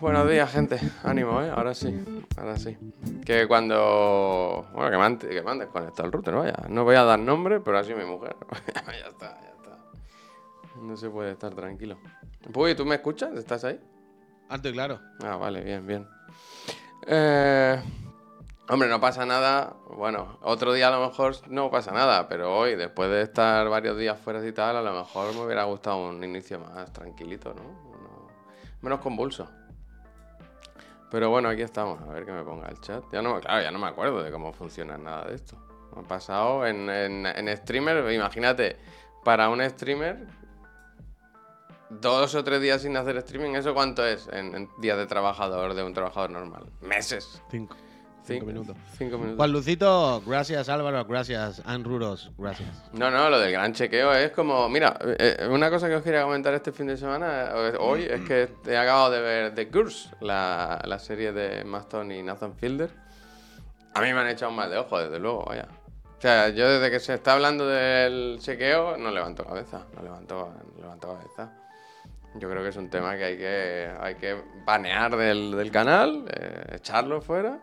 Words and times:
buenos 0.00 0.28
días, 0.28 0.52
gente. 0.52 0.78
Ánimo, 1.02 1.42
¿eh? 1.42 1.50
Ahora 1.50 1.74
sí, 1.74 2.04
ahora 2.36 2.56
sí. 2.58 2.76
Que 3.24 3.48
cuando... 3.48 4.68
Bueno, 4.72 4.90
que 4.90 4.96
me 4.96 5.04
han, 5.04 5.18
que 5.18 5.42
me 5.42 5.50
han 5.50 5.58
desconectado 5.58 6.06
el 6.06 6.12
router, 6.12 6.34
vaya. 6.34 6.54
No 6.68 6.84
voy 6.84 6.96
a 6.96 7.04
dar 7.04 7.18
nombre, 7.18 7.60
pero 7.60 7.78
así 7.78 7.94
mi 7.94 8.04
mujer. 8.04 8.36
ya 8.86 9.08
está, 9.08 9.40
ya 9.40 9.52
está. 9.56 9.78
No 10.80 10.96
se 10.96 11.08
puede 11.08 11.32
estar 11.32 11.54
tranquilo. 11.54 11.96
Puy, 12.52 12.74
¿tú 12.74 12.84
me 12.84 12.96
escuchas? 12.96 13.32
¿Estás 13.34 13.64
ahí? 13.64 13.80
Alto 14.48 14.68
y 14.68 14.72
claro. 14.72 15.00
Ah, 15.24 15.36
vale, 15.36 15.62
bien, 15.62 15.86
bien. 15.86 16.06
Eh, 17.06 17.82
hombre, 18.72 18.88
no 18.88 19.00
pasa 19.00 19.26
nada. 19.26 19.74
Bueno, 19.96 20.38
otro 20.42 20.72
día 20.72 20.88
a 20.88 20.90
lo 20.90 21.06
mejor 21.06 21.34
no 21.48 21.70
pasa 21.70 21.92
nada, 21.92 22.28
pero 22.28 22.56
hoy, 22.56 22.74
después 22.76 23.10
de 23.10 23.22
estar 23.22 23.68
varios 23.68 23.96
días 23.98 24.18
fuera 24.18 24.44
y 24.46 24.52
tal, 24.52 24.76
a 24.76 24.82
lo 24.82 24.92
mejor 24.92 25.34
me 25.34 25.40
hubiera 25.44 25.64
gustado 25.64 26.08
un 26.08 26.22
inicio 26.24 26.58
más 26.58 26.92
tranquilito, 26.92 27.54
¿no? 27.54 27.62
No- 27.62 28.28
menos 28.80 29.00
convulso. 29.00 29.48
Pero 31.10 31.28
bueno, 31.30 31.48
aquí 31.50 31.62
estamos. 31.62 32.00
A 32.02 32.06
ver 32.06 32.24
que 32.24 32.32
me 32.32 32.42
ponga 32.42 32.68
el 32.68 32.80
chat. 32.80 33.04
Ya 33.12 33.20
no, 33.20 33.38
claro, 33.40 33.62
ya 33.62 33.70
no 33.70 33.78
me 33.78 33.86
acuerdo 33.86 34.22
de 34.22 34.30
cómo 34.32 34.52
funciona 34.52 34.96
nada 34.96 35.26
de 35.26 35.34
esto. 35.34 35.56
Me 35.94 36.00
ha 36.00 36.04
pasado 36.04 36.66
en, 36.66 36.88
en, 36.88 37.26
en 37.26 37.56
streamer, 37.58 38.10
imagínate, 38.12 38.78
para 39.22 39.50
un 39.50 39.60
streamer, 39.68 40.26
dos 41.90 42.34
o 42.34 42.42
tres 42.42 42.62
días 42.62 42.80
sin 42.80 42.96
hacer 42.96 43.18
streaming, 43.18 43.54
¿eso 43.54 43.74
cuánto 43.74 44.04
es 44.06 44.26
en, 44.32 44.54
en 44.54 44.70
días 44.78 44.96
de 44.96 45.06
trabajador, 45.06 45.74
de 45.74 45.82
un 45.82 45.92
trabajador 45.92 46.30
normal? 46.30 46.64
Meses. 46.80 47.42
Cinco. 47.50 47.76
Cinco, 48.24 48.46
minutos. 48.46 48.76
Cinco 48.96 49.18
minutos. 49.18 49.36
Juan 49.36 49.52
Lucito, 49.52 50.22
gracias 50.24 50.68
Álvaro, 50.68 51.04
gracias 51.04 51.60
Anruros, 51.64 52.30
gracias. 52.38 52.68
No, 52.92 53.10
no, 53.10 53.28
lo 53.28 53.40
del 53.40 53.50
gran 53.50 53.72
chequeo 53.72 54.12
es 54.14 54.30
como, 54.30 54.68
mira, 54.68 54.96
eh, 55.18 55.48
una 55.50 55.70
cosa 55.70 55.88
que 55.88 55.96
os 55.96 56.02
quería 56.02 56.22
comentar 56.22 56.54
este 56.54 56.70
fin 56.70 56.86
de 56.86 56.96
semana, 56.96 57.50
eh, 57.52 57.74
hoy, 57.80 58.04
es 58.04 58.20
que 58.20 58.48
he 58.66 58.76
acabado 58.76 59.10
de 59.10 59.20
ver 59.20 59.54
The 59.54 59.68
Curse, 59.68 60.10
la, 60.20 60.80
la 60.84 60.98
serie 60.98 61.32
de 61.32 61.64
Maston 61.64 62.12
y 62.12 62.22
Nathan 62.22 62.54
Fielder. 62.54 62.90
A 63.94 64.00
mí 64.00 64.12
me 64.12 64.20
han 64.20 64.28
echado 64.28 64.50
un 64.50 64.56
mal 64.56 64.70
de 64.70 64.78
ojo, 64.78 64.98
desde 64.98 65.18
luego, 65.18 65.44
vaya. 65.44 65.66
O 66.16 66.20
sea, 66.22 66.48
yo 66.50 66.68
desde 66.70 66.90
que 66.90 67.00
se 67.00 67.14
está 67.14 67.32
hablando 67.32 67.66
del 67.66 68.38
chequeo, 68.40 68.96
no 68.96 69.10
levanto 69.10 69.44
cabeza, 69.44 69.84
no 69.96 70.02
levanto, 70.02 70.54
no 70.76 70.80
levanto 70.80 71.08
cabeza. 71.18 71.52
Yo 72.36 72.48
creo 72.48 72.62
que 72.62 72.68
es 72.68 72.76
un 72.76 72.88
tema 72.88 73.16
que 73.16 73.24
hay 73.24 73.36
que, 73.36 73.90
hay 74.00 74.14
que 74.14 74.40
banear 74.64 75.16
del, 75.16 75.50
del 75.56 75.70
canal, 75.72 76.24
eh, 76.32 76.76
echarlo 76.76 77.20
fuera. 77.20 77.58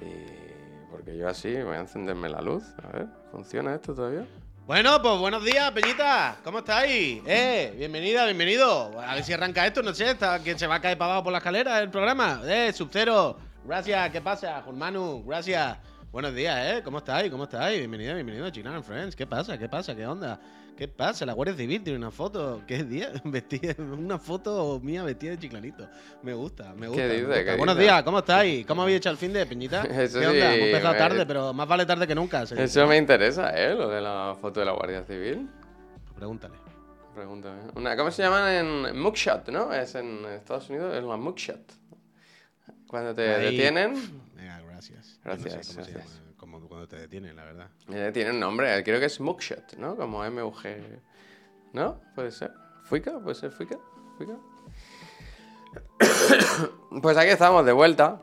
Y 0.00 0.90
porque 0.90 1.16
yo 1.16 1.28
así 1.28 1.54
voy 1.62 1.76
a 1.76 1.80
encenderme 1.80 2.28
la 2.28 2.40
luz. 2.40 2.64
A 2.82 2.96
ver, 2.96 3.06
¿funciona 3.30 3.74
esto 3.74 3.94
todavía? 3.94 4.26
Bueno, 4.66 5.00
pues 5.00 5.18
buenos 5.18 5.44
días, 5.44 5.70
Peñita. 5.72 6.36
¿Cómo 6.44 6.58
estáis? 6.58 7.22
Eh, 7.26 7.74
bienvenida, 7.76 8.26
bienvenido. 8.26 9.00
A 9.00 9.14
ver 9.14 9.24
si 9.24 9.32
arranca 9.32 9.66
esto, 9.66 9.82
no 9.82 9.94
sé, 9.94 10.10
está, 10.10 10.42
que 10.42 10.58
se 10.58 10.66
va 10.66 10.74
a 10.74 10.80
caer 10.80 10.98
para 10.98 11.12
abajo 11.12 11.24
por 11.24 11.32
la 11.32 11.38
escalera 11.38 11.80
el 11.80 11.90
programa. 11.90 12.42
Eh, 12.44 12.70
Sub-Zero, 12.74 13.38
gracias, 13.64 14.10
¿qué 14.10 14.20
pasa? 14.20 14.60
Jurmanu, 14.60 15.24
gracias. 15.24 15.78
Buenos 16.12 16.34
días, 16.34 16.58
¿eh? 16.58 16.82
¿Cómo 16.82 16.98
estáis? 16.98 17.30
¿Cómo 17.30 17.44
estáis? 17.44 17.78
Bienvenido, 17.78 18.14
bienvenido, 18.14 18.50
Chiclan 18.50 18.74
and 18.74 18.84
Friends. 18.84 19.16
¿Qué 19.16 19.26
pasa? 19.26 19.56
¿Qué 19.56 19.68
pasa? 19.68 19.94
¿Qué 19.94 20.06
onda? 20.06 20.38
¿Qué 20.78 20.86
pasa? 20.86 21.26
La 21.26 21.32
Guardia 21.32 21.56
Civil 21.56 21.82
tiene 21.82 21.98
una 21.98 22.12
foto. 22.12 22.62
¿Qué 22.64 22.84
día? 22.84 23.10
Vestida, 23.24 23.74
una 23.82 24.16
foto 24.16 24.78
mía 24.80 25.02
vestida 25.02 25.32
de 25.32 25.38
chiclanito. 25.40 25.88
Me 26.22 26.32
gusta, 26.34 26.72
me 26.74 26.86
gusta. 26.86 27.02
me 27.02 27.08
dice? 27.14 27.24
gusta. 27.26 27.44
¿Qué 27.44 27.56
Buenos 27.56 27.74
dice? 27.76 27.82
días, 27.90 28.02
¿cómo 28.04 28.18
estáis? 28.20 28.64
¿Cómo 28.64 28.82
habéis 28.82 28.98
hecho 28.98 29.10
el 29.10 29.16
fin 29.16 29.32
de 29.32 29.44
Peñita? 29.44 29.82
Eso 29.90 30.20
¿Qué 30.20 30.26
onda? 30.28 30.50
sí, 30.52 30.56
Hemos 30.56 30.66
empezado 30.68 30.92
me- 30.92 30.98
tarde, 31.00 31.26
pero 31.26 31.52
más 31.52 31.66
vale 31.66 31.84
tarde 31.84 32.06
que 32.06 32.14
nunca. 32.14 32.44
Eso 32.44 32.86
me 32.86 32.96
interesa, 32.96 33.50
¿eh? 33.60 33.74
Lo 33.74 33.88
de 33.88 34.00
la 34.00 34.36
foto 34.40 34.60
de 34.60 34.66
la 34.66 34.72
Guardia 34.72 35.02
Civil. 35.02 35.48
Pregúntale. 36.14 36.54
Pregúntame. 37.12 37.60
Una, 37.74 37.96
¿Cómo 37.96 38.12
se 38.12 38.22
llaman 38.22 38.48
en 38.52 39.00
mugshot, 39.00 39.48
no? 39.48 39.72
Es 39.74 39.96
en 39.96 40.24
Estados 40.26 40.70
Unidos, 40.70 40.94
es 40.96 41.02
la 41.02 41.16
mugshot. 41.16 41.72
Cuando 42.86 43.12
te 43.16 43.34
Ahí. 43.34 43.56
detienen, 43.56 43.94
Venga, 44.36 44.60
gracias. 44.60 45.18
Gracias, 45.24 45.56
no 45.76 45.84
sé 45.84 45.90
gracias. 45.92 46.22
Cuando 46.68 46.86
te 46.86 46.96
detienen, 46.96 47.36
la 47.36 47.44
verdad. 47.44 47.68
eh, 47.90 48.10
tiene 48.12 48.30
un 48.30 48.40
nombre, 48.40 48.82
creo 48.84 49.00
que 49.00 49.06
es 49.06 49.20
mugshot, 49.20 49.74
¿no? 49.76 49.96
Como 49.96 50.22
MUG. 50.30 50.62
¿No? 51.72 52.00
¿Puede 52.14 52.30
ser? 52.30 52.52
¿Fuica? 52.84 53.18
¿Puede 53.18 53.34
ser 53.34 53.50
Fuica? 53.50 53.78
¿Fuica? 54.16 54.36
pues 57.02 57.16
aquí 57.16 57.30
estamos, 57.30 57.64
de 57.64 57.72
vuelta. 57.72 58.20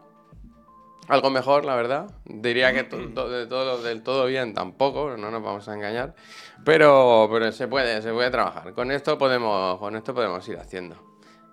Algo 1.07 1.29
mejor, 1.29 1.65
la 1.65 1.75
verdad. 1.75 2.09
Diría 2.25 2.73
que 2.73 2.83
de 2.83 3.45
todo, 3.47 3.83
del 3.83 4.01
todo 4.01 4.25
bien 4.25 4.55
tampoco, 4.55 5.15
no 5.17 5.29
nos 5.29 5.43
vamos 5.43 5.67
a 5.69 5.75
engañar. 5.75 6.15
Pero, 6.63 7.29
pero 7.31 7.51
se 7.51 7.67
puede, 7.67 8.01
se 8.01 8.11
puede 8.11 8.31
trabajar. 8.31 8.73
Con 8.73 8.89
esto 8.91 9.17
podemos, 9.17 9.77
con 9.77 9.95
esto 9.95 10.15
podemos 10.15 10.47
ir 10.49 10.57
haciendo. 10.57 10.95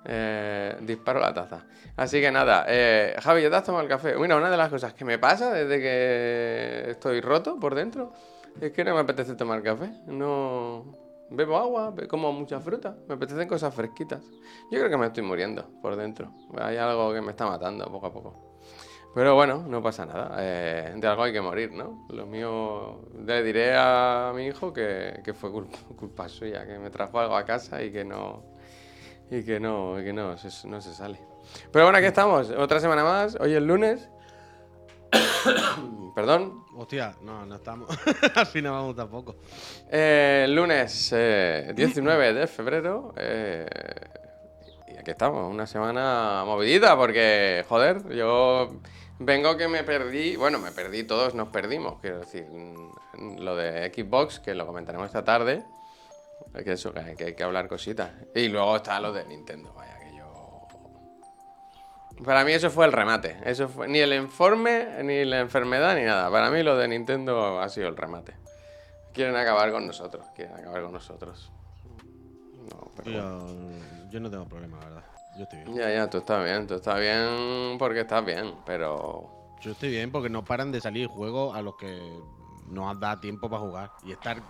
Eh, 0.04 0.76
disparo 0.80 1.20
la 1.20 1.32
taza. 1.32 1.64
Así 1.96 2.20
que 2.20 2.30
nada, 2.32 2.64
eh, 2.68 3.14
Javi, 3.20 3.42
¿ya 3.42 3.50
te 3.50 3.56
has 3.56 3.64
tomado 3.64 3.82
el 3.82 3.88
café? 3.88 4.16
Mira, 4.16 4.36
una 4.36 4.50
de 4.50 4.56
las 4.56 4.68
cosas 4.68 4.94
que 4.94 5.04
me 5.04 5.18
pasa 5.18 5.52
desde 5.52 5.78
que 5.80 6.90
estoy 6.90 7.20
roto 7.20 7.58
por 7.60 7.74
dentro 7.74 8.12
es 8.60 8.72
que 8.72 8.84
no 8.84 8.94
me 8.94 9.00
apetece 9.00 9.34
tomar 9.34 9.62
café. 9.62 9.90
No 10.06 10.96
bebo 11.30 11.56
agua, 11.56 11.94
como 12.08 12.32
mucha 12.32 12.60
fruta, 12.60 12.96
me 13.08 13.14
apetecen 13.14 13.48
cosas 13.48 13.74
fresquitas. 13.74 14.22
Yo 14.70 14.78
creo 14.78 14.90
que 14.90 14.96
me 14.96 15.06
estoy 15.06 15.22
muriendo 15.22 15.68
por 15.80 15.96
dentro. 15.96 16.32
Hay 16.60 16.76
algo 16.76 17.12
que 17.14 17.20
me 17.20 17.30
está 17.30 17.46
matando 17.46 17.84
poco 17.86 18.06
a 18.06 18.12
poco. 18.12 18.52
Pero 19.14 19.34
bueno, 19.34 19.64
no 19.68 19.82
pasa 19.82 20.06
nada. 20.06 20.36
eh, 20.40 20.94
de 20.96 21.06
algo 21.06 21.22
hay 21.24 21.32
que 21.32 21.40
morir, 21.40 21.70
¿no? 21.72 22.06
Lo 22.08 22.26
mío. 22.26 23.02
Le 23.26 23.42
diré 23.42 23.74
a 23.76 24.32
mi 24.34 24.46
hijo 24.46 24.72
que, 24.72 25.20
que 25.22 25.34
fue 25.34 25.50
culpa, 25.52 25.78
culpa 25.98 26.28
suya, 26.28 26.66
que 26.66 26.78
me 26.78 26.88
trajo 26.90 27.20
algo 27.20 27.36
a 27.36 27.44
casa 27.44 27.82
y 27.82 27.92
que 27.92 28.04
no. 28.04 28.51
Y 29.30 29.42
que 29.44 29.58
no, 29.58 29.98
y 30.00 30.04
que 30.04 30.12
no, 30.12 30.36
se, 30.36 30.68
no 30.68 30.80
se 30.80 30.94
sale. 30.94 31.18
Pero 31.70 31.86
bueno, 31.86 31.98
aquí 31.98 32.06
estamos. 32.06 32.50
Otra 32.50 32.80
semana 32.80 33.02
más. 33.04 33.36
Hoy 33.40 33.54
es 33.54 33.62
lunes. 33.62 34.08
Perdón. 36.14 36.64
Hostia, 36.76 37.14
no, 37.22 37.46
no 37.46 37.56
estamos. 37.56 37.88
Al 38.34 38.46
final 38.46 38.72
vamos 38.72 38.96
tampoco. 38.96 39.36
Eh, 39.90 40.46
lunes 40.48 41.10
eh, 41.14 41.72
19 41.74 42.34
de 42.34 42.46
febrero. 42.46 43.12
eh, 43.16 43.66
y 44.88 44.98
aquí 44.98 45.10
estamos, 45.10 45.50
una 45.50 45.66
semana 45.66 46.42
movidita 46.44 46.96
porque, 46.96 47.64
joder, 47.68 48.08
yo 48.14 48.80
vengo 49.18 49.56
que 49.56 49.68
me 49.68 49.84
perdí, 49.84 50.36
bueno, 50.36 50.58
me 50.58 50.70
perdí, 50.70 51.04
todos 51.04 51.34
nos 51.34 51.48
perdimos, 51.48 51.98
quiero 52.00 52.20
decir, 52.20 52.44
mm, 52.44 53.38
lo 53.38 53.56
de 53.56 53.90
Xbox, 53.94 54.40
que 54.40 54.54
lo 54.54 54.66
comentaremos 54.66 55.06
esta 55.06 55.24
tarde, 55.24 55.64
que 56.52 56.72
eso, 56.72 56.92
que, 56.92 57.14
que 57.16 57.24
hay 57.24 57.34
que 57.34 57.42
hablar 57.42 57.68
cositas. 57.68 58.10
Y 58.34 58.48
luego 58.48 58.76
está 58.76 59.00
lo 59.00 59.12
de 59.12 59.24
Nintendo, 59.24 59.72
vaya 59.74 59.98
que 59.98 60.16
yo... 60.16 60.66
Para 62.24 62.44
mí 62.44 62.52
eso 62.52 62.70
fue 62.70 62.86
el 62.86 62.92
remate, 62.92 63.38
eso 63.44 63.68
fue 63.68 63.88
ni 63.88 63.98
el 63.98 64.12
informe, 64.12 65.02
ni 65.02 65.24
la 65.24 65.40
enfermedad, 65.40 65.96
ni 65.96 66.04
nada. 66.04 66.30
Para 66.30 66.50
mí 66.50 66.62
lo 66.62 66.76
de 66.76 66.88
Nintendo 66.88 67.60
ha 67.60 67.68
sido 67.68 67.88
el 67.88 67.96
remate. 67.96 68.34
Quieren 69.12 69.36
acabar 69.36 69.72
con 69.72 69.86
nosotros, 69.86 70.26
quieren 70.34 70.54
acabar 70.54 70.82
con 70.82 70.92
nosotros. 70.92 71.52
No, 72.70 72.90
pero. 72.96 73.10
Yo, 73.10 73.46
yo 74.10 74.20
no 74.20 74.30
tengo 74.30 74.46
problema, 74.46 74.78
la 74.78 74.84
verdad. 74.84 75.04
Yo 75.36 75.44
estoy 75.44 75.60
bien. 75.60 75.74
Ya, 75.74 75.90
ya, 75.90 76.10
tú 76.10 76.18
estás 76.18 76.44
bien, 76.44 76.66
tú 76.66 76.74
estás 76.74 77.00
bien 77.00 77.78
porque 77.78 78.00
estás 78.00 78.24
bien, 78.24 78.54
pero... 78.66 79.56
Yo 79.60 79.72
estoy 79.72 79.90
bien 79.90 80.10
porque 80.10 80.28
no 80.28 80.44
paran 80.44 80.72
de 80.72 80.80
salir 80.80 81.06
juegos 81.06 81.56
a 81.56 81.62
los 81.62 81.76
que 81.76 81.98
no 82.68 82.94
da 82.94 83.20
tiempo 83.20 83.48
para 83.48 83.62
jugar. 83.62 83.90
Y 84.04 84.12
estar 84.12 84.42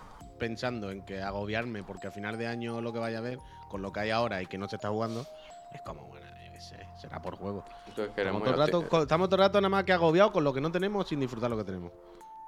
pensando 0.47 0.91
en 0.91 1.03
que 1.05 1.21
agobiarme 1.21 1.83
porque 1.83 2.07
a 2.07 2.11
final 2.11 2.37
de 2.37 2.47
año 2.47 2.81
lo 2.81 2.91
que 2.91 2.99
vaya 2.99 3.19
a 3.19 3.21
ver, 3.21 3.37
con 3.69 3.81
lo 3.81 3.93
que 3.93 4.01
hay 4.01 4.09
ahora 4.09 4.41
y 4.41 4.45
que 4.45 4.57
no 4.57 4.67
se 4.67 4.75
está 4.75 4.89
jugando, 4.89 5.25
es 5.73 5.81
como, 5.83 6.03
bueno, 6.07 6.25
yo 6.45 6.51
qué 6.51 6.59
sé, 6.59 6.75
será 6.99 7.21
por 7.21 7.37
juego. 7.37 7.63
Es 7.87 7.93
que 7.95 8.21
Estamos 8.21 8.43
todo, 8.43 8.51
el 8.53 8.59
rato, 8.59 9.01
estamos 9.03 9.29
todo 9.29 9.35
el 9.41 9.47
rato 9.47 9.61
nada 9.61 9.69
más 9.69 9.83
que 9.85 9.93
agobiados 9.93 10.31
con 10.33 10.43
lo 10.43 10.53
que 10.53 10.59
no 10.59 10.69
tenemos 10.69 11.07
sin 11.07 11.21
disfrutar 11.21 11.49
lo 11.49 11.55
que 11.57 11.63
tenemos. 11.63 11.93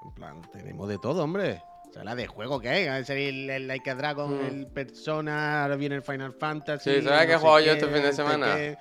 En 0.04 0.12
plan, 0.12 0.42
tenemos 0.52 0.90
de 0.90 0.98
todo, 0.98 1.24
hombre. 1.24 1.64
O 1.90 1.94
sea, 1.94 2.04
la 2.04 2.16
de 2.16 2.28
juego 2.28 2.60
que 2.60 2.68
hay. 2.68 3.06
Salir 3.06 3.30
el, 3.30 3.50
el 3.50 3.68
Like 3.68 3.90
a 3.90 3.96
Dragon, 3.96 4.38
Mm. 4.38 4.46
el 4.48 4.68
Persona, 4.68 5.64
ahora 5.64 5.78
viene 5.78 5.96
el 5.96 6.02
Final 6.04 6.34
Fantasy. 6.34 6.96
Sí, 6.96 7.02
¿sabes 7.02 7.22
no 7.22 7.28
qué 7.28 7.34
he 7.34 7.38
jugado 7.38 7.60
yo 7.62 7.72
este 7.72 7.88
fin 7.88 8.04
de 8.04 8.12
semana? 8.14 8.56
qué. 8.58 8.78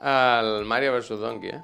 Al 0.00 0.64
Mario 0.64 0.92
vs. 0.96 1.08
Donkey, 1.18 1.50
¿eh? 1.50 1.62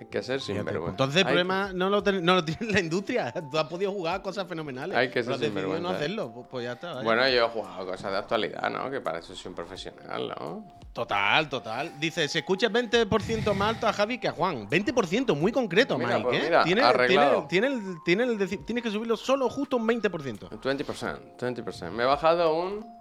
Hay 0.00 0.06
que 0.06 0.22
ser 0.22 0.40
sinvergüenza. 0.40 0.90
Entonces 0.92 1.18
el 1.18 1.26
problema 1.26 1.72
no 1.74 1.90
lo, 1.90 2.02
ten- 2.02 2.24
no 2.24 2.34
lo 2.36 2.42
tiene 2.44 2.72
la 2.72 2.80
industria. 2.80 3.32
Tú 3.50 3.58
has 3.58 3.66
podido 3.68 3.92
jugar 3.92 4.22
cosas 4.22 4.46
fenomenales. 4.48 4.96
Hay 4.96 5.10
que 5.10 5.22
ser 5.22 5.32
no 5.32 5.38
sinvergüenza, 5.38 5.90
hacerlo. 5.90 6.32
Pues, 6.32 6.46
pues 6.50 6.64
ya 6.64 6.72
está. 6.72 6.88
que- 6.88 6.94
vaya. 6.94 7.04
Bueno, 7.04 7.28
yo 7.28 7.44
he 7.44 7.48
jugado 7.50 7.86
cosas 7.86 8.10
de 8.12 8.16
actualidad, 8.18 8.70
¿no? 8.70 8.90
Que 8.90 9.00
para 9.02 9.18
eso 9.18 9.34
soy 9.34 9.50
un 9.50 9.54
profesional, 9.54 10.28
¿no? 10.28 10.64
Total, 10.94 11.48
total. 11.48 11.92
Dice, 12.00 12.26
se 12.28 12.38
escucha 12.40 12.68
20% 12.68 13.54
más 13.54 13.74
alto 13.74 13.86
a 13.86 13.92
Javi 13.92 14.18
que 14.18 14.26
a 14.28 14.32
Juan. 14.32 14.68
20%, 14.68 15.36
muy 15.36 15.52
concreto, 15.52 15.96
Mira, 15.98 16.16
Mike. 16.16 16.22
pues 16.28 16.38
¿eh? 16.40 16.44
mira, 16.46 16.64
tiene, 16.64 16.82
arreglado. 16.82 17.46
tiene, 17.46 17.68
tiene 17.68 17.90
el, 17.90 17.96
tiene 18.04 18.24
el 18.24 18.38
deci- 18.38 18.64
tienes 18.64 18.82
que 18.82 18.90
subirlo 18.90 19.16
solo 19.16 19.48
justo 19.50 19.76
un 19.76 19.86
20%. 19.86 20.48
20%, 20.48 21.18
20%. 21.38 21.90
Me 21.90 22.02
he 22.02 22.06
bajado 22.06 22.54
un... 22.54 22.99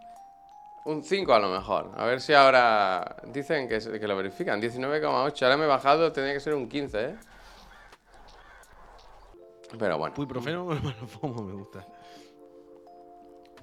Un 0.86 1.04
5 1.04 1.34
a 1.34 1.40
lo 1.40 1.50
mejor. 1.50 1.92
A 1.96 2.06
ver 2.06 2.22
si 2.22 2.34
ahora... 2.34 3.18
Dicen 3.28 3.68
que, 3.68 4.08
lo 4.08 4.16
verifican. 4.16 4.62
19,8. 4.62 5.44
Ahora 5.44 5.58
me 5.58 5.66
he 5.66 5.68
bajado, 5.68 6.12
tenía 6.12 6.34
que 6.34 6.40
ser 6.40 6.54
un 6.54 6.68
15, 6.68 7.06
¿eh? 7.06 7.16
Pero 9.78 9.98
bueno. 9.98 10.16
Uy, 10.18 10.26
profeno, 10.26 10.66
me 11.44 11.54
gusta. 11.54 11.86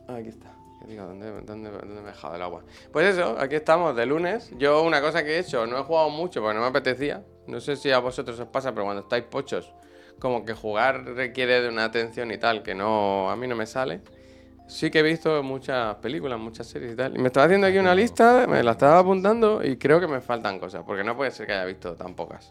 Aquí 0.08 0.28
está. 0.28 0.54
¿Qué 0.80 0.86
digo? 0.86 1.04
¿Dónde, 1.06 1.42
dónde, 1.42 1.70
dónde 1.70 2.00
me 2.00 2.10
he 2.10 2.12
dejado 2.12 2.36
el 2.36 2.42
agua? 2.42 2.62
Pues 2.92 3.16
eso, 3.16 3.36
aquí 3.38 3.56
estamos, 3.56 3.96
de 3.96 4.06
lunes. 4.06 4.52
Yo 4.56 4.82
una 4.82 5.00
cosa 5.00 5.24
que 5.24 5.36
he 5.36 5.38
hecho, 5.38 5.66
no 5.66 5.78
he 5.78 5.82
jugado 5.82 6.10
mucho 6.10 6.40
porque 6.40 6.54
no 6.54 6.60
me 6.60 6.68
apetecía. 6.68 7.24
No 7.46 7.60
sé 7.60 7.76
si 7.76 7.90
a 7.90 7.98
vosotros 7.98 8.38
os 8.38 8.48
pasa, 8.48 8.72
pero 8.72 8.84
cuando 8.84 9.02
estáis 9.02 9.24
pochos, 9.24 9.72
como 10.18 10.44
que 10.44 10.54
jugar 10.54 11.04
requiere 11.04 11.60
de 11.60 11.68
una 11.68 11.84
atención 11.84 12.30
y 12.30 12.38
tal, 12.38 12.62
que 12.62 12.74
no, 12.74 13.30
a 13.30 13.36
mí 13.36 13.46
no 13.46 13.56
me 13.56 13.66
sale. 13.66 14.00
Sí 14.66 14.90
que 14.90 14.98
he 14.98 15.02
visto 15.02 15.42
muchas 15.42 15.94
películas, 15.96 16.38
muchas 16.38 16.66
series 16.66 16.92
y 16.92 16.96
tal. 16.96 17.16
Y 17.16 17.20
me 17.20 17.28
estaba 17.28 17.46
haciendo 17.46 17.66
aquí 17.66 17.78
una 17.78 17.94
lista, 17.94 18.46
me 18.48 18.62
la 18.62 18.72
estaba 18.72 18.98
apuntando 18.98 19.64
y 19.64 19.76
creo 19.76 20.00
que 20.00 20.08
me 20.08 20.20
faltan 20.20 20.58
cosas, 20.58 20.82
porque 20.84 21.04
no 21.04 21.16
puede 21.16 21.30
ser 21.30 21.46
que 21.46 21.52
haya 21.52 21.64
visto 21.64 21.94
tan 21.94 22.14
pocas. 22.14 22.50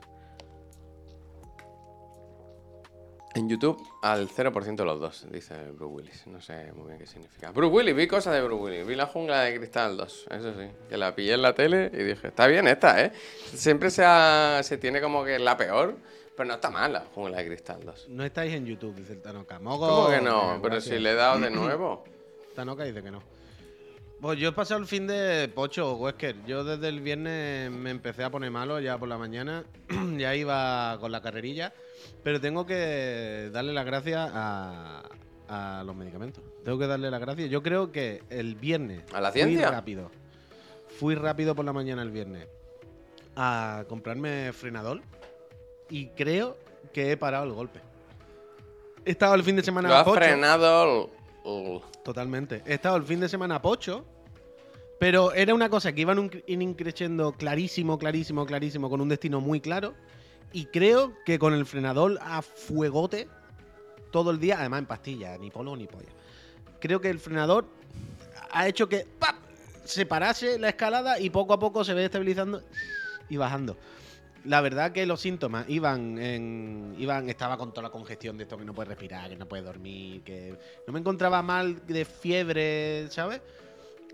En 3.35 3.49
YouTube 3.49 3.77
al 4.01 4.29
0% 4.29 4.85
los 4.85 4.99
dos, 4.99 5.27
dice 5.29 5.55
Bruce 5.71 5.93
Willis. 5.93 6.27
No 6.27 6.39
sé 6.39 6.71
muy 6.73 6.87
bien 6.87 6.99
qué 6.99 7.05
significa. 7.05 7.51
Bruce 7.51 7.73
Willis, 7.75 7.93
vi 7.95 8.07
cosas 8.07 8.33
de 8.33 8.41
Bruce 8.41 8.63
Willis. 8.63 8.87
Vi 8.87 8.95
la 8.95 9.07
jungla 9.07 9.41
de 9.41 9.57
cristal 9.57 9.97
2, 9.97 10.27
eso 10.31 10.53
sí. 10.53 10.67
Que 10.87 10.95
la 10.95 11.13
pillé 11.13 11.33
en 11.33 11.41
la 11.41 11.53
tele 11.53 11.91
y 11.93 11.97
dije, 12.03 12.29
está 12.29 12.47
bien 12.47 12.65
esta, 12.67 13.01
¿eh? 13.03 13.11
Siempre 13.53 13.91
se, 13.91 14.03
ha- 14.05 14.61
se 14.63 14.77
tiene 14.77 15.01
como 15.01 15.25
que 15.25 15.37
la 15.37 15.57
peor, 15.57 15.97
pero 16.37 16.47
no 16.47 16.53
está 16.55 16.69
mal 16.69 16.93
la 16.93 17.01
jungla 17.13 17.37
de 17.39 17.47
cristal 17.47 17.81
2. 17.83 18.07
No 18.09 18.23
estáis 18.23 18.53
en 18.53 18.65
YouTube, 18.65 18.95
dice 18.95 19.11
el 19.13 19.21
Tanoka. 19.21 19.59
Mogo. 19.59 19.85
¿Cómo 19.85 20.09
que 20.09 20.21
no? 20.21 20.55
eh, 20.55 20.59
Pero 20.63 20.79
si 20.79 20.97
le 20.97 21.11
he 21.11 21.15
dado 21.15 21.37
de 21.39 21.49
nuevo. 21.49 22.05
Tanoka 22.55 22.85
dice 22.85 23.03
que 23.03 23.11
no. 23.11 23.21
Pues 24.25 24.39
yo 24.39 24.49
he 24.49 24.51
pasado 24.53 24.79
el 24.81 24.87
fin 24.87 25.05
de 25.05 25.47
pocho, 25.53 25.93
Wesker. 25.97 26.43
Yo 26.47 26.63
desde 26.63 26.87
el 26.89 26.99
viernes 26.99 27.69
me 27.69 27.91
empecé 27.91 28.23
a 28.23 28.31
poner 28.31 28.49
malo 28.49 28.79
ya 28.79 28.97
por 28.97 29.07
la 29.07 29.19
mañana. 29.19 29.63
ya 30.17 30.33
iba 30.33 30.97
con 30.99 31.11
la 31.11 31.21
carrerilla. 31.21 31.71
Pero 32.23 32.41
tengo 32.41 32.65
que 32.65 33.51
darle 33.53 33.71
las 33.71 33.85
gracias 33.85 34.31
a, 34.33 35.03
a 35.47 35.83
los 35.85 35.95
medicamentos. 35.95 36.43
Tengo 36.63 36.79
que 36.79 36.87
darle 36.87 37.11
las 37.11 37.21
gracias. 37.21 37.51
Yo 37.51 37.61
creo 37.61 37.91
que 37.91 38.23
el 38.31 38.55
viernes. 38.55 39.03
¿A 39.13 39.21
la 39.21 39.31
Fui 39.31 39.41
ciencia? 39.43 39.69
rápido. 39.69 40.09
Fui 40.99 41.13
rápido 41.13 41.53
por 41.53 41.63
la 41.65 41.73
mañana 41.73 42.01
el 42.01 42.09
viernes 42.09 42.47
a 43.35 43.85
comprarme 43.87 44.51
frenador. 44.53 45.01
Y 45.91 46.07
creo 46.07 46.57
que 46.93 47.11
he 47.11 47.17
parado 47.17 47.43
el 47.43 47.53
golpe. 47.53 47.79
He 49.05 49.11
estado 49.11 49.35
el 49.35 49.43
fin 49.43 49.55
de 49.55 49.61
semana 49.61 49.87
Lo 49.87 49.95
ha 49.97 50.03
pocho. 50.03 50.15
frenado. 50.17 51.11
el- 51.43 51.81
Totalmente. 52.03 52.63
He 52.65 52.73
estado 52.73 52.97
el 52.97 53.03
fin 53.03 53.19
de 53.19 53.29
semana 53.29 53.61
pocho, 53.61 54.03
pero 54.99 55.33
era 55.33 55.53
una 55.53 55.69
cosa 55.69 55.93
que 55.93 56.01
iban 56.01 56.31
increciendo 56.47 57.33
clarísimo, 57.33 57.97
clarísimo, 57.97 58.45
clarísimo, 58.45 58.89
con 58.89 59.01
un 59.01 59.09
destino 59.09 59.41
muy 59.41 59.59
claro. 59.59 59.93
Y 60.53 60.65
creo 60.67 61.13
que 61.25 61.37
con 61.37 61.53
el 61.53 61.65
frenador 61.65 62.17
a 62.21 62.41
fuegote 62.41 63.27
todo 64.11 64.31
el 64.31 64.39
día, 64.39 64.59
además 64.59 64.79
en 64.79 64.85
pastillas, 64.85 65.39
ni 65.39 65.51
polo 65.51 65.75
ni 65.75 65.87
polla. 65.87 66.09
Creo 66.79 67.01
que 67.01 67.09
el 67.09 67.19
frenador 67.19 67.65
ha 68.51 68.67
hecho 68.67 68.87
que 68.87 69.05
¡pap! 69.19 69.35
se 69.83 70.05
parase 70.05 70.57
la 70.57 70.69
escalada 70.69 71.19
y 71.19 71.29
poco 71.29 71.53
a 71.53 71.59
poco 71.59 71.83
se 71.83 71.93
ve 71.93 72.05
estabilizando 72.05 72.61
y 73.29 73.37
bajando. 73.37 73.77
La 74.45 74.61
verdad 74.61 74.91
que 74.91 75.05
los 75.05 75.21
síntomas 75.21 75.65
iban 75.69 76.19
en. 76.19 76.95
iban. 76.99 77.29
Estaba 77.29 77.57
con 77.57 77.71
toda 77.71 77.83
la 77.83 77.89
congestión 77.89 78.37
de 78.37 78.43
esto 78.43 78.57
que 78.57 78.63
no 78.63 78.73
puede 78.75 78.89
respirar, 78.89 79.29
que 79.29 79.35
no 79.35 79.47
puede 79.47 79.63
dormir, 79.63 80.21
que. 80.21 80.55
No 80.85 80.93
me 80.93 80.99
encontraba 80.99 81.41
mal 81.41 81.85
de 81.87 82.05
fiebre, 82.05 83.07
¿sabes? 83.09 83.41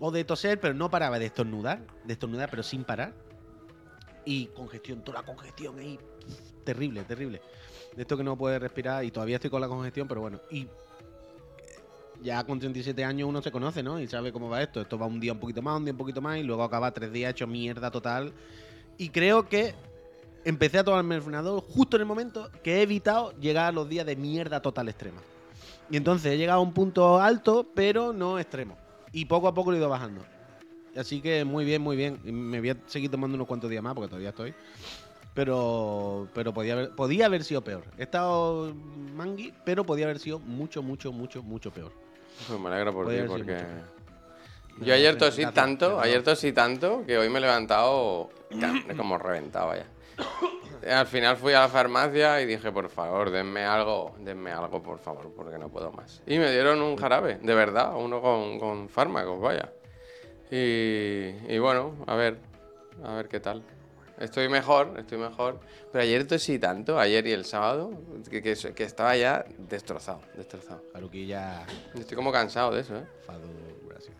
O 0.04 0.10
de 0.10 0.24
toser, 0.24 0.58
pero 0.58 0.74
no 0.74 0.90
paraba 0.90 1.16
de 1.20 1.26
estornudar. 1.26 1.78
De 2.02 2.14
estornudar, 2.14 2.50
pero 2.50 2.64
sin 2.64 2.82
parar. 2.82 3.14
Y 4.24 4.46
congestión, 4.46 5.04
toda 5.04 5.20
la 5.20 5.24
congestión 5.24 5.78
ahí. 5.78 5.96
Terrible, 6.64 7.04
terrible. 7.04 7.40
De 7.94 8.02
esto 8.02 8.16
que 8.16 8.24
no 8.24 8.36
puede 8.36 8.58
respirar 8.58 9.04
y 9.04 9.12
todavía 9.12 9.36
estoy 9.36 9.48
con 9.48 9.60
la 9.60 9.68
congestión, 9.68 10.08
pero 10.08 10.20
bueno. 10.20 10.40
Y 10.50 10.66
ya 12.20 12.42
con 12.42 12.58
37 12.58 13.04
años 13.04 13.28
uno 13.28 13.40
se 13.42 13.52
conoce, 13.52 13.80
¿no? 13.80 14.00
Y 14.00 14.08
sabe 14.08 14.32
cómo 14.32 14.48
va 14.48 14.60
esto. 14.60 14.80
Esto 14.80 14.98
va 14.98 15.06
un 15.06 15.20
día 15.20 15.34
un 15.34 15.38
poquito 15.38 15.62
más, 15.62 15.76
un 15.76 15.84
día 15.84 15.92
un 15.92 15.98
poquito 15.98 16.20
más, 16.20 16.36
y 16.36 16.42
luego 16.42 16.64
acaba 16.64 16.90
tres 16.90 17.12
días 17.12 17.30
hecho 17.30 17.46
mierda 17.46 17.92
total. 17.92 18.32
Y 18.98 19.10
creo 19.10 19.48
que 19.48 19.72
empecé 20.44 20.80
a 20.80 20.84
tomarme 20.84 21.14
el 21.14 21.22
frenador 21.22 21.62
justo 21.62 21.96
en 21.96 22.00
el 22.00 22.06
momento 22.06 22.50
que 22.64 22.78
he 22.78 22.82
evitado 22.82 23.38
llegar 23.38 23.66
a 23.66 23.72
los 23.72 23.88
días 23.88 24.04
de 24.04 24.16
mierda 24.16 24.60
total 24.60 24.88
extrema. 24.88 25.20
Y 25.88 25.96
entonces 25.96 26.32
he 26.32 26.38
llegado 26.38 26.58
a 26.58 26.62
un 26.64 26.72
punto 26.72 27.20
alto, 27.20 27.68
pero 27.72 28.12
no 28.12 28.40
extremo. 28.40 28.82
Y 29.12 29.26
poco 29.26 29.48
a 29.48 29.54
poco 29.54 29.70
lo 29.70 29.76
he 29.76 29.80
ido 29.80 29.88
bajando. 29.88 30.22
Así 30.96 31.20
que 31.20 31.44
muy 31.44 31.64
bien, 31.64 31.82
muy 31.82 31.96
bien. 31.96 32.20
Me 32.24 32.60
voy 32.60 32.70
a 32.70 32.76
seguir 32.86 33.10
tomando 33.10 33.34
unos 33.34 33.46
cuantos 33.46 33.70
días 33.70 33.82
más 33.82 33.94
porque 33.94 34.08
todavía 34.08 34.30
estoy. 34.30 34.54
Pero, 35.34 36.28
pero 36.34 36.52
podía, 36.52 36.74
haber, 36.74 36.90
podía 36.90 37.26
haber 37.26 37.42
sido 37.44 37.62
peor. 37.62 37.84
He 37.96 38.02
estado 38.02 38.74
mangui, 39.14 39.54
pero 39.64 39.84
podía 39.84 40.04
haber 40.04 40.18
sido 40.18 40.38
mucho, 40.38 40.82
mucho, 40.82 41.10
mucho, 41.10 41.42
mucho 41.42 41.70
peor. 41.70 41.92
Pues 42.46 42.60
me 42.60 42.68
alegro 42.68 42.92
por 42.92 43.08
ti, 43.08 43.16
porque. 43.26 43.58
Yo 44.80 44.94
ayer 44.94 45.16
tosí 45.16 45.44
tanto, 45.46 46.00
ayer 46.00 46.22
tosí 46.22 46.52
tanto 46.52 47.04
que 47.06 47.18
hoy 47.18 47.28
me 47.28 47.38
he 47.38 47.42
levantado 47.42 48.30
como 48.96 49.18
reventado 49.18 49.68
vaya. 49.68 49.86
Al 50.88 51.06
final 51.06 51.36
fui 51.36 51.52
a 51.52 51.60
la 51.60 51.68
farmacia 51.68 52.40
y 52.40 52.46
dije, 52.46 52.72
por 52.72 52.88
favor, 52.88 53.30
denme 53.30 53.64
algo, 53.64 54.16
denme 54.18 54.50
algo, 54.50 54.82
por 54.82 54.98
favor, 54.98 55.32
porque 55.34 55.56
no 55.58 55.68
puedo 55.68 55.92
más. 55.92 56.22
Y 56.26 56.38
me 56.38 56.50
dieron 56.50 56.82
un 56.82 56.96
jarabe, 56.96 57.38
de 57.40 57.54
verdad, 57.54 57.94
uno 57.96 58.20
con, 58.20 58.58
con 58.58 58.88
fármacos, 58.88 59.40
vaya. 59.40 59.72
Y, 60.50 61.34
y 61.48 61.58
bueno, 61.58 61.94
a 62.06 62.14
ver, 62.16 62.38
a 63.04 63.14
ver 63.14 63.28
qué 63.28 63.38
tal. 63.38 63.62
Estoy 64.18 64.48
mejor, 64.48 64.94
estoy 64.98 65.18
mejor. 65.18 65.60
Pero 65.90 66.02
ayer 66.02 66.26
tosí 66.26 66.58
tanto, 66.58 66.98
ayer 66.98 67.26
y 67.26 67.32
el 67.32 67.44
sábado, 67.44 67.90
que, 68.30 68.42
que, 68.42 68.54
que 68.74 68.84
estaba 68.84 69.16
ya 69.16 69.44
destrozado, 69.58 70.20
destrozado. 70.36 70.82
Haruquilla, 70.94 71.64
Estoy 71.94 72.16
como 72.16 72.30
cansado 72.32 72.72
de 72.72 72.80
eso, 72.80 72.96
¿eh? 72.96 73.06
Fadu, 73.24 73.48
gracias. 73.88 74.16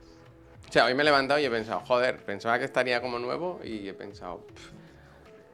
O 0.68 0.72
sea, 0.72 0.86
hoy 0.86 0.94
me 0.94 1.02
he 1.02 1.04
levantado 1.04 1.38
y 1.38 1.44
he 1.44 1.50
pensado, 1.50 1.80
joder, 1.80 2.24
pensaba 2.24 2.58
que 2.58 2.64
estaría 2.64 3.00
como 3.00 3.18
nuevo 3.18 3.60
y 3.62 3.88
he 3.88 3.94
pensado, 3.94 4.38
pff, 4.46 4.72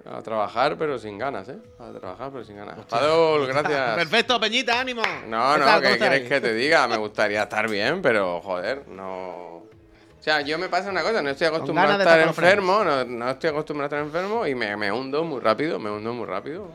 a 0.05 0.23
trabajar 0.23 0.77
pero 0.79 0.99
sin 0.99 1.19
ganas, 1.19 1.49
¿eh? 1.49 1.59
A 1.79 1.91
trabajar 1.99 2.31
pero 2.33 2.45
sin 2.45 2.56
ganas. 2.56 2.79
Padul, 2.87 3.47
gracias. 3.47 3.97
Perfecto, 3.97 4.41
Peñita, 4.41 4.81
ánimo. 4.81 5.03
No, 5.27 5.55
¿Qué 5.55 5.59
no? 5.61 5.67
¿qué 5.81 5.87
¿Cómo 5.87 5.99
quieres 5.99 6.29
que 6.29 6.41
te 6.41 6.55
diga? 6.55 6.87
Me 6.89 6.97
gustaría 6.97 7.43
estar 7.43 7.69
bien, 7.69 8.00
pero 8.03 8.41
joder, 8.41 8.87
no... 8.89 9.59
O 9.59 10.21
sea, 10.21 10.41
yo 10.41 10.59
me 10.59 10.69
pasa 10.69 10.91
una 10.91 11.03
cosa, 11.03 11.23
no 11.23 11.31
estoy 11.31 11.47
acostumbrado 11.47 11.95
a 11.95 11.99
estar 11.99 12.21
enfermo, 12.21 12.83
no, 12.85 13.05
no 13.05 13.31
estoy 13.31 13.50
acostumbrado 13.50 13.95
a 13.95 13.99
estar 13.99 14.06
enfermo 14.06 14.47
y 14.47 14.55
me, 14.55 14.77
me 14.77 14.91
hundo 14.91 15.25
muy 15.25 15.41
rápido, 15.41 15.79
me 15.79 15.91
hundo 15.91 16.12
muy 16.12 16.27
rápido. 16.27 16.71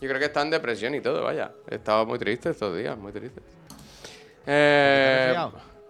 Yo 0.00 0.08
creo 0.08 0.18
que 0.18 0.26
estado 0.26 0.44
en 0.44 0.50
depresión 0.50 0.94
y 0.94 1.00
todo, 1.00 1.24
vaya. 1.24 1.52
He 1.70 1.76
estado 1.76 2.06
muy 2.06 2.18
triste 2.18 2.50
estos 2.50 2.76
días, 2.76 2.96
muy 2.96 3.12
triste. 3.12 3.40
Eh? 4.46 5.34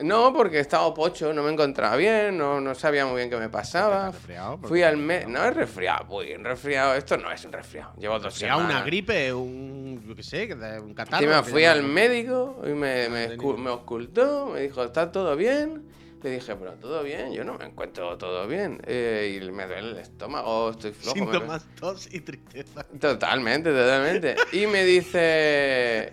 No, 0.00 0.32
porque 0.32 0.58
he 0.58 0.60
estado 0.60 0.92
pocho, 0.94 1.32
no 1.32 1.42
me 1.42 1.50
encontraba 1.52 1.96
bien, 1.96 2.36
no, 2.38 2.60
no 2.60 2.74
sabía 2.74 3.04
muy 3.06 3.16
bien 3.16 3.30
qué 3.30 3.36
me 3.36 3.48
pasaba. 3.48 3.96
¿Estás 4.06 4.14
resfriado? 4.14 4.58
¿Por 4.58 4.68
Fui 4.68 4.82
al 4.82 4.96
mes. 4.96 5.26
No 5.28 5.44
es 5.44 5.54
resfriado, 5.54 6.04
muy 6.06 6.32
un 6.34 6.44
resfriado. 6.44 6.94
Esto 6.94 7.16
no 7.16 7.30
es 7.32 7.44
un 7.44 7.52
resfriado. 7.52 7.92
Llevo 7.98 8.18
dos 8.18 8.38
Ya 8.38 8.48
semanas. 8.54 8.70
una 8.76 8.82
gripe, 8.84 9.32
un. 9.32 10.02
Yo 10.06 10.14
qué 10.14 10.22
sé, 10.22 10.48
un 10.80 10.94
catarro. 10.94 11.18
Sí, 11.22 11.26
me 11.26 11.42
fui 11.42 11.64
al 11.64 11.82
médico 11.82 12.60
y 12.64 12.68
me, 12.70 13.08
me, 13.08 13.24
Ah, 13.24 13.28
escu- 13.30 13.56
me 13.56 13.70
ocultó, 13.70 14.50
me 14.54 14.60
dijo, 14.60 14.84
¿está 14.84 15.10
todo 15.10 15.34
bien? 15.36 15.82
Le 16.22 16.30
dije, 16.30 16.56
pero 16.56 16.72
todo 16.74 17.02
bien, 17.04 17.32
yo 17.32 17.44
no 17.44 17.54
me 17.54 17.66
encuentro 17.66 18.18
todo 18.18 18.46
bien. 18.48 18.80
Eh, 18.86 19.38
y 19.40 19.50
me 19.52 19.66
duele 19.66 19.90
el 19.90 19.98
estómago, 19.98 20.70
estoy 20.70 20.92
flojo. 20.92 21.16
me- 21.16 21.24
Síntomas, 21.32 21.66
tos 21.78 22.12
y 22.12 22.20
tristeza. 22.20 22.84
Totalmente, 23.00 23.70
totalmente. 23.70 24.34
Y 24.52 24.66
me 24.66 24.84
dice. 24.84 26.12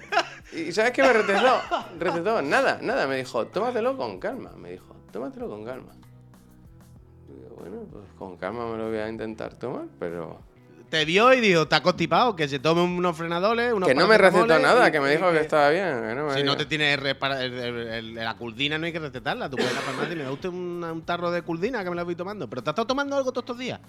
¿Y 0.53 0.71
sabes 0.71 0.91
qué 0.91 1.01
me 1.01 1.12
recetó? 1.12 1.59
Recetó, 2.00 2.41
nada, 2.43 2.77
nada. 2.81 3.07
Me 3.07 3.17
dijo, 3.17 3.47
tómatelo 3.47 3.97
con 3.97 4.19
calma. 4.19 4.51
Me 4.51 4.71
dijo, 4.71 4.95
tómatelo 5.12 5.50
con 5.50 5.65
calma. 5.65 5.91
Digo, 7.27 7.55
bueno, 7.57 7.77
pues 7.91 8.03
con 8.17 8.38
calma 8.38 8.71
me 8.71 8.77
lo 8.77 8.89
voy 8.89 9.00
a 9.00 9.09
intentar 9.09 9.55
tomar, 9.55 9.88
pero. 10.00 10.39
Te 10.89 11.04
vio 11.04 11.34
y 11.34 11.42
dijo, 11.42 11.63
está 11.63 11.82
constipado, 11.82 12.36
que 12.36 12.48
se 12.48 12.60
tome 12.60 12.82
unos 12.84 13.18
frenadores, 13.18 13.74
unos 13.74 13.88
Que 13.89 13.96
no 13.96 14.08
me 14.08 14.18
recetó 14.18 14.46
nada, 14.60 14.88
y- 14.88 14.92
que 14.92 15.00
me 15.00 15.10
dijo 15.12 15.32
que 15.32 15.39
estaba 15.42 15.70
bien. 15.70 16.01
que 16.08 16.15
no 16.15 16.25
me 16.27 16.34
Si 16.36 16.44
no 16.44 16.56
te 16.56 16.65
tienes 16.65 17.00
la 17.01 18.36
culdina, 18.38 18.77
no 18.77 18.86
hay 18.86 18.94
que 18.94 19.00
recetarla. 19.00 19.50
Tú 19.50 19.58
puedes 19.58 19.72
ir 19.72 19.77
a 19.77 19.82
la 19.82 19.86
farmacia 19.86 20.13
y 20.13 20.15
me 20.18 20.24
da 20.24 20.32
usted 20.32 20.50
una- 20.50 20.94
un 20.94 21.01
tarro 21.01 21.32
de 21.32 21.42
culdina 21.42 21.84
que 21.84 21.89
me 21.89 21.96
la 21.96 22.04
voy 22.04 22.15
tomando. 22.15 22.48
¿Pero 22.50 22.63
te 22.63 22.70
has 22.70 22.74
estado 22.74 22.88
tomando 22.88 23.15
algo 23.18 23.32
todos 23.32 23.44
estos 23.44 23.58
días? 23.58 23.80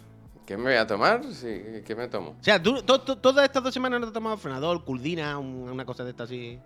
¿Qué 0.46 0.56
me 0.56 0.64
voy 0.64 0.74
a 0.74 0.86
tomar? 0.86 1.22
Sí, 1.32 1.82
¿qué 1.84 1.94
me 1.96 2.08
tomo? 2.08 2.30
O 2.40 2.44
sea, 2.44 2.62
tú 2.62 2.82
to- 2.82 3.00
to- 3.00 3.18
todas 3.18 3.44
estas 3.44 3.62
dos 3.62 3.74
semanas 3.74 4.00
no 4.00 4.06
te 4.06 4.10
has 4.10 4.14
tomado 4.14 4.36
frenador, 4.38 4.84
culdina, 4.84 5.38
un- 5.38 5.68
una 5.68 5.84
cosa 5.84 6.02
de 6.04 6.10
esta 6.10 6.24
así. 6.24 6.58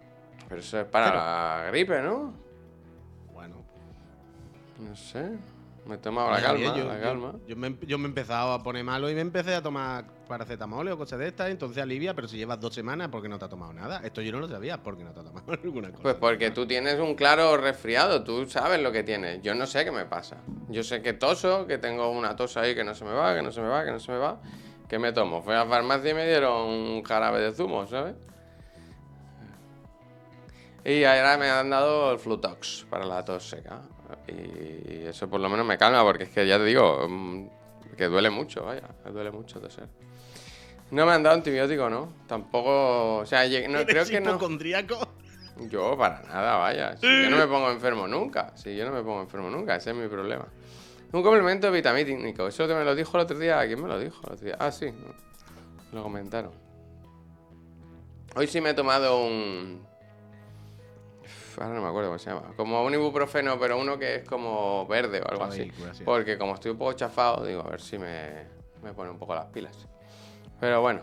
Pero 0.49 0.61
eso 0.61 0.81
es 0.81 0.87
para 0.87 1.07
Pero- 1.07 1.17
la 1.19 1.65
gripe, 1.71 2.03
¿no? 2.03 2.33
Bueno, 3.33 3.57
No 4.79 4.95
sé. 4.97 5.31
Me 5.87 5.95
he 5.95 5.99
tomado 5.99 6.31
la 6.31 6.41
calma, 6.43 6.77
yo, 6.77 6.85
la 6.85 7.01
calma. 7.01 7.35
Yo, 7.47 7.57
me, 7.57 7.77
yo 7.87 7.99
me 7.99 8.05
he 8.05 8.09
empezado 8.09 8.53
a 8.53 8.63
poner 8.63 8.85
malo 8.85 9.09
y 9.11 9.15
me 9.15 9.23
empecé 9.23 9.55
a 9.55 9.63
tomar 9.63 10.05
paracetamol 10.29 10.87
o 10.89 10.99
cosas 10.99 11.19
de 11.19 11.29
estas, 11.29 11.51
entonces 11.51 11.83
alivia, 11.83 12.15
pero 12.15 12.29
si 12.29 12.37
llevas 12.37 12.61
dos 12.61 12.75
semanas, 12.75 13.09
¿por 13.09 13.23
qué 13.23 13.29
no 13.29 13.39
te 13.39 13.47
has 13.47 13.51
tomado 13.51 13.73
nada? 13.73 14.01
Esto 14.05 14.21
yo 14.21 14.31
no 14.31 14.41
lo 14.41 14.49
sabía, 14.49 14.83
¿por 14.83 14.97
qué 14.97 15.05
no 15.05 15.13
te 15.13 15.21
has 15.21 15.27
tomado 15.27 15.47
ninguna 15.65 15.91
cosa? 15.91 16.03
Pues 16.03 16.15
porque 16.17 16.51
tú 16.51 16.67
tienes 16.67 17.01
un 17.01 17.15
claro 17.15 17.57
resfriado, 17.57 18.23
tú 18.23 18.47
sabes 18.47 18.81
lo 18.81 18.93
que 18.93 19.03
tienes. 19.03 19.43
Yo 19.43 19.55
no 19.55 19.67
sé 19.67 19.85
qué 19.85 19.91
me 19.91 20.05
pasa. 20.05 20.37
Yo 20.69 20.83
sé 20.83 21.03
que 21.03 21.15
toso, 21.15 21.67
que 21.67 21.79
tengo 21.79 22.11
una 22.11 22.37
tos 22.37 22.57
ahí 22.57 22.75
que 22.75 22.85
no 22.85 22.95
se 22.95 23.05
me 23.05 23.13
va, 23.13 23.35
que 23.35 23.43
no 23.43 23.51
se 23.51 23.61
me 23.61 23.69
va, 23.69 23.85
que 23.85 23.91
no 23.91 23.99
se 23.99 24.13
me 24.13 24.19
va. 24.19 24.41
¿Qué 24.89 24.99
me 24.99 25.13
tomo? 25.13 25.41
Fui 25.43 25.55
a 25.55 25.65
la 25.65 25.67
farmacia 25.67 26.11
y 26.11 26.15
me 26.15 26.27
dieron 26.27 26.69
un 26.69 27.03
jarabe 27.03 27.41
de 27.41 27.53
zumo, 27.53 27.87
¿sabes? 27.87 28.15
Y 30.85 31.05
ahora 31.05 31.37
me 31.37 31.49
han 31.49 31.71
dado 31.71 32.13
el 32.13 32.19
Flutox 32.19 32.87
para 32.91 33.05
la 33.07 33.25
tos 33.25 33.49
seca. 33.49 33.83
Y 34.29 35.07
eso 35.07 35.29
por 35.29 35.41
lo 35.41 35.49
menos 35.49 35.67
me 35.67 35.79
calma, 35.79 36.03
porque 36.03 36.25
es 36.25 36.31
que 36.31 36.47
ya 36.47 36.59
te 36.59 36.65
digo, 36.65 37.07
mm, 37.09 37.47
que 37.97 38.07
duele 38.07 38.31
mucho, 38.31 38.65
vaya, 38.65 38.83
duele 39.13 39.31
mucho 39.31 39.61
toser. 39.61 39.89
No 40.91 41.07
me 41.07 41.13
han 41.13 41.23
dado 41.23 41.37
antibiótico, 41.37 41.89
¿no? 41.89 42.13
Tampoco, 42.27 43.19
o 43.19 43.27
sea, 43.27 43.45
no, 43.45 43.85
creo 43.85 44.03
¿Eres 44.03 44.11
que 44.11 44.21
no. 44.21 44.31
hipocondríaco? 44.31 45.09
Yo 45.69 45.97
para 45.97 46.23
nada, 46.23 46.57
vaya. 46.57 46.97
Si 46.97 47.07
yo 47.07 47.31
no 47.31 47.37
me 47.37 47.47
pongo 47.47 47.71
enfermo 47.71 48.09
nunca. 48.09 48.57
Si 48.57 48.75
yo 48.75 48.85
no 48.87 48.93
me 48.93 49.03
pongo 49.03 49.21
enfermo 49.21 49.51
nunca, 49.51 49.77
ese 49.77 49.91
es 49.91 49.97
mi 49.97 50.09
problema. 50.09 50.47
Un 51.13 51.23
complemento 51.23 51.71
vitamínico. 51.71 52.47
Eso 52.47 52.67
me 52.67 52.85
lo 52.85 52.95
dijo 52.95 53.17
el 53.17 53.25
otro 53.25 53.39
día. 53.39 53.67
¿Quién 53.67 53.83
me 53.83 53.89
lo 53.89 53.99
dijo? 53.99 54.21
el 54.27 54.33
otro 54.33 54.47
día? 54.47 54.57
Ah, 54.59 54.71
sí. 54.71 54.87
Lo 55.93 56.03
comentaron. 56.03 56.53
Hoy 58.37 58.47
sí 58.47 58.61
me 58.61 58.71
he 58.71 58.75
tomado 58.75 59.25
un. 59.25 59.87
Ahora 61.61 61.75
no 61.75 61.83
me 61.83 61.89
acuerdo 61.89 62.09
cómo 62.09 62.19
se 62.19 62.31
llama. 62.31 62.55
Como 62.57 62.83
un 62.83 62.95
ibuprofeno, 62.95 63.61
pero 63.61 63.79
uno 63.79 63.99
que 63.99 64.15
es 64.17 64.25
como 64.25 64.87
verde 64.87 65.21
o 65.21 65.29
algo 65.31 65.45
Ay, 65.45 65.51
así. 65.51 65.65
gracias. 65.79 66.07
Porque 66.07 66.39
como 66.39 66.55
estoy 66.55 66.71
un 66.71 66.79
poco 66.79 66.95
chafado, 66.95 67.45
digo, 67.45 67.61
a 67.61 67.69
ver 67.69 67.83
si 67.83 67.99
me, 67.99 68.47
me 68.83 68.95
pone 68.95 69.11
un 69.11 69.19
poco 69.19 69.35
las 69.35 69.45
pilas. 69.47 69.87
Pero 70.59 70.81
bueno. 70.81 71.03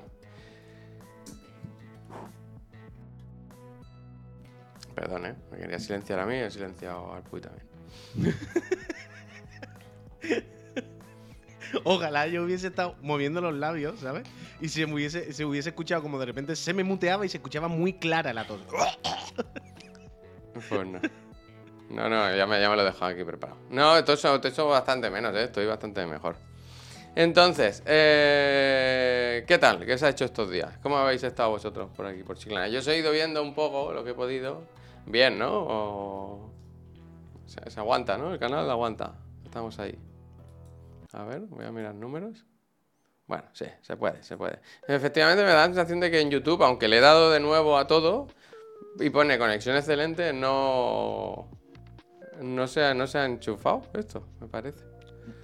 Perdón, 4.95 5.27
¿eh? 5.27 5.35
Me 5.51 5.59
quería 5.59 5.77
silenciar 5.77 6.19
a 6.19 6.25
mí 6.25 6.33
y 6.35 6.39
he 6.39 6.49
silenciado 6.49 7.13
al 7.13 7.21
Puy 7.21 7.39
también. 7.39 7.67
Ojalá 11.83 12.25
yo 12.27 12.43
hubiese 12.43 12.67
estado 12.67 12.95
moviendo 13.01 13.41
los 13.41 13.53
labios, 13.53 13.99
¿sabes? 13.99 14.23
Y 14.59 14.69
se 14.69 14.85
hubiese, 14.85 15.33
se 15.33 15.45
hubiese 15.45 15.69
escuchado 15.69 16.01
como 16.01 16.17
de 16.17 16.25
repente 16.25 16.55
se 16.55 16.73
me 16.73 16.83
muteaba 16.83 17.27
y 17.27 17.29
se 17.29 17.37
escuchaba 17.37 17.67
muy 17.67 17.93
clara 17.93 18.33
la 18.33 18.47
tos. 18.47 18.59
Pues 20.69 20.87
no. 20.87 20.99
No, 21.89 22.09
no, 22.09 22.35
ya 22.35 22.45
me, 22.45 22.59
ya 22.59 22.69
me 22.69 22.75
lo 22.75 22.81
he 22.81 22.85
dejado 22.85 23.05
aquí 23.11 23.23
preparado. 23.23 23.59
No, 23.69 23.95
esto 23.97 24.13
eso, 24.13 24.41
eso 24.43 24.67
bastante 24.67 25.09
menos, 25.09 25.33
¿eh? 25.35 25.43
Estoy 25.43 25.65
bastante 25.65 26.05
mejor. 26.05 26.35
Entonces, 27.15 27.81
eh, 27.85 29.43
¿qué 29.47 29.57
tal? 29.57 29.85
¿Qué 29.85 29.97
se 29.97 30.05
ha 30.05 30.09
hecho 30.09 30.25
estos 30.25 30.51
días? 30.51 30.77
¿Cómo 30.83 30.97
habéis 30.97 31.23
estado 31.23 31.49
vosotros 31.51 31.89
por 31.95 32.05
aquí, 32.05 32.23
por 32.23 32.37
Chiclana? 32.37 32.67
Yo 32.67 32.79
os 32.79 32.87
he 32.87 32.97
ido 32.97 33.11
viendo 33.11 33.41
un 33.41 33.55
poco 33.55 33.91
lo 33.93 34.03
que 34.03 34.11
he 34.11 34.13
podido. 34.13 34.63
Bien, 35.05 35.39
¿no? 35.39 35.49
O- 35.53 36.51
Se, 37.45 37.71
se 37.71 37.79
aguanta, 37.79 38.17
¿no? 38.17 38.33
El 38.33 38.39
canal 38.39 38.69
aguanta. 38.69 39.13
Estamos 39.45 39.79
ahí. 39.79 39.97
A 41.13 41.23
ver, 41.23 41.39
voy 41.47 41.65
a 41.65 41.71
mirar 41.71 41.95
números. 41.95 42.45
Bueno, 43.25 43.45
sí, 43.53 43.65
se 43.81 43.95
puede, 43.95 44.21
se 44.23 44.35
puede. 44.37 44.59
Efectivamente 44.87 45.43
me 45.43 45.49
da 45.49 45.55
la 45.55 45.65
sensación 45.65 45.99
de 46.01 46.11
que 46.11 46.19
en 46.19 46.29
YouTube, 46.29 46.61
aunque 46.63 46.87
le 46.89 46.97
he 46.97 47.01
dado 47.01 47.31
de 47.31 47.39
nuevo 47.39 47.77
a 47.77 47.87
todo, 47.87 48.27
y 49.00 49.10
pone 49.10 49.38
conexión 49.38 49.75
excelente, 49.75 50.34
no. 50.34 51.50
No 52.41 52.67
se, 52.67 52.84
ha, 52.84 52.93
no 52.93 53.07
se 53.07 53.17
ha 53.17 53.25
enchufado 53.25 53.84
esto, 53.96 54.27
me 54.39 54.48
parece. 54.48 54.84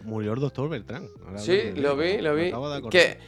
Murió 0.04 0.34
el 0.34 0.40
doctor 0.40 0.70
Beltrán. 0.70 1.08
Ahora 1.26 1.40
Sí, 1.40 1.72
lo 1.76 1.96
vi, 1.98 2.20
lo 2.20 2.36
vi. 2.36 2.50
acabo 2.50 2.70
de 2.70 2.78
acordar. 2.78 2.92
Que 2.92 3.20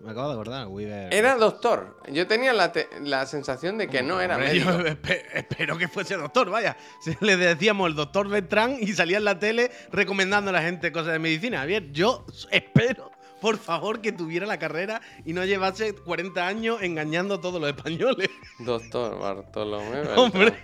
Me 0.00 0.10
acabo 0.12 0.28
de 0.28 0.32
acordar. 0.34 0.66
Weaver. 0.68 1.12
era 1.12 1.36
doctor. 1.36 1.98
Yo 2.10 2.26
tenía 2.26 2.52
la, 2.54 2.72
te- 2.72 2.88
la 3.02 3.26
sensación 3.26 3.76
de 3.76 3.88
que 3.88 4.02
no 4.02 4.20
era 4.20 4.36
Hombre, 4.36 4.52
médico. 4.54 4.70
yo 4.70 4.78
espe- 4.86 5.22
espero 5.34 5.76
que 5.76 5.86
fuese 5.88 6.16
doctor, 6.16 6.48
vaya. 6.50 6.76
Le 7.20 7.36
decíamos 7.36 7.88
el 7.90 7.94
doctor 7.94 8.28
Beltrán 8.28 8.76
y 8.80 8.88
salía 8.94 9.18
en 9.18 9.24
la 9.24 9.38
tele 9.38 9.70
recomendando 9.92 10.48
a 10.50 10.52
la 10.54 10.62
gente 10.62 10.90
cosas 10.92 11.12
de 11.12 11.18
medicina. 11.18 11.64
Bien, 11.66 11.92
yo 11.92 12.24
espero, 12.50 13.10
por 13.40 13.58
favor, 13.58 14.00
que 14.00 14.12
tuviera 14.12 14.46
la 14.46 14.58
carrera 14.58 15.00
y 15.24 15.32
no 15.32 15.44
llevase 15.44 15.94
40 15.94 16.46
años 16.46 16.82
engañando 16.82 17.36
a 17.36 17.40
todos 17.40 17.60
los 17.60 17.70
españoles. 17.70 18.28
Doctor 18.58 19.18
Bartolomé. 19.18 20.02
Hombre. 20.16 20.54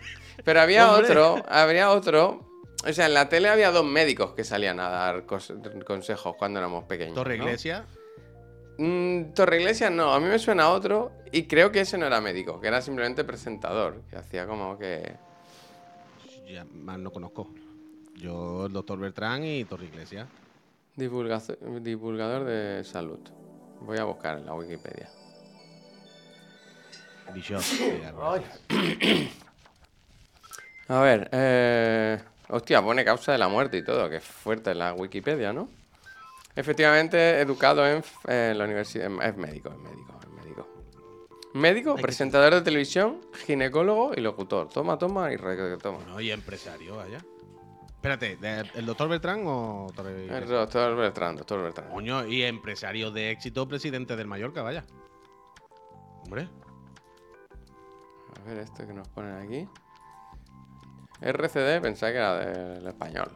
Pero 0.45 0.61
había 0.61 0.93
Hombre. 0.93 1.11
otro, 1.11 1.45
habría 1.49 1.91
otro. 1.91 2.47
O 2.87 2.93
sea, 2.93 3.07
en 3.07 3.15
la 3.15 3.29
tele 3.29 3.49
había 3.49 3.71
dos 3.71 3.85
médicos 3.85 4.33
que 4.35 4.45
salían 4.45 4.79
a 4.79 4.89
dar 4.89 5.25
consejos 5.25 6.37
cuando 6.39 6.59
éramos 6.59 6.85
pequeños. 6.85 7.15
Torre 7.15 7.39
¿no? 7.39 7.45
Iglesia. 7.45 7.85
Mm, 8.79 9.33
Torre 9.35 9.61
Iglesias 9.61 9.91
no, 9.91 10.13
a 10.13 10.21
mí 10.21 10.27
me 10.27 10.39
suena 10.39 10.69
otro 10.69 11.13
y 11.33 11.45
creo 11.45 11.73
que 11.73 11.81
ese 11.81 11.97
no 11.97 12.07
era 12.07 12.21
médico, 12.21 12.61
que 12.61 12.69
era 12.69 12.83
simplemente 12.83 13.25
presentador, 13.25 14.03
que 14.11 14.17
hacía 14.17 14.47
como 14.47 14.79
que... 14.79 15.17
Ya 16.47 16.65
más 16.65 16.99
no 16.99 17.11
conozco. 17.11 17.51
Yo, 18.15 18.67
el 18.67 18.73
doctor 18.73 18.99
Beltrán 18.99 19.45
y 19.45 19.65
Torre 19.65 19.87
Iglesia. 19.87 20.29
Divulgador 20.97 22.45
de 22.45 22.83
salud. 22.85 23.21
Voy 23.81 23.99
a 23.99 24.05
buscar 24.05 24.39
en 24.39 24.47
la 24.47 24.55
Wikipedia. 24.55 25.11
Así. 27.57 28.03
A 30.89 31.01
ver, 31.01 31.29
eh... 31.33 32.19
Hostia, 32.49 32.81
pone 32.81 33.05
causa 33.05 33.33
de 33.33 33.39
la 33.39 33.49
muerte 33.49 33.79
y 33.79 33.83
todo, 33.83 34.09
que 34.09 34.21
fuerte 34.21 34.71
en 34.71 34.79
la 34.79 34.93
Wikipedia, 34.93 35.53
¿no? 35.53 35.69
Efectivamente, 36.55 37.41
educado 37.41 37.85
en, 37.87 38.05
la 38.57 38.65
universidad... 38.65 39.07
Es 39.07 39.37
médico, 39.37 39.71
es 39.71 39.79
médico, 39.79 40.21
es 40.23 40.29
médico. 40.31 40.69
Médico, 41.55 41.97
presentador 41.97 42.55
de 42.55 42.61
televisión, 42.63 43.21
ginecólogo 43.47 44.13
y 44.15 44.21
locutor. 44.21 44.69
Toma, 44.69 44.97
toma 44.97 45.33
y 45.33 45.37
retoma. 45.37 45.99
Bueno, 45.99 46.21
y 46.21 46.31
empresario, 46.31 46.97
vaya. 46.97 47.19
Espérate, 48.07 48.37
¿de- 48.37 48.71
¿el 48.79 48.87
doctor 48.87 49.09
Beltrán 49.09 49.43
o 49.47 49.89
Torre 49.93 50.27
El 50.29 50.47
doctor 50.47 50.95
Bertrand, 50.95 51.39
doctor 51.39 51.61
Bertrand. 51.61 51.91
Coño, 51.91 52.25
y 52.25 52.45
empresario 52.45 53.11
de 53.11 53.33
éxito, 53.33 53.67
presidente 53.67 54.15
del 54.15 54.29
Mallorca, 54.29 54.63
vaya. 54.63 54.85
Hombre. 56.23 56.49
A 58.39 58.49
ver 58.49 58.59
esto 58.59 58.87
que 58.87 58.93
nos 58.93 59.09
ponen 59.09 59.35
aquí. 59.39 59.69
RCD, 61.21 61.81
pensaba 61.83 62.13
que 62.13 62.19
era 62.19 62.35
del 62.37 62.87
español. 62.87 63.33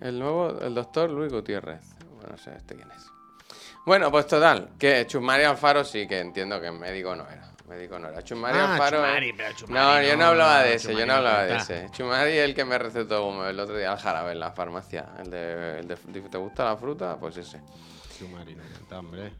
El 0.00 0.18
nuevo, 0.18 0.48
el 0.62 0.74
doctor 0.74 1.08
Luis 1.10 1.32
Gutiérrez. 1.32 1.94
Bueno, 2.16 2.30
no 2.32 2.36
sé 2.38 2.56
este 2.56 2.74
quién 2.74 2.90
es. 2.90 3.06
Bueno, 3.86 4.10
pues 4.10 4.26
total, 4.26 4.72
que 4.80 5.06
Chusmari 5.06 5.44
Alfaro 5.44 5.84
sí 5.84 6.08
que 6.08 6.18
entiendo 6.18 6.60
que 6.60 6.72
médico 6.72 7.14
no 7.14 7.22
era. 7.28 7.53
Médico 7.68 7.98
no 7.98 8.08
era. 8.08 8.22
Chusmari 8.22 8.58
Ah, 8.58 8.72
Alfaro. 8.74 8.98
Chumari, 8.98 9.32
pero 9.32 9.52
Chumari 9.56 9.74
no, 10.06 10.10
yo 10.10 10.16
no 10.18 10.24
hablaba 10.26 10.62
de 10.62 10.74
ese, 10.74 10.88
yo 10.88 10.92
Chumari 10.92 11.08
no 11.08 11.14
hablaba 11.14 11.42
de 11.44 11.56
ese. 11.56 11.86
Chumari 11.92 12.32
es 12.32 12.44
el 12.44 12.54
que 12.54 12.64
me 12.64 12.78
recetó 12.78 13.48
el 13.48 13.58
otro 13.58 13.76
día 13.76 13.92
al 13.92 13.98
jarabe 13.98 14.32
en 14.32 14.40
la 14.40 14.52
farmacia. 14.52 15.06
El 15.18 15.30
de, 15.30 15.78
el 15.80 15.88
de 15.88 15.96
¿te 16.30 16.38
gusta 16.38 16.64
la 16.64 16.76
fruta? 16.76 17.16
Pues 17.18 17.36
ese. 17.38 17.60
Chumari, 18.18 18.54
no 18.54 18.62
cuenta, 18.64 18.98
hombre. 18.98 19.32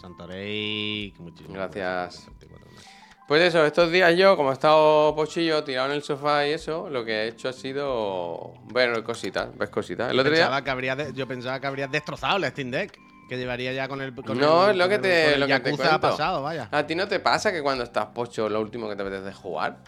Santorey, 0.00 1.12
que 1.16 1.22
muchísimas 1.22 1.72
Gracias. 1.74 2.26
24 2.40 2.70
meses. 2.72 2.88
Pues 3.28 3.42
eso, 3.42 3.64
estos 3.64 3.90
días 3.90 4.14
yo, 4.16 4.36
como 4.36 4.50
he 4.50 4.52
estado 4.52 5.14
pochillo, 5.14 5.62
tirado 5.64 5.88
en 5.88 5.94
el 5.94 6.02
sofá 6.02 6.46
y 6.46 6.52
eso, 6.52 6.90
lo 6.90 7.04
que 7.04 7.12
he 7.24 7.28
hecho 7.28 7.48
ha 7.48 7.52
sido 7.52 8.52
ver 8.72 9.02
cositas, 9.04 9.56
ves 9.56 9.70
cositas. 9.70 10.10
El 10.10 10.18
otro 10.18 10.32
día... 10.32 10.42
Pensaba 10.42 10.62
que 10.64 10.70
habría 10.70 10.96
de- 10.96 11.12
yo 11.14 11.26
pensaba 11.26 11.60
que 11.60 11.66
habrías 11.66 11.90
destrozado 11.90 12.36
el 12.38 12.44
Steam 12.50 12.70
Deck. 12.70 12.98
Que 13.32 13.38
llevaría 13.38 13.72
ya 13.72 13.88
con 13.88 14.02
el. 14.02 14.14
Con 14.14 14.38
No, 14.38 14.66
el- 14.66 14.72
es 14.72 14.76
lo 14.76 14.90
que 14.90 14.98
te- 14.98 15.32
el 15.32 15.40
lo 15.40 15.46
que 15.46 15.58
te 15.58 15.70
cuento. 15.74 16.00
pasado, 16.02 16.42
vaya. 16.42 16.68
¿A 16.70 16.86
ti 16.86 16.94
no 16.94 17.08
te 17.08 17.18
pasa 17.18 17.50
que 17.50 17.62
cuando 17.62 17.82
estás 17.82 18.04
pocho 18.08 18.46
lo 18.50 18.60
último 18.60 18.90
que 18.90 18.94
te 18.94 19.00
apetece 19.00 19.30
es 19.30 19.34
jugar? 19.36 19.78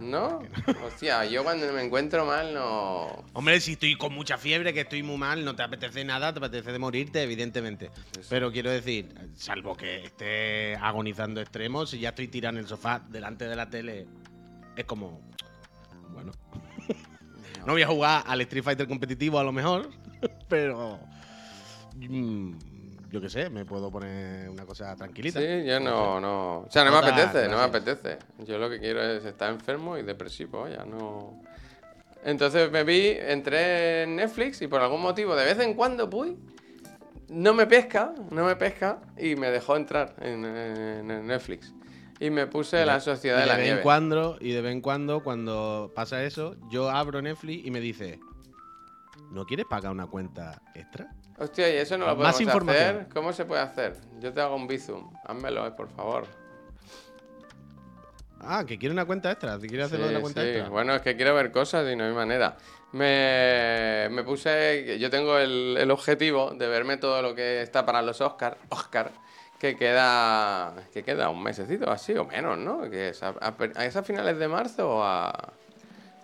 ¿No? 0.00 0.40
Hostia, 0.84 1.24
yo 1.24 1.42
cuando 1.44 1.72
me 1.72 1.82
encuentro 1.82 2.26
mal 2.26 2.52
no... 2.52 3.24
Hombre, 3.32 3.58
si 3.60 3.72
estoy 3.72 3.96
con 3.96 4.12
mucha 4.12 4.36
fiebre, 4.36 4.74
que 4.74 4.82
estoy 4.82 5.02
muy 5.02 5.16
mal, 5.16 5.46
no 5.46 5.56
te 5.56 5.62
apetece 5.62 6.04
nada, 6.04 6.30
te 6.34 6.40
apetece 6.40 6.72
de 6.72 6.78
morirte, 6.78 7.22
evidentemente. 7.22 7.90
Pero 8.28 8.52
quiero 8.52 8.70
decir, 8.70 9.14
salvo 9.34 9.74
que 9.74 10.04
esté 10.04 10.76
agonizando 10.76 11.40
extremos, 11.40 11.88
si 11.88 12.00
ya 12.00 12.10
estoy 12.10 12.28
tirado 12.28 12.56
en 12.58 12.64
el 12.64 12.68
sofá 12.68 13.00
delante 13.08 13.48
de 13.48 13.56
la 13.56 13.70
tele, 13.70 14.06
es 14.76 14.84
como. 14.84 15.22
Bueno. 16.12 16.32
No 17.64 17.72
voy 17.72 17.82
a 17.82 17.86
jugar 17.86 18.24
al 18.26 18.42
Street 18.42 18.62
Fighter 18.62 18.86
competitivo 18.86 19.38
a 19.38 19.44
lo 19.44 19.52
mejor, 19.52 19.88
pero. 20.48 21.00
Mm, 21.96 22.58
yo 23.10 23.20
qué 23.20 23.28
sé, 23.28 23.50
me 23.50 23.64
puedo 23.64 23.90
poner 23.90 24.48
una 24.50 24.64
cosa 24.66 24.94
tranquilita. 24.96 25.40
Sí, 25.40 25.64
yo 25.66 25.80
no, 25.80 26.20
no... 26.20 26.58
O 26.60 26.70
sea, 26.70 26.84
no 26.84 26.90
me 26.92 26.98
apetece, 26.98 27.48
no 27.48 27.56
me 27.56 27.62
apetece. 27.64 28.18
Yo 28.46 28.58
lo 28.58 28.68
que 28.68 28.78
quiero 28.78 29.02
es 29.02 29.24
estar 29.24 29.52
enfermo 29.52 29.96
y 29.96 30.02
depresivo, 30.02 30.68
ya 30.68 30.84
no... 30.84 31.32
Entonces 32.24 32.70
me 32.72 32.82
vi, 32.82 33.10
entré 33.18 34.02
en 34.02 34.16
Netflix 34.16 34.60
y 34.62 34.66
por 34.66 34.80
algún 34.80 35.00
motivo, 35.00 35.36
de 35.36 35.44
vez 35.44 35.58
en 35.60 35.74
cuando, 35.74 36.10
pues, 36.10 36.32
no 37.28 37.54
me 37.54 37.66
pesca, 37.66 38.12
no 38.30 38.44
me 38.44 38.56
pesca 38.56 39.00
y 39.16 39.36
me 39.36 39.50
dejó 39.50 39.76
entrar 39.76 40.14
en, 40.20 40.44
en- 40.44 41.10
en 41.10 41.26
Netflix. 41.26 41.72
Y 42.18 42.30
me 42.30 42.46
puse 42.46 42.84
la 42.84 42.98
Sociedad 42.98 43.38
Y 43.38 43.40
de 43.42 43.46
la 43.46 43.56
vez 43.56 43.60
en 43.60 43.66
Nieve. 43.66 43.82
cuando, 43.82 44.38
y 44.40 44.52
de 44.52 44.60
vez 44.62 44.72
en 44.72 44.80
cuando, 44.80 45.22
cuando 45.22 45.92
pasa 45.94 46.24
eso, 46.24 46.56
yo 46.70 46.90
abro 46.90 47.20
Netflix 47.22 47.64
y 47.66 47.70
me 47.70 47.78
dice: 47.80 48.18
¿No 49.30 49.44
quieres 49.44 49.66
pagar 49.66 49.92
una 49.92 50.06
cuenta 50.06 50.60
extra? 50.74 51.08
Hostia, 51.38 51.68
y 51.68 51.76
eso 51.76 51.98
no 51.98 52.06
lo 52.06 52.16
Más 52.16 52.34
podemos 52.34 52.40
información. 52.40 52.96
hacer. 52.96 53.08
¿Cómo 53.12 53.32
se 53.32 53.44
puede 53.44 53.60
hacer? 53.62 53.96
Yo 54.20 54.32
te 54.32 54.40
hago 54.40 54.56
un 54.56 54.66
bizum. 54.66 55.12
Házmelo, 55.24 55.66
eh, 55.66 55.70
por 55.72 55.88
favor. 55.90 56.26
Ah, 58.40 58.64
que 58.66 58.78
quiere 58.78 58.92
una 58.92 59.04
cuenta 59.04 59.30
extra. 59.30 59.58
¿Te 59.58 59.66
quiere 59.66 59.82
hacer 59.84 59.98
lo 59.98 60.06
de 60.06 60.12
la 60.12 60.18
Sí, 60.18 60.22
cuenta 60.22 60.42
sí. 60.42 60.48
extra? 60.48 60.68
Bueno, 60.68 60.94
es 60.94 61.02
que 61.02 61.16
quiero 61.16 61.34
ver 61.34 61.50
cosas 61.50 61.90
y 61.90 61.96
no 61.96 62.04
hay 62.04 62.12
manera. 62.12 62.56
Me, 62.92 64.08
me 64.10 64.22
puse. 64.22 64.98
Yo 64.98 65.10
tengo 65.10 65.36
el, 65.38 65.76
el 65.78 65.90
objetivo 65.90 66.52
de 66.52 66.68
verme 66.68 66.96
todo 66.96 67.20
lo 67.22 67.34
que 67.34 67.60
está 67.62 67.84
para 67.84 68.02
los 68.02 68.20
Oscar, 68.20 68.56
Oscar, 68.68 69.10
que 69.58 69.76
queda. 69.76 70.74
que 70.92 71.02
queda 71.02 71.28
un 71.28 71.42
mesecito 71.42 71.90
así 71.90 72.14
o 72.14 72.24
menos, 72.24 72.56
¿no? 72.58 72.88
Que 72.88 73.10
es 73.10 73.22
a, 73.22 73.28
a- 73.40 73.54
¿a- 73.76 73.84
¿es 73.86 73.96
a 73.96 74.02
finales 74.02 74.38
de 74.38 74.48
marzo 74.48 74.88
o 74.88 75.02
a. 75.02 75.52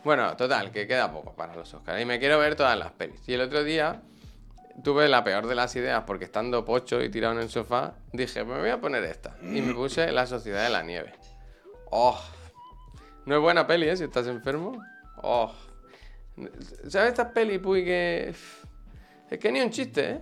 Bueno, 0.04 0.36
total, 0.36 0.70
que 0.70 0.86
queda 0.86 1.12
poco 1.12 1.32
para 1.34 1.54
los 1.54 1.72
Oscars. 1.74 2.00
Y 2.00 2.04
me 2.04 2.18
quiero 2.18 2.38
ver 2.38 2.56
todas 2.56 2.78
las 2.78 2.92
pelis. 2.92 3.20
Y 3.28 3.34
el 3.34 3.40
otro 3.42 3.62
día 3.64 4.00
tuve 4.82 5.08
la 5.08 5.24
peor 5.24 5.46
de 5.46 5.54
las 5.54 5.74
ideas 5.76 6.04
porque 6.06 6.24
estando 6.24 6.64
pocho 6.64 7.02
y 7.02 7.10
tirado 7.10 7.34
en 7.34 7.40
el 7.40 7.48
sofá, 7.48 7.94
dije, 8.12 8.44
me 8.44 8.58
voy 8.58 8.70
a 8.70 8.80
poner 8.80 9.04
esta. 9.04 9.36
Y 9.42 9.60
me 9.60 9.74
puse 9.74 10.10
La 10.12 10.26
Sociedad 10.26 10.64
de 10.64 10.70
la 10.70 10.82
Nieve. 10.82 11.12
¡Oh! 11.90 12.20
No 13.26 13.36
es 13.36 13.40
buena 13.40 13.66
peli, 13.66 13.88
¿eh? 13.88 13.96
Si 13.96 14.04
estás 14.04 14.26
enfermo. 14.26 14.82
¡Oh! 15.22 15.52
¿Sabes 16.88 17.10
estas 17.10 17.32
pelis, 17.32 17.58
Puy, 17.58 17.84
que... 17.84 18.34
Es 19.30 19.38
que 19.38 19.52
ni 19.52 19.60
un 19.60 19.70
chiste, 19.70 20.10
¿eh? 20.10 20.20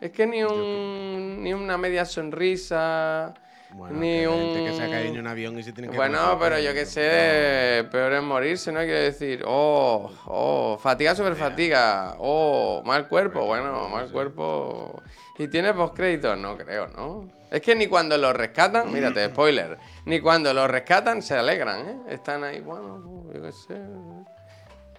Es 0.00 0.10
que 0.12 0.26
ni 0.26 0.42
un... 0.42 1.42
Ni 1.42 1.52
una 1.52 1.76
media 1.76 2.04
sonrisa... 2.04 3.34
Bueno, 3.74 3.98
ni 3.98 4.24
un... 4.24 4.34
gente 4.34 4.64
que 4.64 4.76
se 4.76 4.82
ha 4.84 4.90
caído 4.90 5.14
en 5.14 5.20
un 5.20 5.26
avión 5.26 5.58
y 5.58 5.62
se 5.62 5.72
tiene 5.72 5.90
que 5.90 5.96
Bueno, 5.96 6.38
pero 6.40 6.58
yo 6.60 6.72
qué 6.72 6.86
sé, 6.86 7.86
peor 7.90 8.12
es 8.12 8.22
morirse, 8.22 8.70
¿no? 8.72 8.78
Quiero 8.80 9.00
decir, 9.00 9.42
oh, 9.46 10.10
oh, 10.26 10.78
fatiga 10.80 11.14
sobre 11.14 11.34
fatiga, 11.34 12.14
oh, 12.18 12.82
mal 12.84 13.08
cuerpo, 13.08 13.44
bueno, 13.46 13.88
mal 13.88 14.10
cuerpo. 14.12 15.02
¿Y 15.38 15.48
tiene 15.48 15.74
postcréditos? 15.74 16.38
No 16.38 16.56
creo, 16.56 16.86
¿no? 16.86 17.28
Es 17.50 17.60
que 17.62 17.74
ni 17.74 17.88
cuando 17.88 18.16
los 18.16 18.32
rescatan, 18.34 18.92
mírate, 18.92 19.26
spoiler, 19.26 19.78
ni 20.06 20.20
cuando 20.20 20.54
los 20.54 20.70
rescatan 20.70 21.20
se 21.22 21.34
alegran, 21.34 21.88
¿eh? 21.88 21.96
Están 22.14 22.44
ahí, 22.44 22.60
bueno, 22.60 23.24
yo 23.34 23.42
qué 23.42 23.52
sé. 23.52 23.78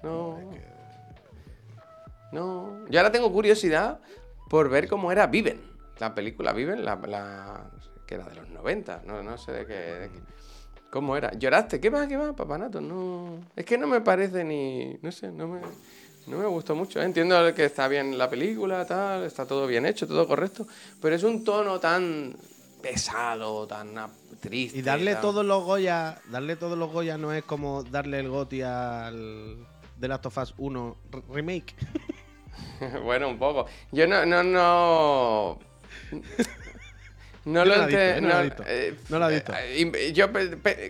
No. 0.03 0.38
No. 2.32 2.86
Yo 2.89 3.00
ahora 3.00 3.12
tengo 3.12 3.32
curiosidad 3.32 4.00
por 4.50 4.70
ver 4.70 4.88
cómo 4.88 5.12
era 5.12 5.27
Viven. 5.27 5.62
La 6.00 6.13
película 6.13 6.51
Viven, 6.51 6.84
la, 6.84 6.96
la- 7.08 7.72
que 8.05 8.15
era 8.15 8.25
de 8.25 8.35
los 8.35 8.50
90, 8.50 9.03
no, 9.05 9.24
no 9.24 9.38
sé 9.38 9.51
de 9.51 9.65
qué, 9.65 9.74
de 9.74 10.09
qué- 10.09 10.19
¿Cómo 10.91 11.17
era? 11.17 11.33
¿Lloraste? 11.33 11.81
¿Qué 11.81 11.89
va, 11.89 12.07
qué 12.07 12.15
va, 12.15 12.33
papanato? 12.33 12.79
No. 12.79 13.39
Es 13.55 13.65
que 13.65 13.77
no 13.77 13.85
me 13.85 14.00
parece 14.00 14.45
ni. 14.45 14.97
No 15.01 15.12
sé, 15.12 15.29
no 15.29 15.45
me. 15.47 15.59
No 16.27 16.38
me 16.38 16.45
gustó 16.45 16.74
mucho. 16.74 17.01
¿eh? 17.01 17.03
Entiendo 17.05 17.53
que 17.53 17.65
está 17.65 17.88
bien 17.89 18.17
la 18.17 18.29
película, 18.29 18.85
tal, 18.85 19.24
está 19.25 19.45
todo 19.45 19.67
bien 19.67 19.85
hecho, 19.85 20.07
todo 20.07 20.25
correcto, 20.25 20.65
pero 21.01 21.13
es 21.15 21.24
un 21.24 21.43
tono 21.43 21.79
tan 21.81 22.33
pesado, 22.81 23.67
tan 23.67 23.93
triste. 24.39 24.79
Y 24.79 24.81
darle 24.83 25.13
tan- 25.13 25.21
todos 25.21 25.45
los 25.45 25.63
Goya, 25.65 26.17
darle 26.31 26.55
todos 26.55 26.77
los 26.77 26.89
Goya 26.91 27.17
no 27.17 27.33
es 27.33 27.43
como 27.43 27.83
darle 27.83 28.19
el 28.21 28.29
Goti 28.29 28.62
al 28.62 29.57
The 30.00 30.07
Last 30.07 30.25
of 30.27 30.38
Us 30.38 30.53
1 30.57 30.95
re- 31.12 31.21
remake. 31.29 31.75
bueno, 33.03 33.27
un 33.27 33.38
poco. 33.38 33.65
Yo 33.91 34.07
no, 34.07 34.25
no, 34.25 34.43
no. 34.43 35.59
No 37.46 37.64
Yo 37.64 37.66
lo 37.66 37.75
yo 37.75 37.82
no 38.22 38.42
eh, 38.66 38.96
No 39.10 39.20
la 39.20 39.30
he 39.30 39.34
visto. 39.34 39.54
eh, 39.56 40.14
yo 40.14 40.28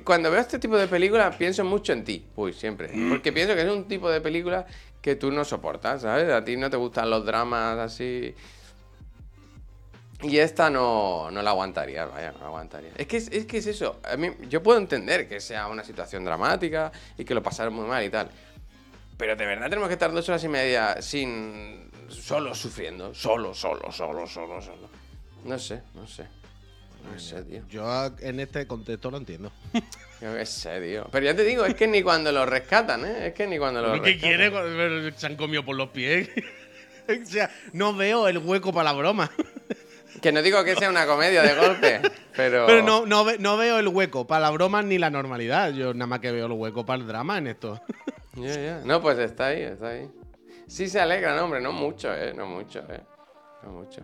cuando 0.06 0.32
veo 0.32 0.40
este 0.40 0.58
tipo 0.58 0.78
de 0.78 0.88
películas 0.88 1.36
pienso 1.36 1.66
mucho 1.66 1.92
en 1.92 2.06
ti, 2.06 2.26
uy, 2.38 2.54
siempre. 2.54 2.90
Porque 3.10 3.34
pienso 3.34 3.54
que 3.56 3.62
es 3.62 3.70
un 3.70 3.88
tipo 3.90 4.10
de 4.10 4.22
película 4.22 4.66
que 5.02 5.16
tú 5.18 5.32
no 5.32 5.44
soportas, 5.44 6.04
¿sabes? 6.04 6.32
A 6.32 6.44
ti 6.46 6.56
no 6.56 6.70
te 6.70 6.78
gustan 6.78 7.10
los 7.10 7.26
dramas 7.26 7.78
así. 7.78 8.34
Y 10.24 10.38
esta 10.38 10.70
no, 10.70 11.30
no 11.30 11.42
la 11.42 11.50
aguantaría, 11.50 12.06
vaya, 12.06 12.32
no 12.32 12.40
la 12.40 12.46
aguantaría. 12.46 12.92
Es 12.96 13.06
que 13.06 13.18
es, 13.18 13.28
es 13.32 13.46
que 13.46 13.58
es 13.58 13.68
eso. 13.68 14.00
A 14.10 14.16
mí, 14.16 14.32
yo 14.50 14.64
puedo 14.64 14.78
entender 14.80 15.28
que 15.28 15.42
sea 15.42 15.68
una 15.68 15.84
situación 15.84 16.24
dramática 16.24 16.92
y 17.18 17.26
que 17.26 17.36
lo 17.36 17.44
pasaron 17.44 17.74
muy 17.74 17.86
mal 17.86 18.04
y 18.04 18.10
tal. 18.10 18.32
Pero 19.18 19.36
de 19.36 19.46
verdad 19.46 19.70
tenemos 19.70 19.90
que 19.90 19.94
estar 19.94 20.12
dos 20.12 20.28
horas 20.30 20.44
y 20.46 20.48
media 20.48 21.02
sin. 21.02 21.92
solo 22.08 22.56
sufriendo. 22.56 23.14
Solo, 23.14 23.54
solo, 23.54 23.92
solo, 23.92 24.26
solo, 24.26 24.62
solo. 24.62 24.90
No 25.44 25.60
sé, 25.60 25.82
no 25.94 26.08
sé. 26.08 26.26
No 27.12 27.20
sé, 27.20 27.44
tío. 27.44 27.62
Yo 27.70 28.12
en 28.20 28.40
este 28.40 28.66
contexto 28.68 29.12
lo 29.12 29.18
entiendo. 29.18 29.52
Yo 30.22 30.34
qué 30.36 30.46
sé, 30.46 30.82
tío. 30.82 31.08
Pero 31.12 31.26
ya 31.26 31.36
te 31.36 31.44
digo, 31.44 31.66
es 31.66 31.76
que 31.76 31.88
ni 31.88 32.02
cuando 32.02 32.32
lo 32.32 32.46
rescatan, 32.46 33.06
¿eh? 33.06 33.28
Es 33.28 33.34
que 33.34 33.48
ni 33.48 33.58
cuando 33.58 33.82
lo 33.82 33.94
¿Qué 33.94 34.00
rescatan. 34.00 34.20
quiere? 34.20 34.52
cuando 34.52 35.18
Se 35.18 35.26
han 35.28 35.36
comido 35.36 35.64
por 35.64 35.76
los 35.76 35.90
pies. 35.90 36.30
o 37.10 37.26
sea, 37.26 37.50
no 37.74 37.94
veo 37.94 38.28
el 38.28 38.38
hueco 38.40 38.72
para 38.74 38.92
la 38.92 38.98
broma. 38.98 39.32
Que 40.22 40.32
no 40.32 40.42
digo 40.42 40.64
que 40.64 40.76
sea 40.78 40.90
una 40.90 41.06
comedia 41.06 41.44
de 41.44 41.54
golpe, 41.56 42.00
pero. 42.38 42.66
Pero 42.66 42.82
no, 42.82 43.06
no, 43.06 43.26
ve- 43.26 43.38
no 43.38 43.58
veo 43.58 43.80
el 43.80 43.90
hueco 43.90 44.26
para 44.26 44.44
la 44.44 44.50
broma 44.50 44.82
ni 44.82 44.98
la 44.98 45.10
normalidad. 45.10 45.72
Yo 45.74 45.94
nada 45.94 46.08
más 46.08 46.20
que 46.22 46.32
veo 46.32 46.46
el 46.46 46.54
hueco 46.54 46.86
para 46.86 47.02
el 47.02 47.06
drama 47.08 47.38
en 47.38 47.48
esto. 47.48 47.82
Ya, 48.34 48.54
ya. 48.56 48.82
No, 48.86 49.02
pues 49.02 49.20
está 49.20 49.48
ahí, 49.48 49.62
está 49.64 49.90
ahí. 49.90 50.10
Sí 50.68 50.88
se 50.88 51.02
alegran, 51.02 51.38
hombre, 51.40 51.60
no 51.60 51.74
mucho, 51.74 52.14
eh. 52.16 52.34
No 52.34 52.46
mucho, 52.48 52.80
eh. 52.90 53.02
No 53.64 53.72
mucho. 53.74 54.02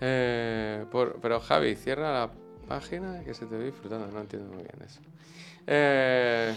Eh, 0.00 0.84
por- 0.90 1.20
pero 1.20 1.40
Javi, 1.40 1.74
cierra 1.74 2.12
la 2.12 2.30
página 2.68 3.22
que 3.24 3.34
se 3.34 3.46
te 3.46 3.56
ve 3.56 3.64
disfrutando. 3.66 4.06
No 4.08 4.20
entiendo 4.20 4.48
muy 4.52 4.62
bien 4.62 4.76
eso. 4.84 5.00
Eh, 5.66 6.54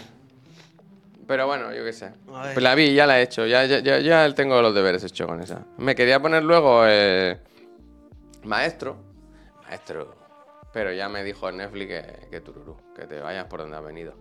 pero 1.26 1.46
bueno, 1.46 1.72
yo 1.74 1.84
qué 1.84 1.92
sé. 1.92 2.12
Pues 2.26 2.62
la 2.62 2.74
vi, 2.74 2.94
ya 2.94 3.06
la 3.06 3.18
he 3.20 3.22
hecho. 3.22 3.46
Ya, 3.46 3.64
ya, 3.64 3.78
ya, 3.80 3.98
ya 4.00 4.34
tengo 4.34 4.60
los 4.62 4.74
deberes 4.74 5.02
hechos 5.04 5.26
con 5.26 5.40
esa. 5.42 5.64
Me 5.78 5.94
quería 5.94 6.20
poner 6.20 6.42
luego 6.42 6.82
eh, 6.86 7.38
Maestro. 8.44 8.96
Maestro. 9.66 10.14
Pero 10.72 10.92
ya 10.92 11.08
me 11.08 11.24
dijo 11.24 11.50
Netflix 11.50 11.88
que, 11.88 12.28
que 12.30 12.40
tururú, 12.40 12.76
que 12.94 13.06
te 13.06 13.20
vayas 13.20 13.46
por 13.46 13.60
donde 13.60 13.76
has 13.76 13.84
venido. 13.84 14.14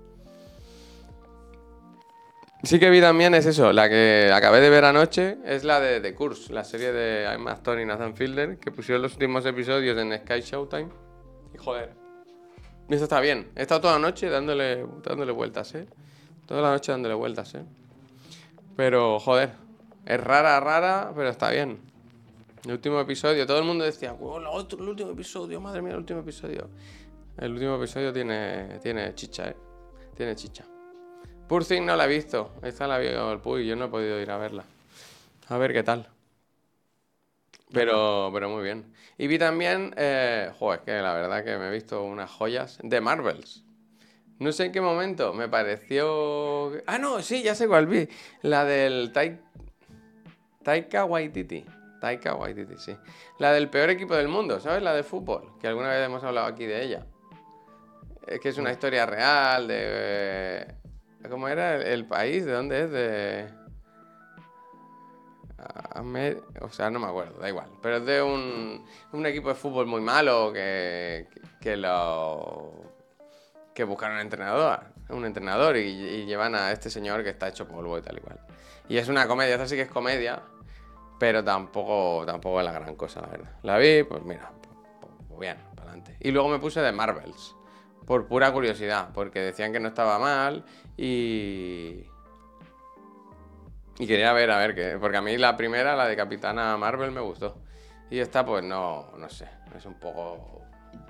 Sí 2.62 2.78
que 2.78 2.90
vi 2.90 3.00
también, 3.00 3.34
es 3.36 3.46
eso, 3.46 3.72
la 3.72 3.88
que 3.88 4.30
acabé 4.34 4.60
de 4.60 4.70
ver 4.70 4.84
anoche, 4.84 5.38
es 5.46 5.64
la 5.64 5.80
de 5.80 6.02
The 6.02 6.14
Curse, 6.14 6.52
la 6.52 6.66
serie 6.66 6.92
de 6.92 7.24
Emma 7.34 7.54
Stone 7.54 7.82
y 7.82 7.86
Nathan 7.86 8.16
Fielder, 8.16 8.58
que 8.58 8.70
pusieron 8.70 9.02
los 9.02 9.14
últimos 9.14 9.46
episodios 9.46 9.98
en 9.98 10.14
Sky 10.18 10.42
Showtime. 10.42 10.90
Y 11.54 11.58
joder, 11.58 11.94
eso 12.90 13.04
está 13.06 13.22
bien. 13.22 13.50
He 13.56 13.62
estado 13.62 13.80
toda 13.80 13.94
la 13.94 14.00
noche 14.00 14.30
dándole, 14.30 14.86
dándole 15.04 15.32
vueltas, 15.32 15.74
¿eh? 15.76 15.88
Toda 16.46 16.62
la 16.62 16.72
noche 16.72 16.92
dándole 16.92 17.16
vueltas, 17.16 17.56
¿eh? 17.56 17.64
Pero, 18.76 19.22
joder, 19.22 19.52
es 20.06 20.20
rara, 20.22 20.60
rara, 20.60 21.14
pero 21.16 21.30
está 21.30 21.52
bien. 21.52 21.80
El 22.66 22.74
último 22.74 23.00
episodio, 23.00 23.48
todo 23.48 23.60
el 23.60 23.64
mundo 23.66 23.86
decía, 23.86 24.14
"Oh, 24.20 24.38
lo 24.38 24.52
otro, 24.52 24.84
el 24.84 24.90
último 24.90 25.12
episodio, 25.12 25.62
madre 25.62 25.82
mía, 25.82 25.92
el 25.94 26.00
último 26.00 26.20
episodio. 26.20 26.70
El 27.38 27.54
último 27.54 27.78
episodio 27.78 28.12
tiene, 28.12 28.80
tiene 28.84 29.16
chicha, 29.16 29.48
¿eh? 29.48 29.56
Tiene 30.14 30.36
chicha. 30.36 30.66
Poor 31.50 31.66
Thing 31.66 31.82
no 31.84 31.96
la 31.96 32.06
he 32.06 32.08
visto. 32.08 32.52
Esta 32.62 32.88
la 32.88 33.00
vio 33.00 33.32
el 33.34 33.40
Puy, 33.40 33.66
yo 33.66 33.76
no 33.76 33.86
he 33.86 33.88
podido 33.88 34.22
ir 34.22 34.30
a 34.30 34.38
verla. 34.38 34.64
A 35.48 35.58
ver 35.58 35.74
qué 35.74 35.82
tal. 35.82 36.08
Pero, 37.74 38.30
pero 38.32 38.50
muy 38.50 38.64
bien. 38.64 38.94
Y 39.18 39.26
vi 39.26 39.40
también, 39.40 39.94
eh, 39.98 40.52
joder, 40.60 40.80
es 40.80 40.86
que 40.86 40.92
la 41.02 41.12
verdad 41.14 41.44
que 41.44 41.58
me 41.58 41.70
he 41.70 41.72
visto 41.72 42.04
unas 42.04 42.30
joyas 42.30 42.78
de 42.84 43.02
Marvels. 43.02 43.64
No 44.38 44.52
sé 44.52 44.66
en 44.66 44.72
qué 44.72 44.80
momento 44.80 45.34
me 45.34 45.50
pareció. 45.50 46.72
Ah, 46.86 47.00
no, 47.00 47.22
sí, 47.24 47.42
ya 47.42 47.56
sé 47.56 47.68
cuál 47.68 47.88
vi. 47.88 48.08
La 48.44 48.64
del 48.64 49.12
Tai- 49.12 49.40
Taika 50.64 51.06
Waititi. 51.06 51.66
Taika 52.00 52.36
Waititi, 52.36 52.78
sí. 52.78 52.96
La 53.40 53.52
del 53.54 53.70
peor 53.70 53.90
equipo 53.90 54.16
del 54.16 54.28
mundo, 54.28 54.60
¿sabes? 54.60 54.84
La 54.84 54.94
de 54.94 55.02
fútbol, 55.04 55.58
que 55.60 55.68
alguna 55.68 55.90
vez 55.90 56.06
hemos 56.06 56.24
hablado 56.24 56.46
aquí 56.46 56.66
de 56.68 56.84
ella. 56.84 57.08
Es 58.28 58.40
que 58.40 58.50
es 58.50 58.58
una 58.60 58.72
historia 58.72 59.08
real 59.08 59.68
de. 59.68 60.76
¿Cómo 61.28 61.48
era 61.48 61.76
el, 61.76 62.06
país? 62.06 62.46
¿De 62.46 62.54
dónde 62.54 62.84
es? 62.84 62.92
De. 62.92 63.50
O 66.62 66.70
sea, 66.70 66.90
no 66.90 67.00
me 67.00 67.08
acuerdo, 67.08 67.40
da 67.40 67.50
igual. 67.50 67.70
Pero 67.82 67.98
es 67.98 68.06
de 68.06 68.22
un, 68.22 68.86
un 69.12 69.26
equipo 69.26 69.50
de 69.50 69.56
fútbol 69.56 69.86
muy 69.86 70.02
malo 70.02 70.54
que, 70.54 71.28
que 71.60 71.76
lo. 71.76 72.72
que 73.74 73.84
buscaron 73.84 74.16
un 74.16 74.22
entrenador, 74.22 74.80
un 75.10 75.26
entrenador 75.26 75.76
y, 75.76 76.26
llevan 76.26 76.56
a 76.56 76.72
este 76.72 76.90
señor 76.90 77.24
que 77.24 77.30
está 77.30 77.50
hecho 77.50 77.68
polvo 77.68 77.98
y 77.98 78.02
tal 78.02 78.18
y 78.18 78.22
cual. 78.22 78.40
Y 78.88 78.98
es 78.98 79.10
una 79.10 79.28
comedia, 79.28 79.56
esta 79.56 79.68
sí 79.68 79.76
que 79.76 79.84
es 79.84 79.92
comedia, 79.92 80.42
pero 81.20 81.44
tampoco, 81.44 82.26
tampoco 82.26 82.60
es 82.62 82.66
la 82.66 82.72
gran 82.72 82.96
cosa, 82.96 83.22
la 83.22 83.28
verdad. 83.28 83.52
La 83.64 83.78
vi, 83.78 84.04
pues 84.04 84.24
mira, 84.24 84.52
pues, 84.62 85.14
pues 85.28 85.40
bien, 85.40 85.58
para 85.76 85.92
adelante. 85.92 86.16
Y 86.22 86.32
luego 86.32 86.48
me 86.48 86.60
puse 86.60 86.80
de 86.80 86.92
Marvels, 86.94 87.56
por 88.06 88.28
pura 88.28 88.52
curiosidad, 88.52 89.10
porque 89.14 89.40
decían 89.40 89.72
que 89.72 89.80
no 89.80 89.88
estaba 89.88 90.20
mal 90.20 90.66
y. 90.98 92.06
Y 94.00 94.08
quería 94.08 94.32
ver, 94.32 94.50
a 94.50 94.58
ver, 94.58 94.76
qué. 94.76 94.98
Porque 95.00 95.18
a 95.18 95.22
mí 95.22 95.38
la 95.38 95.58
primera, 95.58 95.96
la 95.96 96.08
de 96.08 96.16
Capitana 96.16 96.78
Marvel, 96.78 97.12
me 97.12 97.20
gustó. 97.20 97.58
Y 98.10 98.20
esta, 98.20 98.46
pues 98.46 98.64
no, 98.64 99.12
no 99.18 99.30
sé, 99.30 99.48
es 99.78 99.86
un 99.86 99.96
poco. 99.96 100.62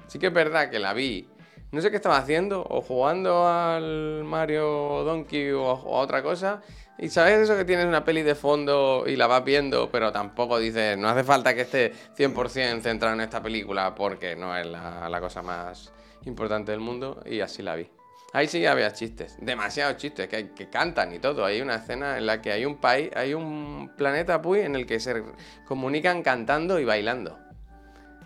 Sí 0.08 0.18
que 0.18 0.28
es 0.28 0.34
verdad 0.34 0.70
que 0.70 0.80
la 0.80 0.94
vi. 0.94 1.30
No 1.72 1.82
sé 1.82 1.92
qué 1.92 1.98
estaba 1.98 2.18
haciendo, 2.18 2.66
o 2.68 2.82
jugando 2.82 3.48
al 3.48 4.24
Mario 4.24 5.04
Donkey 5.04 5.52
o, 5.52 5.70
a 5.70 6.02
otra 6.02 6.24
cosa. 6.24 6.62
Y 6.98 7.10
sabes 7.10 7.40
eso 7.40 7.56
que 7.56 7.64
tienes 7.64 7.86
una 7.86 8.04
peli 8.04 8.24
de 8.24 8.34
fondo 8.36 9.04
y 9.08 9.16
la 9.16 9.28
vas 9.28 9.46
viendo, 9.46 9.90
pero 9.92 10.12
tampoco 10.12 10.58
dices, 10.60 10.98
no 10.98 11.08
hace 11.08 11.24
falta 11.24 11.54
que 11.54 11.62
esté 11.62 11.94
100% 12.18 12.82
centrado 12.82 13.14
en 13.14 13.22
esta 13.22 13.42
película 13.42 13.96
porque 13.96 14.36
no 14.36 14.58
es 14.58 14.66
la 14.66 15.20
cosa 15.22 15.42
más 15.42 15.94
importante 16.26 16.72
del 16.72 16.82
mundo. 16.82 17.22
Y 17.26 17.42
así 17.42 17.62
la 17.62 17.76
vi. 17.76 17.90
Ahí 18.32 18.48
sí 18.48 18.64
había 18.66 18.94
chistes, 18.94 19.38
demasiados 19.42 19.98
chistes, 19.98 20.28
que, 20.28 20.52
que 20.52 20.70
cantan 20.70 21.14
y 21.14 21.20
todo. 21.20 21.44
Hay 21.46 21.62
una 21.62 21.76
escena 21.76 22.18
en 22.18 22.28
la 22.28 22.42
que 22.42 22.52
hay 22.52 22.64
un 22.64 22.78
país, 22.78 23.10
hay 23.16 23.34
un 23.34 23.92
planeta 23.98 24.42
Puy 24.42 24.60
en 24.60 24.76
el 24.76 24.86
que 24.86 25.00
se 25.00 25.24
comunican 25.66 26.22
cantando 26.22 26.80
y 26.80 26.86
bailando. 26.86 27.40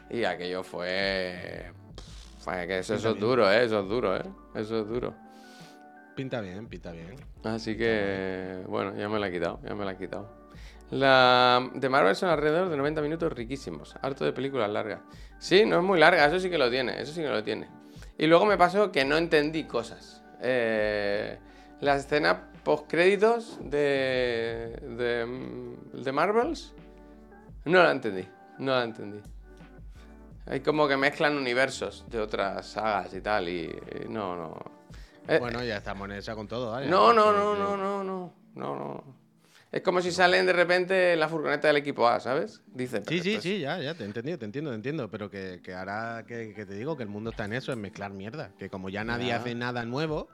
Y 0.09 0.25
aquello 0.25 0.61
fue. 0.63 1.71
fue 2.39 2.67
que 2.67 2.79
eso, 2.79 2.95
eso 2.95 3.11
es 3.11 3.19
duro, 3.19 3.49
¿eh? 3.51 3.63
Eso 3.63 3.79
es 3.79 3.87
duro, 3.87 4.17
¿eh? 4.17 4.23
Eso 4.55 4.81
es 4.81 4.87
duro. 4.87 5.13
Pinta 6.15 6.41
bien, 6.41 6.67
pinta 6.67 6.91
bien. 6.91 7.15
Así 7.43 7.75
que, 7.77 8.61
bueno, 8.67 8.95
ya 8.95 9.09
me 9.09 9.19
la 9.19 9.29
he 9.29 9.31
quitado, 9.31 9.59
ya 9.63 9.73
me 9.73 9.85
la 9.85 9.93
he 9.93 9.97
quitado. 9.97 10.43
La 10.91 11.67
de 11.73 11.89
Marvel 11.89 12.15
son 12.15 12.29
alrededor 12.29 12.69
de 12.69 12.77
90 12.77 13.01
minutos 13.01 13.33
riquísimos, 13.33 13.95
harto 14.01 14.25
de 14.25 14.33
películas 14.33 14.69
largas. 14.69 14.99
Sí, 15.39 15.65
no 15.65 15.77
es 15.77 15.83
muy 15.83 15.99
larga, 15.99 16.25
eso 16.25 16.39
sí 16.39 16.49
que 16.49 16.57
lo 16.57 16.69
tiene, 16.69 17.01
eso 17.01 17.13
sí 17.13 17.21
que 17.21 17.29
lo 17.29 17.43
tiene. 17.43 17.67
Y 18.17 18.27
luego 18.27 18.45
me 18.45 18.57
pasó 18.57 18.91
que 18.91 19.05
no 19.05 19.17
entendí 19.17 19.63
cosas. 19.65 20.23
Eh, 20.41 21.37
la 21.81 21.95
escena 21.95 22.49
post 22.63 22.89
créditos 22.89 23.59
de, 23.61 24.79
de, 24.81 26.01
de 26.01 26.11
Marvels, 26.11 26.73
no 27.65 27.83
la 27.83 27.91
entendí, 27.91 28.27
no 28.59 28.71
la 28.73 28.83
entendí. 28.83 29.19
Hay 30.45 30.59
como 30.59 30.87
que 30.87 30.97
mezclan 30.97 31.37
universos 31.37 32.05
de 32.09 32.19
otras 32.19 32.67
sagas 32.67 33.13
y 33.13 33.21
tal, 33.21 33.47
y, 33.47 33.63
y 34.05 34.09
no, 34.09 34.35
no. 34.35 34.57
Eh, 35.27 35.39
bueno, 35.39 35.63
ya 35.63 35.77
estamos 35.77 36.09
en 36.09 36.17
esa 36.17 36.35
con 36.35 36.47
todo, 36.47 36.71
¿vale? 36.71 36.87
no, 36.87 37.13
no, 37.13 37.31
no, 37.31 37.55
no, 37.55 37.77
no, 37.77 38.03
no, 38.03 38.33
no. 38.55 39.22
Es 39.73 39.81
como 39.81 40.01
si 40.01 40.11
salen 40.11 40.45
de 40.45 40.53
repente 40.53 41.13
en 41.13 41.19
la 41.19 41.27
furgoneta 41.27 41.67
del 41.67 41.77
equipo 41.77 42.07
A, 42.07 42.19
¿sabes? 42.19 42.61
Dice. 42.67 43.01
Sí, 43.07 43.19
sí, 43.21 43.29
esto 43.31 43.37
es- 43.39 43.43
sí, 43.43 43.59
ya, 43.59 43.79
ya, 43.79 43.95
te 43.95 44.03
he 44.03 44.05
entendido, 44.05 44.37
te 44.37 44.45
entiendo, 44.45 44.69
te 44.69 44.75
entiendo. 44.75 45.09
Pero 45.09 45.31
que, 45.31 45.61
que 45.63 45.73
ahora 45.73 46.23
que, 46.27 46.53
que 46.53 46.67
te 46.67 46.75
digo 46.75 46.95
que 46.95 47.01
el 47.01 47.09
mundo 47.09 47.31
está 47.31 47.45
en 47.45 47.53
eso, 47.53 47.73
en 47.73 47.81
mezclar 47.81 48.13
mierda. 48.13 48.51
Que 48.59 48.69
como 48.69 48.89
ya 48.89 49.03
nadie 49.03 49.29
Ya. 49.29 49.37
hace 49.37 49.55
nada 49.55 49.83
nuevo, 49.83 50.29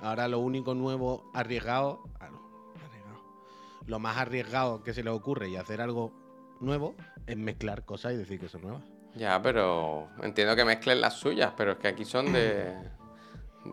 ahora 0.00 0.26
lo 0.26 0.38
único 0.38 0.72
nuevo 0.74 1.30
arriesgado. 1.34 2.02
ah, 2.18 2.30
no, 2.30 2.40
arriesgado. 2.82 3.20
Lo 3.86 3.98
más 3.98 4.16
arriesgado 4.16 4.82
que 4.82 4.94
se 4.94 5.02
le 5.04 5.10
ocurre 5.10 5.50
y 5.50 5.56
hacer 5.56 5.82
algo 5.82 6.10
nuevo 6.60 6.96
es 7.26 7.36
mezclar 7.36 7.84
cosas 7.84 8.14
y 8.14 8.16
decir 8.16 8.40
que 8.40 8.48
son 8.48 8.62
nuevas. 8.62 8.82
Ya, 9.16 9.42
pero 9.42 10.08
entiendo 10.22 10.56
que 10.56 10.64
mezclen 10.64 11.02
las 11.02 11.12
suyas, 11.12 11.52
pero 11.58 11.72
es 11.72 11.78
que 11.78 11.88
aquí 11.88 12.06
son 12.06 12.32
de. 12.32 12.72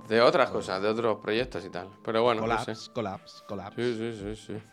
de 0.10 0.19
otras 0.19 0.49
cosas, 0.49 0.82
de 0.82 0.89
otros 0.89 1.19
proyectos 1.21 1.63
y 1.63 1.69
tal. 1.69 1.88
Pero 2.04 2.21
bueno, 2.23 2.41
no 2.41 2.47
Collapse, 2.47 2.75
sé. 2.75 2.91
collapse, 2.91 3.38
collapse. 3.47 3.82
Sí, 3.82 3.97
sí, 4.13 4.36
sí, 4.36 4.36
sí. 4.36 4.63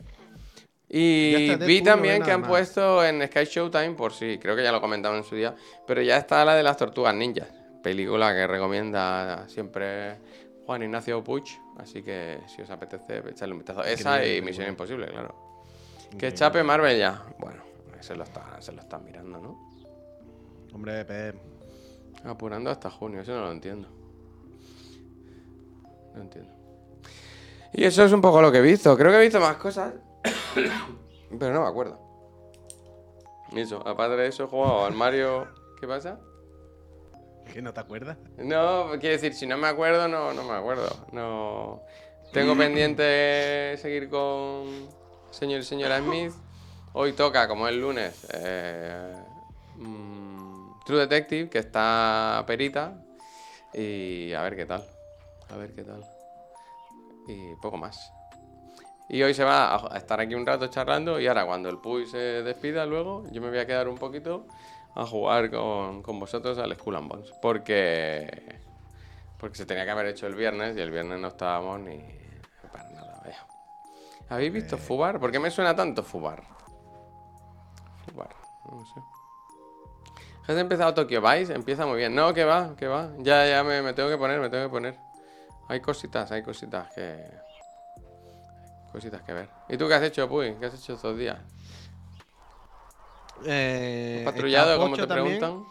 Y 0.95 1.57
vi 1.57 1.81
también 1.83 2.23
que 2.23 2.31
han 2.31 2.43
más. 2.43 2.51
puesto 2.51 3.03
en 3.03 3.27
Sky 3.27 3.47
Showtime, 3.47 3.93
por 3.93 4.13
si, 4.13 4.37
creo 4.39 4.55
que 4.55 4.63
ya 4.63 4.71
lo 4.71 4.81
comentaron 4.83 5.17
en 5.17 5.25
su 5.25 5.35
día, 5.35 5.55
pero 5.87 6.03
ya 6.03 6.19
está 6.19 6.45
la 6.45 6.55
de 6.55 6.63
las 6.63 6.77
tortugas 6.77 7.15
ninjas, 7.15 7.49
película 7.83 8.35
que 8.35 8.47
recomienda 8.47 9.49
siempre 9.49 10.19
Juan 10.67 10.83
Ignacio 10.83 11.25
Puig, 11.25 11.45
así 11.79 12.03
que 12.03 12.41
si 12.47 12.61
os 12.61 12.69
apetece 12.69 13.23
echarle 13.27 13.55
un 13.55 13.61
vistazo. 13.61 13.83
Esa 13.83 14.23
y 14.23 14.43
Misión 14.43 14.65
bueno. 14.65 14.73
Imposible, 14.73 15.07
claro. 15.07 15.35
Que 16.11 16.17
Increíble. 16.17 16.35
chape 16.39 16.63
Marvel 16.63 16.99
ya. 16.99 17.23
Bueno, 17.39 17.63
se 18.01 18.15
lo 18.15 18.25
está, 18.25 18.61
se 18.61 18.73
lo 18.73 18.83
están 18.83 19.03
mirando, 19.03 19.41
¿no? 19.41 19.73
Hombre, 20.75 21.07
Pep, 21.07 21.37
Apurando 22.25 22.71
hasta 22.71 22.91
junio, 22.91 23.23
eso 23.23 23.33
no 23.33 23.47
lo 23.47 23.53
entiendo. 23.53 23.89
No 26.15 26.21
entiendo. 26.21 26.53
Y 27.73 27.85
eso 27.85 28.05
es 28.05 28.13
un 28.13 28.21
poco 28.21 28.43
lo 28.43 28.53
que 28.53 28.59
he 28.59 28.63
visto. 28.63 28.95
Creo 28.97 29.11
que 29.11 29.17
he 29.17 29.23
visto 29.23 29.41
más 29.41 29.57
cosas. 29.57 29.95
pero 31.39 31.53
no 31.53 31.63
me 31.63 31.69
acuerdo. 31.69 32.01
Eso, 33.55 33.87
aparte 33.87 34.17
de 34.17 34.29
eso, 34.29 34.45
he 34.45 34.47
jugado 34.47 34.87
al 34.87 34.95
Mario. 34.95 35.47
¿Qué 35.81 35.87
pasa? 35.87 36.19
¿que 37.53 37.63
no 37.63 37.73
te 37.73 37.81
acuerdas? 37.81 38.17
No, 38.39 38.91
quiere 38.93 39.17
decir, 39.17 39.35
si 39.35 39.47
no 39.47 39.57
me 39.57 39.69
acuerdo, 39.69 40.09
no, 40.09 40.33
no 40.33 40.45
me 40.45 40.55
acuerdo. 40.55 40.89
No. 41.13 41.83
Tengo 42.33 42.57
pendiente 42.57 43.77
seguir 43.77 44.09
con 44.09 44.89
señor 45.31 45.61
y 45.61 45.65
señora 45.65 45.99
Smith. 45.99 46.33
Hoy 46.95 47.13
toca, 47.13 47.47
como 47.49 47.69
es 47.69 47.75
lunes, 47.75 48.27
eh, 48.33 49.15
mm, 49.77 50.81
True 50.85 51.01
Detective, 51.01 51.51
que 51.51 51.59
está 51.59 52.43
perita. 52.47 53.05
Y 53.75 54.33
a 54.33 54.43
ver 54.43 54.57
qué 54.57 54.67
tal. 54.67 54.85
A 55.51 55.57
ver 55.57 55.75
qué 55.75 55.83
tal. 55.83 56.03
Y 57.29 57.55
poco 57.57 57.77
más. 57.77 58.13
Y 59.13 59.23
hoy 59.23 59.35
se 59.35 59.45
va 59.45 59.77
a 59.77 59.99
estar 59.99 60.19
aquí 60.21 60.35
un 60.35 60.47
rato 60.47 60.69
charlando. 60.69 61.21
Y 61.21 61.27
ahora, 61.27 61.45
cuando 61.45 61.69
el 61.69 61.77
Puy 61.77 62.07
se 62.07 62.17
despida, 62.17 62.87
luego, 62.87 63.25
yo 63.31 63.43
me 63.43 63.51
voy 63.51 63.59
a 63.59 63.67
quedar 63.67 63.87
un 63.87 63.99
poquito 63.99 64.47
a 64.95 65.05
jugar 65.05 65.51
con, 65.51 66.03
con 66.03 66.19
vosotros 66.19 66.57
al 66.57 66.75
Skull 66.75 66.97
and 66.97 67.09
Bones. 67.11 67.33
Porque. 67.43 68.59
Porque 69.37 69.59
se 69.59 69.67
tenía 69.67 69.85
que 69.85 69.91
haber 69.91 70.07
hecho 70.07 70.27
el 70.27 70.35
viernes 70.35 70.79
y 70.79 70.81
el 70.81 70.91
viernes 70.91 71.21
no 71.21 71.29
estábamos 71.29 71.81
ni 71.81 72.03
para 72.73 72.89
nada, 72.89 73.21
vaya. 73.23 73.47
¿Habéis 74.31 74.51
visto 74.51 74.79
Fubar? 74.79 75.21
¿Por 75.21 75.31
qué 75.31 75.39
me 75.39 75.51
suena 75.51 75.77
tanto 75.77 76.03
Fubar? 76.03 76.43
Fubar, 78.07 78.35
no 78.71 78.83
sé. 78.87 79.01
¿Has 80.51 80.57
empezado 80.57 80.95
Tokyo 80.95 81.21
Vice? 81.21 81.53
Empieza 81.53 81.85
muy 81.85 81.99
bien. 81.99 82.15
No, 82.15 82.33
que 82.33 82.47
va, 82.47 82.75
que 82.77 82.87
va. 82.87 83.11
Ya, 83.19 83.47
ya 83.47 83.63
me, 83.63 83.83
me 83.83 83.93
tengo 83.93 84.09
que 84.09 84.17
poner, 84.17 84.41
me 84.41 84.49
tengo 84.49 84.65
que 84.65 84.71
poner. 84.71 84.99
Hay 85.69 85.81
cositas, 85.81 86.33
hay 86.33 86.43
cositas 86.43 86.91
que. 86.95 87.52
Cositas 88.93 89.23
que 89.23 89.33
ver. 89.33 89.49
¿Y 89.69 89.77
tú 89.79 89.89
qué 89.89 89.95
has 89.95 90.03
hecho, 90.03 90.29
Puy? 90.29 90.55
¿Qué 90.61 90.67
has 90.67 90.75
hecho 90.75 90.93
estos 90.95 91.17
días? 91.17 91.39
Eh, 93.45 94.23
¿Patrullado, 94.25 94.79
como 94.79 94.97
te 94.97 95.07
también. 95.07 95.39
preguntan? 95.39 95.65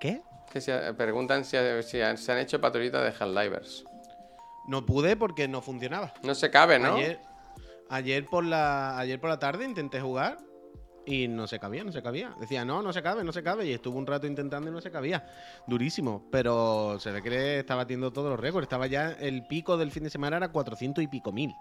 ¿Qué? 0.00 0.22
Que 0.52 0.60
se, 0.60 0.94
preguntan 0.94 1.44
si, 1.44 1.56
si 1.82 2.00
han- 2.00 2.16
se 2.16 2.32
han 2.32 2.38
hecho 2.38 2.60
patrullitas 2.60 3.02
de 3.02 3.24
Helldivers. 3.24 3.84
No 4.66 4.86
pude 4.86 5.16
porque 5.16 5.48
no 5.48 5.60
funcionaba. 5.60 6.14
No 6.22 6.34
se 6.34 6.50
cabe, 6.50 6.78
¿no? 6.78 6.94
Ayer, 6.94 7.20
ayer, 7.90 8.26
por 8.26 8.44
la, 8.44 8.98
ayer 8.98 9.20
por 9.20 9.28
la 9.30 9.38
tarde 9.38 9.64
intenté 9.64 10.00
jugar 10.00 10.38
y 11.08 11.26
no 11.28 11.46
se 11.46 11.58
cabía, 11.58 11.82
no 11.84 11.90
se 11.92 12.02
cabía. 12.02 12.34
Decía, 12.38 12.64
no, 12.64 12.82
no 12.82 12.92
se 12.92 13.02
cabe, 13.02 13.24
no 13.24 13.32
se 13.32 13.42
cabe. 13.42 13.66
Y 13.66 13.72
estuve 13.72 13.96
un 13.96 14.06
rato 14.06 14.26
intentando 14.26 14.68
y 14.70 14.72
no 14.72 14.80
se 14.80 14.90
cabía. 14.90 15.26
Durísimo. 15.66 16.24
Pero 16.30 16.98
se 17.00 17.10
ve 17.10 17.22
que 17.22 17.30
le 17.30 17.58
está 17.60 17.74
batiendo 17.74 18.12
todos 18.12 18.30
los 18.30 18.38
récords. 18.38 18.64
Estaba 18.64 18.86
ya, 18.86 19.12
el 19.12 19.46
pico 19.46 19.76
del 19.78 19.90
fin 19.90 20.04
de 20.04 20.10
semana 20.10 20.36
era 20.36 20.48
400 20.52 21.02
y 21.02 21.06
pico 21.08 21.32
mil. 21.32 21.54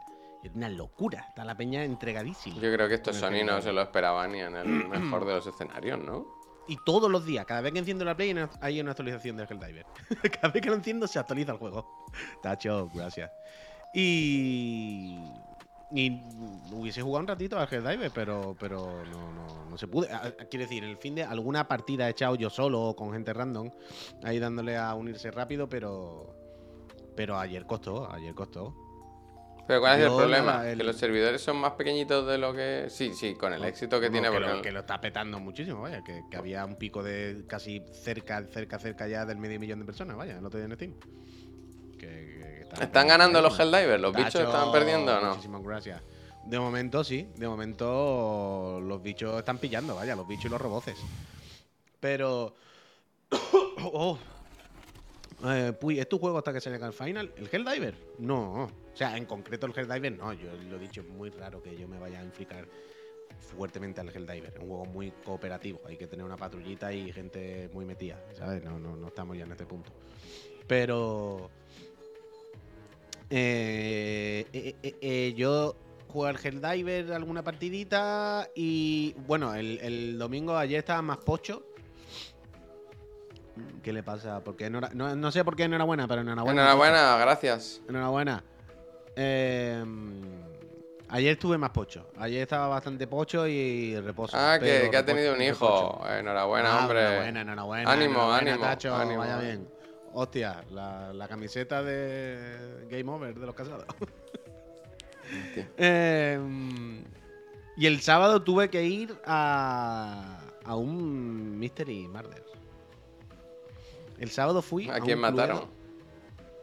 Era 0.44 0.54
una 0.54 0.70
locura. 0.70 1.26
Está 1.30 1.46
la 1.46 1.56
peña 1.56 1.84
entregadísima. 1.84 2.58
Yo 2.58 2.72
creo 2.74 2.88
que 2.88 2.96
esto 2.96 3.12
Con 3.12 3.16
el 3.16 3.22
Sony 3.22 3.46
no 3.46 3.62
se 3.62 3.72
lo 3.72 3.82
esperaban 3.82 4.32
ni 4.34 4.40
en 4.42 4.56
el 4.56 4.68
mejor 4.90 5.26
de 5.26 5.34
los 5.36 5.48
escenarios, 5.48 6.00
¿no? 6.00 6.28
Y 6.68 6.76
todos 6.86 7.10
los 7.10 7.26
días, 7.26 7.46
cada 7.46 7.62
vez 7.62 7.72
que 7.72 7.80
enciendo 7.80 8.04
la 8.04 8.16
Play, 8.18 8.28
hay 8.32 8.34
una- 8.36 8.50
hay 8.60 8.82
una 8.82 8.92
actualización 8.92 9.38
de 9.38 9.44
Helldiver. 9.46 9.86
cada 10.42 10.52
vez 10.52 10.62
que 10.62 10.70
lo 10.70 10.76
enciendo, 10.76 11.08
se 11.08 11.18
actualiza 11.18 11.54
el 11.54 11.58
juego. 11.58 12.06
Tacho, 12.44 12.90
gracias. 12.94 13.32
Y. 13.94 15.18
Y 15.90 16.22
hubiese 16.74 17.02
jugado 17.02 17.22
un 17.22 17.28
ratito 17.28 17.58
al 17.58 17.68
Helldiver, 17.72 18.12
pero, 18.14 18.56
pero 18.60 19.06
no, 19.06 19.32
no, 19.32 19.66
no 19.70 19.78
se 19.78 19.88
pude. 19.88 20.12
A- 20.12 20.18
a- 20.18 20.32
Quiero 20.50 20.64
decir, 20.64 20.84
en 20.84 20.90
el 20.90 20.98
fin 20.98 21.16
de 21.16 21.24
alguna 21.24 21.68
partida 21.68 22.08
he 22.08 22.12
echado 22.12 22.36
yo 22.36 22.50
solo 22.50 22.82
o 22.82 22.96
con 22.96 23.14
gente 23.14 23.32
random, 23.34 23.72
ahí 24.24 24.38
dándole 24.40 24.76
a 24.78 24.94
unirse 24.96 25.32
rápido, 25.32 25.70
pero. 25.70 26.36
Pero 27.16 27.38
ayer 27.40 27.66
costó, 27.66 28.12
ayer 28.12 28.36
costó. 28.36 28.76
Pero 29.68 29.80
¿cuál 29.82 30.00
es 30.00 30.06
el 30.06 30.14
problema? 30.16 30.70
el- 30.70 30.78
Que 30.78 30.84
los 30.84 30.96
servidores 30.98 31.42
son 31.42 31.58
más 31.58 31.72
pequeñitos 31.74 32.26
de 32.28 32.38
lo 32.38 32.54
que... 32.54 32.86
Sí, 32.90 33.14
sí, 33.14 33.36
con 33.36 33.52
el 33.52 33.66
éxito 33.66 34.00
que 34.00 34.06
No, 34.08 34.12
tiene. 34.14 34.28
que, 34.30 34.34
porque 34.34 34.50
lo, 34.56 34.62
que 34.62 34.72
lo 34.72 34.80
está 34.82 35.02
petando 35.02 35.40
muchísimo, 35.40 35.82
vaya. 35.82 36.04
Que, 36.04 36.22
que 36.32 36.38
había 36.38 36.64
un 36.64 36.76
pico 36.78 37.04
de 37.04 37.44
casi 37.48 37.82
cerca, 37.92 38.46
cerca, 38.46 38.80
cerca 38.80 39.08
ya 39.10 39.26
del 39.26 39.38
medio 39.40 39.60
millón 39.60 39.80
de 39.80 39.86
personas, 39.86 40.16
vaya, 40.16 40.40
otro 40.42 40.58
día 40.60 40.68
en 40.68 40.76
Steam. 40.76 40.94
¿Están 42.80 43.08
ganando 43.08 43.42
los. 43.42 43.60
Helldivers? 43.60 44.02
¿Los 44.02 44.14
bichos 44.14 44.34
Tacho, 44.34 44.48
están 44.48 44.72
perdiendo 44.72 45.18
o 45.18 45.22
no? 45.22 45.30
Muchísimas 45.30 45.64
gracias. 45.64 46.02
De 46.46 46.60
momento 46.60 47.04
sí, 47.04 47.28
de 47.36 47.48
momento 47.48 48.80
los 48.82 49.02
bichos 49.02 49.38
están 49.38 49.58
pillando, 49.58 49.96
vaya, 49.96 50.16
los 50.16 50.28
bichos 50.28 50.46
y 50.46 50.50
los 50.50 50.62
roboces. 50.62 50.98
Pero. 52.00 52.56
oh. 53.84 54.18
Eh, 55.46 55.74
Puy, 55.80 56.00
¿es 56.00 56.10
tu 56.10 56.18
juego 56.18 56.38
hasta 56.40 56.52
que 56.52 56.62
se 56.62 56.70
llega 56.70 56.88
al 56.88 56.94
final? 56.94 57.32
¿El 57.36 57.50
Helldiver? 57.52 57.96
No. 58.18 58.64
O 58.64 58.72
sea, 58.96 59.18
en 59.18 59.26
concreto 59.26 59.68
el 59.68 59.74
Helldiver 59.78 60.18
no. 60.18 60.34
Yo 60.34 60.52
lo 60.70 60.78
he 60.78 60.80
dicho, 60.80 61.02
es 61.02 61.08
muy 61.08 61.30
raro 61.30 61.62
que 61.62 61.78
yo 61.78 61.88
me 61.88 62.00
vaya 62.00 62.20
a 62.20 62.24
implicar 62.24 62.68
fuertemente 63.40 64.02
al 64.02 64.10
Helldiver. 64.10 64.54
Es 64.56 64.60
un 64.60 64.68
juego 64.68 64.86
muy 64.86 65.12
cooperativo. 65.24 65.82
Hay 65.86 65.98
que 65.98 66.08
tener 66.08 66.26
una 66.26 66.38
patrullita 66.38 66.92
y 66.92 67.12
gente 67.12 67.70
muy 67.74 67.86
metida, 67.86 68.20
¿sabes? 68.34 68.64
No, 68.64 68.80
no, 68.80 68.96
no 68.96 69.08
estamos 69.08 69.38
ya 69.38 69.44
en 69.44 69.52
este 69.52 69.66
punto. 69.66 69.92
Pero. 70.68 71.50
Eh, 73.30 74.46
eh, 74.54 74.76
eh, 74.84 74.96
eh, 75.02 75.34
yo 75.36 75.76
jugué 76.08 76.30
al 76.30 76.38
Helldiver 76.42 77.12
alguna 77.14 77.44
partidita 77.44 78.50
y 78.56 79.14
bueno, 79.28 79.54
el, 79.56 79.80
el 79.82 80.18
domingo 80.18 80.56
ayer 80.58 80.80
estaba 80.80 81.02
más 81.02 81.18
pocho. 81.18 81.64
¿Qué 83.84 83.92
le 83.92 84.04
pasa? 84.04 84.44
Porque 84.44 84.68
enhora- 84.70 84.92
no, 84.94 85.16
no 85.16 85.32
sé 85.32 85.44
por 85.44 85.56
qué 85.56 85.64
enhorabuena, 85.64 86.08
pero 86.08 86.22
enhorabuena. 86.22 86.62
Enhorabuena, 86.62 87.18
gracias. 87.18 87.82
Enhorabuena. 87.90 88.44
Eh, 89.16 89.84
ayer 91.10 91.32
estuve 91.34 91.58
más 91.58 91.72
pocho. 91.72 92.08
Ayer 92.18 92.44
estaba 92.44 92.68
bastante 92.68 93.08
pocho 93.08 93.48
y 93.48 94.00
reposo. 94.00 94.38
Ah, 94.38 94.60
que, 94.60 94.92
ha 94.96 95.04
tenido 95.06 95.34
un 95.34 95.42
hijo. 95.42 96.02
Enhorabuena, 96.08 96.70
Ah, 96.80 96.82
hombre. 96.84 97.00
Enhorabuena, 97.02 97.42
enhorabuena. 97.42 97.92
Ánimo, 97.92 98.12
enhorabuena, 98.14 98.52
ánimo, 98.52 98.66
Tacho, 98.66 98.96
ánimo. 98.96 99.20
Vaya 99.20 99.40
bien. 99.40 99.68
Hostia, 100.20 100.64
la, 100.72 101.14
la 101.14 101.28
camiseta 101.28 101.84
de 101.84 102.88
Game 102.90 103.08
Over 103.12 103.36
de 103.40 103.46
los 103.46 103.56
casados. 103.56 103.86
Eh, 105.76 106.40
y 107.76 107.86
el 107.86 108.00
sábado 108.00 108.42
tuve 108.44 108.70
que 108.70 108.82
ir 108.82 109.14
a, 109.26 110.40
a 110.64 110.76
un 110.78 111.60
Mystery 111.60 112.08
Murder. 112.08 112.46
El 114.18 114.30
sábado 114.30 114.62
fui. 114.62 114.90
¿A 114.90 115.02
quién 115.02 115.20
mataron? 115.20 115.66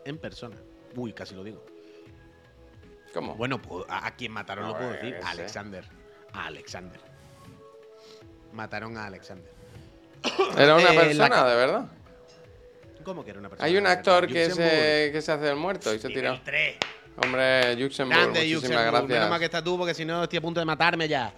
En 0.07 0.17
persona. 0.17 0.57
Uy, 0.97 1.13
casi 1.13 1.35
lo 1.35 1.45
digo. 1.45 1.63
¿Cómo? 3.13 3.35
Bueno, 3.35 3.61
pues, 3.61 3.85
a, 3.91 4.07
a 4.07 4.17
quien 4.17 4.33
mataron 4.33 4.65
No, 4.65 4.73
lo 4.73 4.79
puedo 4.79 4.95
yo 4.95 4.97
decir. 4.97 5.17
A. 5.23 5.31
Alexander. 5.33 5.85
A 6.33 6.47
Alexander. 6.47 7.01
Mataron 8.55 8.97
a 8.97 9.05
Alexander. 9.05 9.53
Era 10.57 10.77
una 10.77 10.95
eh, 10.95 10.99
persona, 10.99 11.45
de 11.45 11.57
verdad. 11.57 11.91
¿Cómo 13.05 13.25
que 13.25 13.31
era 13.31 13.39
una 13.41 13.49
persona? 13.49 13.67
Hay 13.67 13.77
un 13.77 13.87
actor 13.87 14.27
que 14.27 14.51
se, 14.51 15.11
que 15.13 15.23
se 15.23 15.33
hace 15.33 15.49
el 15.51 15.57
muerto 15.57 15.95
y 15.95 15.99
se 15.99 16.09
tira. 16.09 16.31
Nivel 16.33 16.45
3. 16.45 16.77
Hombre, 17.17 17.77
Luxemburg, 17.77 18.19
Grande 18.19 18.41
muchísimas 18.41 18.53
Luxemburg. 18.87 19.09
Menos 19.09 19.09
mal 19.09 19.09
que 19.09 19.29
gracias. 19.29 19.43
estás 19.45 19.63
tú, 19.65 19.79
porque 19.79 19.95
si 19.95 20.05
no 20.05 20.23
estoy 20.25 20.39
a 20.39 20.43
punto 20.43 20.59
de 20.61 20.67
matarme 20.67 21.07
ya. 21.07 21.33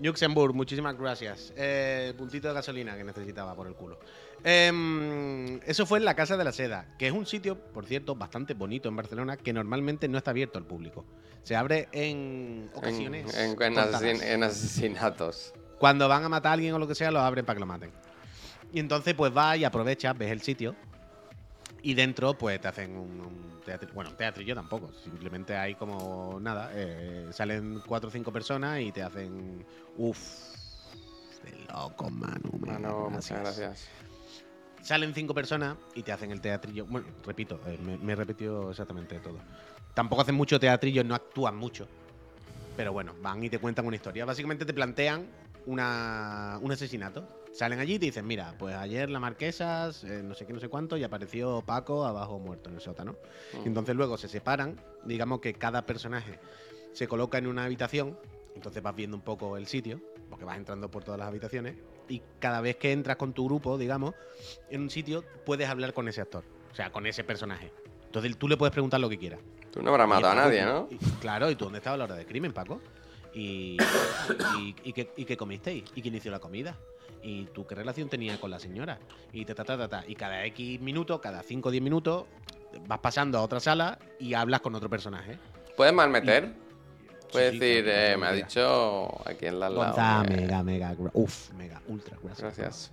Luxemburg, 0.00 0.54
muchísimas 0.54 0.98
gracias. 0.98 1.52
Eh, 1.56 2.12
puntito 2.18 2.48
de 2.48 2.54
gasolina 2.54 2.94
que 2.96 3.04
necesitaba 3.04 3.54
por 3.54 3.66
el 3.66 3.74
culo. 3.74 3.98
Em, 4.42 5.58
eso 5.64 5.86
fue 5.86 5.98
en 5.98 6.04
la 6.04 6.14
Casa 6.14 6.36
de 6.36 6.44
la 6.44 6.52
Seda, 6.52 6.94
que 6.98 7.06
es 7.06 7.12
un 7.12 7.24
sitio, 7.26 7.58
por 7.58 7.86
cierto, 7.86 8.14
bastante 8.14 8.52
bonito 8.52 8.88
en 8.90 8.96
Barcelona, 8.96 9.36
que 9.38 9.52
normalmente 9.54 10.06
no 10.08 10.18
está 10.18 10.32
abierto 10.32 10.58
al 10.58 10.66
público. 10.66 11.06
Se 11.42 11.56
abre 11.56 11.88
en 11.92 12.70
ocasiones. 12.74 13.34
en- 13.34 13.50
en 13.50 13.56
contadas. 13.56 14.02
asesin- 14.02 14.22
en 14.22 14.42
asesinatos. 14.42 15.54
Cuando 15.78 16.08
van 16.08 16.24
a 16.24 16.28
matar 16.28 16.50
a 16.50 16.52
alguien 16.54 16.74
o 16.74 16.78
lo 16.78 16.86
que 16.86 16.94
sea, 16.94 17.10
lo 17.10 17.20
abren 17.20 17.44
para 17.46 17.56
que 17.56 17.60
lo 17.60 17.66
maten. 17.66 17.90
Y 18.72 18.80
entonces, 18.80 19.14
pues 19.14 19.32
vas 19.32 19.56
y 19.56 19.64
aprovechas, 19.64 20.16
ves 20.16 20.30
el 20.30 20.42
sitio. 20.42 20.74
Y 21.86 21.92
dentro, 21.92 22.32
pues 22.32 22.58
te 22.62 22.68
hacen 22.68 22.96
un, 22.96 23.20
un 23.20 23.60
teatro. 23.62 23.90
Bueno, 23.92 24.10
teatrillo 24.14 24.54
tampoco. 24.54 24.90
Simplemente 25.02 25.54
hay 25.54 25.74
como 25.74 26.38
nada. 26.40 26.70
eh, 26.72 27.28
salen 27.30 27.82
cuatro 27.86 28.08
o 28.08 28.10
cinco 28.10 28.32
personas 28.32 28.80
y 28.80 28.90
te 28.90 29.02
hacen. 29.02 29.66
Uf. 29.98 30.18
De 31.44 31.52
loco, 31.70 32.08
Manu. 32.08 32.58
Mano, 32.58 33.10
muchas 33.10 33.38
gracias. 33.38 33.86
Salen 34.80 35.12
cinco 35.12 35.34
personas 35.34 35.76
y 35.94 36.02
te 36.02 36.10
hacen 36.10 36.30
el 36.30 36.40
teatrillo. 36.40 36.86
Bueno, 36.86 37.06
repito, 37.26 37.60
eh, 37.66 37.78
me, 37.82 37.98
me 37.98 38.14
he 38.14 38.16
repetido 38.16 38.70
exactamente 38.70 39.20
todo. 39.20 39.36
Tampoco 39.92 40.22
hacen 40.22 40.34
mucho 40.34 40.58
teatrillo, 40.58 41.04
no 41.04 41.14
actúan 41.14 41.54
mucho. 41.54 41.86
Pero 42.78 42.94
bueno, 42.94 43.14
van 43.20 43.44
y 43.44 43.50
te 43.50 43.58
cuentan 43.58 43.86
una 43.86 43.96
historia. 43.96 44.24
Básicamente 44.24 44.64
te 44.64 44.72
plantean 44.72 45.26
una, 45.66 46.58
un 46.62 46.72
asesinato. 46.72 47.26
Salen 47.52 47.78
allí 47.78 47.94
y 47.94 47.98
te 48.00 48.06
dicen, 48.06 48.26
mira, 48.26 48.54
pues 48.58 48.74
ayer 48.74 49.08
la 49.10 49.20
marquesa, 49.20 49.90
eh, 50.04 50.22
no 50.24 50.34
sé 50.34 50.44
qué, 50.44 50.52
no 50.52 50.58
sé 50.60 50.68
cuánto, 50.68 50.96
y 50.96 51.04
apareció 51.04 51.62
Paco 51.62 52.04
abajo 52.04 52.38
muerto 52.40 52.68
en 52.68 52.76
el 52.76 52.80
sótano. 52.80 53.16
Y 53.64 53.68
entonces 53.68 53.94
luego 53.94 54.18
se 54.18 54.28
separan, 54.28 54.80
digamos 55.04 55.40
que 55.40 55.54
cada 55.54 55.86
personaje 55.86 56.40
se 56.92 57.06
coloca 57.06 57.38
en 57.38 57.46
una 57.46 57.64
habitación, 57.64 58.18
entonces 58.56 58.82
vas 58.82 58.94
viendo 58.96 59.16
un 59.16 59.22
poco 59.22 59.56
el 59.56 59.66
sitio, 59.68 60.00
porque 60.28 60.44
vas 60.44 60.56
entrando 60.56 60.90
por 60.90 61.04
todas 61.04 61.18
las 61.18 61.28
habitaciones, 61.28 61.76
y 62.08 62.22
cada 62.40 62.60
vez 62.60 62.76
que 62.76 62.90
entras 62.92 63.16
con 63.16 63.32
tu 63.32 63.44
grupo, 63.46 63.78
digamos, 63.78 64.14
en 64.68 64.82
un 64.82 64.90
sitio, 64.90 65.24
puedes 65.46 65.68
hablar 65.68 65.92
con 65.94 66.08
ese 66.08 66.20
actor, 66.20 66.44
o 66.72 66.74
sea, 66.74 66.90
con 66.90 67.06
ese 67.06 67.22
personaje. 67.22 67.70
Entonces 68.06 68.36
tú 68.36 68.48
le 68.48 68.56
puedes 68.56 68.72
preguntar 68.72 69.00
lo 69.00 69.08
que 69.08 69.18
quieras. 69.18 69.40
Tú 69.70 69.80
no 69.82 69.90
habrás 69.90 70.08
matado 70.08 70.32
a 70.32 70.36
nadie, 70.36 70.64
¿no? 70.64 70.88
y- 70.90 70.98
claro, 71.20 71.50
¿y 71.50 71.56
tú 71.56 71.64
dónde 71.64 71.78
estabas 71.78 71.94
a 71.96 71.98
la 71.98 72.04
hora 72.04 72.16
del 72.16 72.26
crimen, 72.26 72.52
Paco? 72.52 72.80
¿Y, 73.34 73.76
y, 74.58 74.76
y 74.84 74.92
qué, 74.92 75.10
y 75.16 75.24
qué 75.24 75.36
comisteis? 75.36 75.84
¿Y 75.94 76.02
quién 76.02 76.14
hizo 76.14 76.30
la 76.30 76.38
comida? 76.38 76.76
¿Y 77.22 77.44
tú 77.46 77.66
qué 77.66 77.74
relación 77.74 78.08
tenías 78.08 78.38
con 78.38 78.50
la 78.50 78.58
señora? 78.58 78.98
Y 79.32 79.44
ta, 79.44 79.54
ta, 79.54 79.64
ta, 79.64 79.76
ta, 79.76 79.88
ta. 79.88 80.04
Y 80.06 80.14
cada 80.14 80.44
X 80.46 80.80
minutos, 80.80 81.20
cada 81.20 81.42
5 81.42 81.68
o 81.68 81.72
10 81.72 81.82
minutos, 81.82 82.26
vas 82.86 82.98
pasando 83.00 83.38
a 83.38 83.42
otra 83.42 83.60
sala 83.60 83.98
y 84.18 84.34
hablas 84.34 84.60
con 84.60 84.74
otro 84.74 84.88
personaje. 84.88 85.38
¿Puedes 85.76 85.92
malmeter? 85.94 86.52
Puedes 87.32 87.52
sí, 87.52 87.58
decir, 87.58 87.88
eh, 87.88 88.16
me 88.16 88.26
ha 88.26 88.32
dicho 88.32 89.28
aquí 89.28 89.46
en 89.46 89.58
la 89.58 89.68
lado. 89.68 90.22
Que- 90.22 90.36
mega, 90.36 90.62
mega, 90.62 90.94
gra- 90.94 91.10
uf, 91.14 91.52
mega, 91.54 91.82
ultra, 91.88 92.16
gracias. 92.22 92.56
Gracias. 92.56 92.92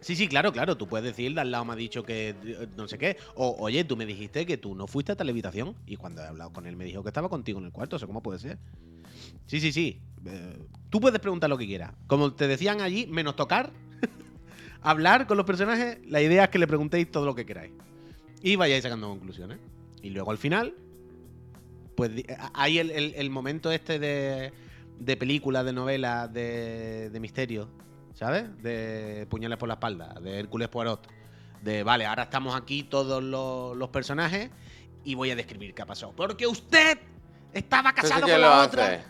Sí, 0.00 0.16
sí, 0.16 0.28
claro, 0.28 0.52
claro. 0.52 0.76
Tú 0.76 0.86
puedes 0.86 1.04
decir, 1.04 1.34
de 1.34 1.40
al 1.40 1.50
lado 1.50 1.64
me 1.64 1.72
ha 1.72 1.76
dicho 1.76 2.02
que 2.02 2.30
eh, 2.44 2.68
no 2.76 2.86
sé 2.88 2.98
qué. 2.98 3.16
O, 3.34 3.56
oye, 3.58 3.84
tú 3.84 3.96
me 3.96 4.06
dijiste 4.06 4.46
que 4.46 4.56
tú 4.56 4.74
no 4.74 4.86
fuiste 4.86 5.12
a 5.12 5.16
televisión. 5.16 5.74
Y 5.86 5.96
cuando 5.96 6.22
he 6.22 6.26
hablado 6.26 6.52
con 6.52 6.66
él 6.66 6.76
me 6.76 6.84
dijo 6.84 7.02
que 7.02 7.08
estaba 7.08 7.28
contigo 7.28 7.58
en 7.58 7.66
el 7.66 7.72
cuarto. 7.72 7.96
¿Eso 7.96 8.06
cómo 8.06 8.22
puede 8.22 8.38
ser? 8.38 8.58
Sí, 9.46 9.60
sí, 9.60 9.72
sí. 9.72 10.00
Eh, 10.26 10.58
tú 10.90 11.00
puedes 11.00 11.20
preguntar 11.20 11.50
lo 11.50 11.58
que 11.58 11.66
quieras. 11.66 11.92
Como 12.06 12.32
te 12.32 12.46
decían 12.48 12.80
allí, 12.80 13.06
menos 13.06 13.36
tocar, 13.36 13.70
hablar 14.82 15.26
con 15.26 15.36
los 15.36 15.46
personajes, 15.46 15.98
la 16.06 16.20
idea 16.22 16.44
es 16.44 16.50
que 16.50 16.58
le 16.58 16.66
preguntéis 16.66 17.10
todo 17.10 17.24
lo 17.26 17.34
que 17.34 17.44
queráis. 17.46 17.72
Y 18.42 18.56
vayáis 18.56 18.82
sacando 18.82 19.08
conclusiones. 19.08 19.58
Y 20.02 20.10
luego 20.10 20.30
al 20.30 20.38
final, 20.38 20.74
pues 21.96 22.10
a- 22.38 22.50
hay 22.54 22.78
el, 22.78 22.90
el- 22.90 23.14
el 23.16 23.30
momento 23.30 23.70
este 23.70 23.98
de, 23.98 24.52
de 24.98 25.16
película, 25.16 25.64
de 25.64 25.72
novela, 25.72 26.28
de, 26.28 27.10
de 27.10 27.20
misterio, 27.20 27.68
¿sabes? 28.14 28.44
De 28.62 29.26
puñales 29.30 29.58
por 29.58 29.68
la 29.68 29.74
espalda, 29.74 30.14
de 30.20 30.40
Hércules 30.40 30.68
Poirot. 30.68 31.06
De, 31.62 31.82
vale, 31.82 32.04
ahora 32.04 32.24
estamos 32.24 32.54
aquí 32.54 32.82
todos 32.82 33.22
los, 33.22 33.74
los 33.76 33.88
personajes 33.88 34.50
y 35.02 35.14
voy 35.14 35.30
a 35.30 35.36
describir 35.36 35.72
qué 35.74 35.80
ha 35.82 35.86
pasado. 35.86 36.12
Porque 36.14 36.46
usted 36.46 36.98
estaba 37.54 37.94
casado 37.94 38.26
¿quién 38.26 38.34
con 38.34 38.40
la 38.42 38.62
hace? 38.64 39.04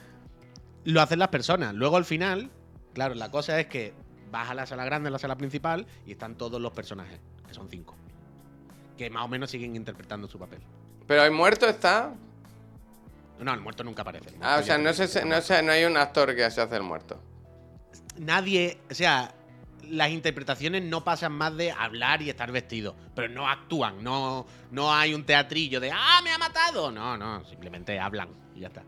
Lo 0.85 1.01
hacen 1.01 1.19
las 1.19 1.29
personas. 1.29 1.75
Luego 1.75 1.97
al 1.97 2.05
final, 2.05 2.51
claro, 2.93 3.15
la 3.15 3.31
cosa 3.31 3.59
es 3.61 3.67
que 3.67 3.95
vas 4.31 4.51
a 4.51 4.55
la 4.55 4.67
sala 4.67 4.85
grande, 4.85 5.09
a 5.09 5.13
la 5.13 5.19
sala 5.19 5.37
principal, 5.37 5.87
y 6.07 6.13
están 6.13 6.35
todos 6.37 6.61
los 6.61 6.73
personajes, 6.73 7.21
que 7.47 7.55
son 7.55 7.69
cinco. 7.71 7.97
Que 8.99 9.11
más 9.11 9.25
o 9.25 9.29
menos 9.29 9.51
siguen 9.51 9.77
interpretando 9.77 10.29
su 10.29 10.39
papel. 10.39 10.61
Pero 11.07 11.25
el 11.25 11.31
muerto 11.33 11.67
está. 11.67 12.13
No, 13.41 13.53
el 13.53 13.61
muerto 13.61 13.83
nunca 13.83 14.03
aparece. 14.03 14.31
Ah, 14.41 14.59
o 14.61 14.63
sea, 14.63 14.79
no, 14.79 14.93
te- 14.93 15.09
se, 15.09 15.25
no, 15.25 15.41
se- 15.41 15.63
no 15.63 15.73
hay 15.73 15.85
un 15.85 15.97
actor 15.97 16.35
que 16.37 16.49
se 16.51 16.61
hace 16.61 16.77
el 16.77 16.83
muerto. 16.83 17.21
Nadie, 18.19 18.79
o 18.91 18.95
sea, 18.95 19.35
las 19.91 20.11
interpretaciones 20.11 20.83
no 20.85 21.03
pasan 21.05 21.33
más 21.33 21.57
de 21.57 21.73
hablar 21.73 22.23
y 22.23 22.31
estar 22.31 22.51
vestido, 22.53 22.95
pero 23.15 23.29
no 23.29 23.49
actúan, 23.49 24.03
no, 24.05 24.47
no 24.71 24.95
hay 24.95 25.15
un 25.15 25.25
teatrillo 25.27 25.81
de 25.81 25.91
¡Ah, 25.93 26.21
me 26.23 26.31
ha 26.31 26.39
matado! 26.39 26.91
No, 26.93 27.17
no, 27.17 27.45
simplemente 27.45 27.99
hablan 27.99 28.29
y 28.55 28.61
ya 28.61 28.69
está. 28.69 28.83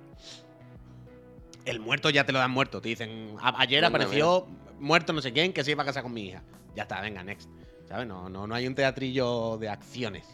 El 1.66 1.81
muerto 1.81 2.09
ya 2.11 2.24
te 2.24 2.33
lo 2.33 2.38
dan 2.38 2.50
muerto, 2.50 2.81
te 2.81 2.88
dicen, 2.88 3.37
"A- 3.40 3.61
ayer 3.61 3.85
apareció 3.85 4.46
muerto 4.79 5.12
no 5.12 5.20
sé 5.20 5.33
quién 5.33 5.52
que 5.52 5.62
se 5.64 5.72
iba 5.72 5.83
a 5.83 5.87
casar 5.87 6.02
con 6.02 6.12
mi 6.14 6.26
hija. 6.29 6.42
Ya 6.74 6.83
está, 6.85 7.00
venga, 7.00 7.22
next. 7.24 7.50
¿Sabes? 7.88 8.07
No, 8.07 8.29
no, 8.29 8.46
no 8.46 8.55
hay 8.55 8.66
un 8.66 8.74
teatrillo 8.74 9.59
de 9.59 9.68
acciones. 9.68 10.26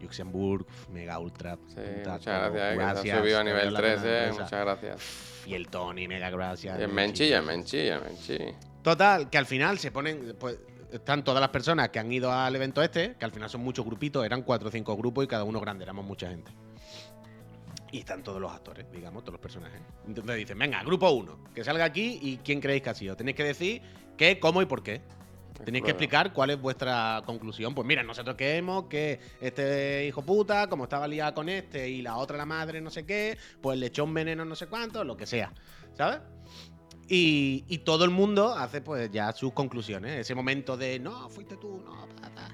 Luxemburg, 0.00 0.66
Mega 0.90 1.18
Ultra. 1.18 1.56
Sí, 1.66 1.74
muchas 1.76 2.24
gracias, 2.24 2.52
que 2.52 2.58
se 2.70 2.76
gracias, 2.76 3.16
ha 3.16 3.20
subido 3.20 3.38
a 3.40 3.44
nivel 3.44 3.60
veo 3.62 3.70
la 3.70 3.78
3, 3.80 4.00
pena 4.00 4.12
eh. 4.14 4.28
esa. 4.30 4.42
Muchas 4.42 4.60
gracias. 4.60 5.42
Y 5.46 5.54
el 5.54 5.68
Tony, 5.68 6.08
mega 6.08 6.30
gracias. 6.30 6.78
Y 6.78 6.82
en 6.82 6.94
Menchi. 6.94 7.32
En 7.32 7.44
Menchi, 7.44 7.78
en 7.88 8.02
Menchi. 8.02 8.38
Total, 8.82 9.28
que 9.28 9.36
al 9.38 9.46
final 9.46 9.78
se 9.78 9.90
ponen. 9.90 10.34
Pues 10.38 10.58
están 10.92 11.22
todas 11.22 11.40
las 11.40 11.50
personas 11.50 11.90
que 11.90 11.98
han 11.98 12.10
ido 12.10 12.32
al 12.32 12.54
evento 12.56 12.82
este, 12.82 13.14
que 13.18 13.24
al 13.24 13.30
final 13.30 13.48
son 13.50 13.60
muchos 13.60 13.84
grupitos, 13.84 14.24
eran 14.24 14.42
cuatro 14.42 14.68
o 14.68 14.72
cinco 14.72 14.96
grupos 14.96 15.24
y 15.24 15.28
cada 15.28 15.44
uno 15.44 15.60
grande, 15.60 15.84
éramos 15.84 16.04
mucha 16.04 16.28
gente. 16.30 16.50
Y 17.92 17.98
están 17.98 18.22
todos 18.22 18.40
los 18.40 18.52
actores, 18.52 18.90
digamos, 18.92 19.24
todos 19.24 19.34
los 19.34 19.40
personajes. 19.40 19.80
Entonces 20.06 20.36
dicen, 20.36 20.58
venga, 20.58 20.82
grupo 20.84 21.10
uno, 21.10 21.44
que 21.54 21.64
salga 21.64 21.84
aquí 21.84 22.18
y 22.22 22.36
quién 22.38 22.60
creéis 22.60 22.82
que 22.82 22.90
ha 22.90 22.94
sido. 22.94 23.16
Tenéis 23.16 23.36
que 23.36 23.44
decir 23.44 23.82
qué, 24.16 24.38
cómo 24.38 24.62
y 24.62 24.66
por 24.66 24.82
qué. 24.82 25.02
Tenéis 25.64 25.84
que 25.84 25.90
explicar 25.90 26.32
cuál 26.32 26.50
es 26.50 26.60
vuestra 26.60 27.22
conclusión. 27.26 27.74
Pues 27.74 27.86
mira, 27.86 28.02
nosotros 28.02 28.36
creemos 28.36 28.84
que 28.84 29.20
este 29.40 30.06
hijo 30.06 30.22
puta, 30.22 30.68
como 30.68 30.84
estaba 30.84 31.06
liado 31.06 31.34
con 31.34 31.48
este 31.48 31.88
y 31.88 32.00
la 32.00 32.16
otra 32.16 32.38
la 32.38 32.46
madre 32.46 32.80
no 32.80 32.90
sé 32.90 33.04
qué, 33.04 33.36
pues 33.60 33.78
le 33.78 33.86
echó 33.86 34.04
un 34.04 34.14
veneno 34.14 34.44
no 34.44 34.54
sé 34.54 34.68
cuánto, 34.68 35.04
lo 35.04 35.16
que 35.16 35.26
sea. 35.26 35.52
¿Sabes? 35.94 36.20
Y, 37.08 37.64
y 37.68 37.78
todo 37.78 38.04
el 38.04 38.10
mundo 38.10 38.54
hace 38.54 38.80
pues 38.80 39.10
ya 39.10 39.32
sus 39.32 39.52
conclusiones. 39.52 40.20
Ese 40.20 40.34
momento 40.34 40.76
de, 40.76 40.98
no, 40.98 41.28
fuiste 41.28 41.56
tú, 41.56 41.82
no, 41.84 42.08
pa, 42.20 42.30
pa". 42.30 42.48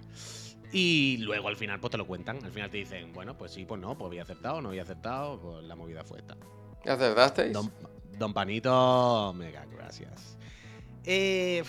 Y 0.73 1.19
luego 1.19 1.49
al 1.49 1.57
final 1.57 1.81
pues 1.81 1.91
te 1.93 1.99
lo 1.99 2.07
cuentan. 2.07 2.45
Al 2.45 2.51
final 2.51 2.71
te 2.71 2.79
dicen, 2.79 3.13
bueno, 3.13 3.37
pues 3.37 3.53
sí, 3.53 3.65
pues 3.65 3.81
no, 3.81 3.97
pues 3.97 4.09
había 4.09 4.23
acertado, 4.23 4.61
no 4.61 4.71
había 4.71 4.83
acertado, 4.83 5.39
pues 5.41 5.65
la 5.65 5.75
movida 5.77 6.05
fue 6.05 6.19
esta. 6.19 6.37
¿Qué 6.83 6.91
acertasteis? 6.91 7.53
Don, 7.53 7.73
Don 8.19 8.33
Panito, 8.35 9.33
mega 9.35 9.65
gracias. 9.67 10.37
Eh, 11.05 11.63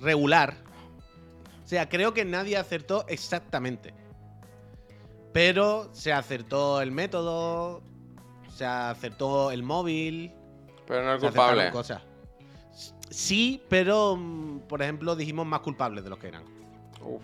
regular. 0.00 0.54
O 1.64 1.68
sea, 1.68 1.88
creo 1.88 2.12
que 2.14 2.24
nadie 2.24 2.56
acertó 2.56 3.04
exactamente. 3.08 3.94
Pero 5.32 5.88
se 5.92 6.12
acertó 6.12 6.80
el 6.82 6.92
método, 6.92 7.82
se 8.54 8.66
acertó 8.66 9.50
el 9.50 9.62
móvil, 9.62 10.32
Pero 10.86 11.02
no 11.04 11.10
acertaron 11.12 11.54
culpable. 11.54 11.70
cosas. 11.70 12.02
Sí, 13.10 13.62
pero 13.68 14.16
mm, 14.16 14.60
por 14.68 14.82
ejemplo 14.82 15.16
dijimos 15.16 15.46
más 15.46 15.60
culpables 15.60 16.04
de 16.04 16.10
los 16.10 16.18
que 16.18 16.28
eran. 16.28 16.44
Uf. 17.04 17.22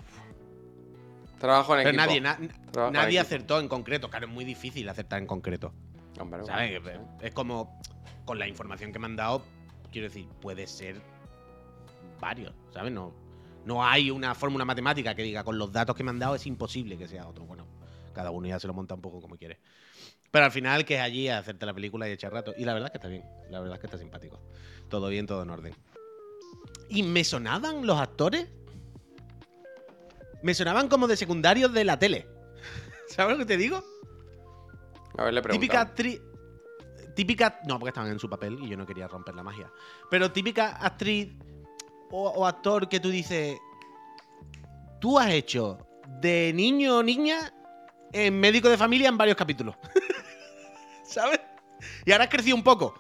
Trabajo 1.38 1.77
en 1.77 1.85
Pero 1.85 1.91
equipo. 1.91 2.05
nadie, 2.07 2.21
na- 2.21 2.91
nadie 2.91 3.19
equipo. 3.19 3.23
acertó 3.23 3.61
en 3.61 3.69
concreto. 3.69 4.11
Claro, 4.11 4.27
es 4.27 4.33
muy 4.33 4.45
difícil 4.45 4.88
acertar 4.88 5.21
en 5.21 5.27
concreto. 5.27 5.73
Hombre, 6.21 6.45
¿Sabes? 6.45 6.83
bueno, 6.83 7.09
Es 7.23 7.33
como, 7.33 7.81
con 8.25 8.38
la 8.38 8.49
información 8.49 8.93
que 8.93 8.99
me 8.99 9.07
han 9.07 9.14
dado, 9.17 9.43
quiero 9.93 10.09
decir, 10.09 10.27
puede 10.41 10.67
ser 10.67 10.97
varios, 12.21 12.53
¿sabes? 12.73 12.93
No, 12.93 13.14
no 13.64 13.85
hay 13.85 14.11
una 14.11 14.35
fórmula 14.35 14.64
matemática 14.64 15.14
que 15.14 15.23
diga, 15.23 15.45
con 15.45 15.59
los 15.59 15.71
datos 15.73 15.95
que 15.95 16.03
me 16.03 16.11
han 16.11 16.19
dado 16.19 16.35
es 16.35 16.45
imposible 16.47 16.99
que 16.99 17.07
sea 17.07 17.29
otro. 17.29 17.45
Bueno, 17.45 17.67
cada 18.14 18.33
uno 18.33 18.49
ya 18.49 18.59
se 18.59 18.67
lo 18.67 18.75
monta 18.75 18.95
un 18.95 19.01
poco 19.01 19.21
como 19.21 19.37
quiere. 19.37 19.61
Pero 20.33 20.45
al 20.45 20.51
final 20.53 20.85
que 20.85 20.97
es 20.97 21.01
allí 21.01 21.29
a 21.29 21.38
hacerte 21.38 21.64
la 21.67 21.73
película 21.73 22.09
y 22.09 22.12
echar 22.12 22.33
rato. 22.33 22.53
Y 22.59 22.64
la 22.64 22.75
verdad 22.75 22.88
es 22.88 22.93
que 22.93 22.99
está 22.99 23.09
bien, 23.09 23.25
la 23.49 23.61
verdad 23.61 23.77
es 23.77 23.81
que 23.81 23.87
está 23.87 23.97
simpático. 23.99 24.41
Todo 24.88 25.09
bien, 25.09 25.27
todo 25.27 25.43
en 25.45 25.51
orden. 25.51 25.75
¿Y 26.91 27.03
me 27.05 27.23
sonaban 27.23 27.87
los 27.87 27.99
actores? 27.99 28.49
Me 30.42 30.55
sonaban 30.55 30.88
como 30.88 31.07
de 31.07 31.16
secundarios 31.16 31.72
de 31.72 31.85
la 31.85 31.98
tele. 31.98 32.29
¿Sabes 33.09 33.37
lo 33.37 33.38
que 33.38 33.46
te 33.46 33.57
digo? 33.57 33.83
A 35.16 35.24
ver, 35.24 35.35
le 35.35 35.42
pregunto. 35.42 35.61
Típica 35.61 35.81
actriz. 35.81 36.20
Típica. 37.14 37.61
No, 37.66 37.79
porque 37.79 37.90
estaban 37.90 38.11
en 38.11 38.18
su 38.18 38.29
papel 38.29 38.59
y 38.62 38.68
yo 38.68 38.77
no 38.77 38.87
quería 38.87 39.09
romper 39.09 39.35
la 39.35 39.42
magia. 39.42 39.70
Pero 40.11 40.31
típica 40.31 40.77
actriz 40.77 41.35
o, 42.11 42.29
o 42.29 42.46
actor 42.46 42.88
que 42.88 43.01
tú 43.01 43.11
dices. 43.11 43.59
Tú 45.01 45.18
has 45.18 45.31
hecho 45.31 45.79
de 46.20 46.53
niño 46.55 46.98
o 46.98 47.03
niña 47.03 47.53
en 48.12 48.38
médico 48.38 48.68
de 48.68 48.77
familia 48.77 49.09
en 49.09 49.18
varios 49.18 49.37
capítulos. 49.37 49.77
¿Sabes? 51.05 51.40
Y 52.05 52.12
ahora 52.12 52.24
has 52.24 52.31
crecido 52.31 52.57
un 52.57 52.62
poco. 52.62 52.94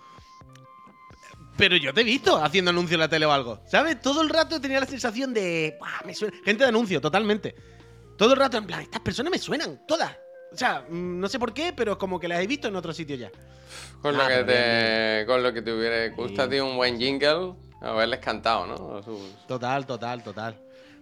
Pero 1.58 1.76
yo 1.76 1.92
te 1.92 2.00
he 2.00 2.04
visto 2.04 2.42
haciendo 2.42 2.70
anuncios 2.70 2.94
en 2.94 3.00
la 3.00 3.08
tele 3.08 3.26
o 3.26 3.32
algo. 3.32 3.60
¿Sabes? 3.66 4.00
Todo 4.00 4.22
el 4.22 4.28
rato 4.30 4.58
tenía 4.60 4.80
la 4.80 4.86
sensación 4.86 5.34
de. 5.34 5.76
"Buah, 5.78 6.06
me 6.06 6.14
suena". 6.14 6.34
Gente 6.44 6.62
de 6.64 6.68
anuncio, 6.70 7.00
totalmente. 7.00 7.54
Todo 8.16 8.32
el 8.32 8.38
rato 8.38 8.56
en 8.56 8.66
plan, 8.66 8.80
estas 8.80 9.00
personas 9.00 9.30
me 9.30 9.38
suenan, 9.38 9.82
todas. 9.86 10.16
O 10.52 10.56
sea, 10.56 10.84
mm, 10.88 11.20
no 11.20 11.28
sé 11.28 11.38
por 11.38 11.52
qué, 11.52 11.72
pero 11.76 11.98
como 11.98 12.18
que 12.18 12.26
las 12.28 12.40
he 12.40 12.46
visto 12.46 12.68
en 12.68 12.76
otro 12.76 12.92
sitio 12.94 13.16
ya. 13.16 13.30
Con, 14.00 14.14
Ah, 14.14 14.22
lo 14.22 14.28
que 14.28 14.34
pero 14.34 14.46
te, 14.46 15.26
con 15.26 15.42
lo 15.42 15.52
que 15.52 15.62
te 15.62 15.72
hubiera 15.72 16.08
gustado 16.14 16.50
Sí. 16.52 16.60
un 16.60 16.76
buen 16.76 16.98
jingle, 16.98 17.54
haberles 17.82 18.20
cantado, 18.20 18.66
¿no? 18.66 19.02
Total, 19.46 19.84
total, 19.86 20.22
total. 20.22 20.56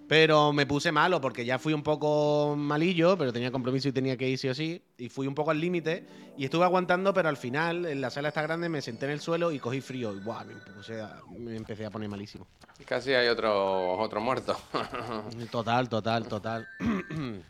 Pero 0.08 0.52
me 0.52 0.66
puse 0.66 0.92
malo 0.92 1.20
porque 1.20 1.44
ya 1.44 1.58
fui 1.58 1.72
un 1.72 1.82
poco 1.82 2.54
malillo, 2.56 3.18
pero 3.18 3.32
tenía 3.32 3.50
compromiso 3.50 3.88
y 3.88 3.92
tenía 3.92 4.16
que 4.16 4.28
ir 4.28 4.38
sí 4.38 4.48
o 4.48 4.54
sí. 4.54 4.80
Y 4.98 5.08
fui 5.08 5.26
un 5.26 5.34
poco 5.34 5.50
al 5.50 5.60
límite 5.60 6.06
y 6.36 6.44
estuve 6.44 6.64
aguantando, 6.64 7.12
pero 7.12 7.28
al 7.28 7.36
final, 7.36 7.86
en 7.86 8.00
la 8.00 8.10
sala 8.10 8.28
esta 8.28 8.42
grande, 8.42 8.68
me 8.68 8.80
senté 8.82 9.06
en 9.06 9.12
el 9.12 9.20
suelo 9.20 9.50
y 9.50 9.58
cogí 9.58 9.80
frío. 9.80 10.14
Y 10.14 10.20
buah, 10.20 10.44
me, 10.44 10.54
puse 10.54 11.00
a- 11.00 11.20
me 11.38 11.56
empecé 11.56 11.86
a 11.86 11.90
poner 11.90 12.08
malísimo. 12.08 12.46
Casi 12.86 13.14
hay 13.14 13.26
otro, 13.28 13.98
otro 13.98 14.20
muerto. 14.20 14.56
Total, 15.50 15.88
total, 15.88 16.28
total. 16.28 16.68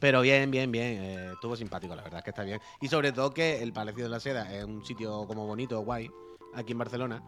Pero 0.00 0.20
bien, 0.20 0.50
bien, 0.50 0.72
bien. 0.72 1.00
eh, 1.00 1.32
estuvo 1.34 1.54
simpático, 1.56 1.94
la 1.94 2.02
verdad 2.02 2.18
es 2.18 2.24
que 2.24 2.30
está 2.30 2.42
bien. 2.42 2.60
Y 2.80 2.88
sobre 2.88 3.12
todo 3.12 3.32
que 3.32 3.62
el 3.62 3.72
Palacio 3.72 4.02
de 4.04 4.10
la 4.10 4.18
Seda 4.20 4.52
es 4.52 4.64
un 4.64 4.84
sitio 4.84 5.26
como 5.26 5.46
bonito, 5.46 5.80
guay, 5.80 6.10
aquí 6.54 6.72
en 6.72 6.78
Barcelona. 6.78 7.22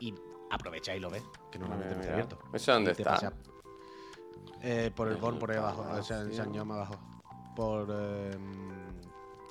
Y 0.00 0.12
aprovecha 0.50 0.94
y 0.96 1.00
lo 1.00 1.10
ves, 1.10 1.22
que 1.52 1.58
normalmente 1.58 1.94
no 1.94 2.00
está 2.00 2.12
abierto. 2.12 2.38
¿Eso 2.52 2.72
dónde 2.72 2.90
está? 2.92 3.32
Eh, 4.62 4.90
por 4.94 5.08
el 5.08 5.16
Born, 5.16 5.38
por 5.38 5.50
ahí 5.50 5.58
abajo. 5.58 5.86
Ah, 5.88 5.96
O 5.98 6.02
sea, 6.02 6.20
en 6.20 6.30
sí. 6.30 6.36
San 6.36 6.54
Jaume 6.54 6.74
abajo. 6.74 6.96
Por. 7.54 7.88
Eh, 7.90 8.36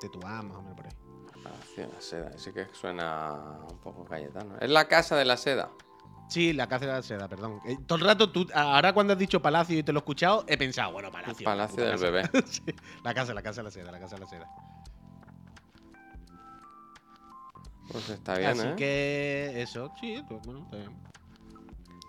Tetuán, 0.00 0.48
más 0.48 0.56
o 0.58 0.62
menos 0.62 0.76
por 0.76 0.86
ahí. 0.86 0.92
Palacio 1.42 1.86
de 1.86 1.92
la 1.92 2.00
Seda, 2.00 2.38
sí 2.38 2.52
que 2.52 2.66
suena 2.72 3.34
un 3.70 3.78
poco 3.78 4.04
Cayetano. 4.04 4.56
Es 4.60 4.70
la 4.70 4.86
casa 4.86 5.16
de 5.16 5.24
la 5.24 5.36
seda. 5.36 5.70
Sí, 6.28 6.52
la 6.52 6.66
Casa 6.66 6.84
de 6.84 6.92
la 6.92 7.02
Seda, 7.02 7.26
perdón. 7.26 7.58
Eh, 7.64 7.78
todo 7.86 7.96
el 7.98 8.04
rato, 8.04 8.30
tú, 8.30 8.46
ahora 8.54 8.92
cuando 8.92 9.14
has 9.14 9.18
dicho 9.18 9.40
Palacio 9.40 9.78
y 9.78 9.82
te 9.82 9.92
lo 9.92 10.00
he 10.00 10.00
escuchado, 10.00 10.44
he 10.46 10.58
pensado, 10.58 10.92
bueno, 10.92 11.10
Palacio. 11.10 11.38
El 11.38 11.44
Palacio 11.44 11.84
la 11.84 11.90
del 11.92 11.98
Bebé. 11.98 12.30
Sí, 12.46 12.62
la 13.02 13.14
casa, 13.14 13.32
la 13.32 13.42
Casa 13.42 13.60
de 13.62 13.64
la 13.64 13.70
Seda, 13.70 13.90
la 13.92 13.98
Casa 13.98 14.16
de 14.16 14.20
la 14.20 14.26
Seda. 14.26 14.46
Pues 17.90 18.10
está 18.10 18.36
bien, 18.36 18.50
Así 18.50 18.66
¿eh? 18.66 18.74
que 18.76 19.62
eso, 19.62 19.90
sí, 19.98 20.22
pues 20.28 20.42
bueno, 20.44 20.64
está 20.64 20.76
bien. 20.76 20.90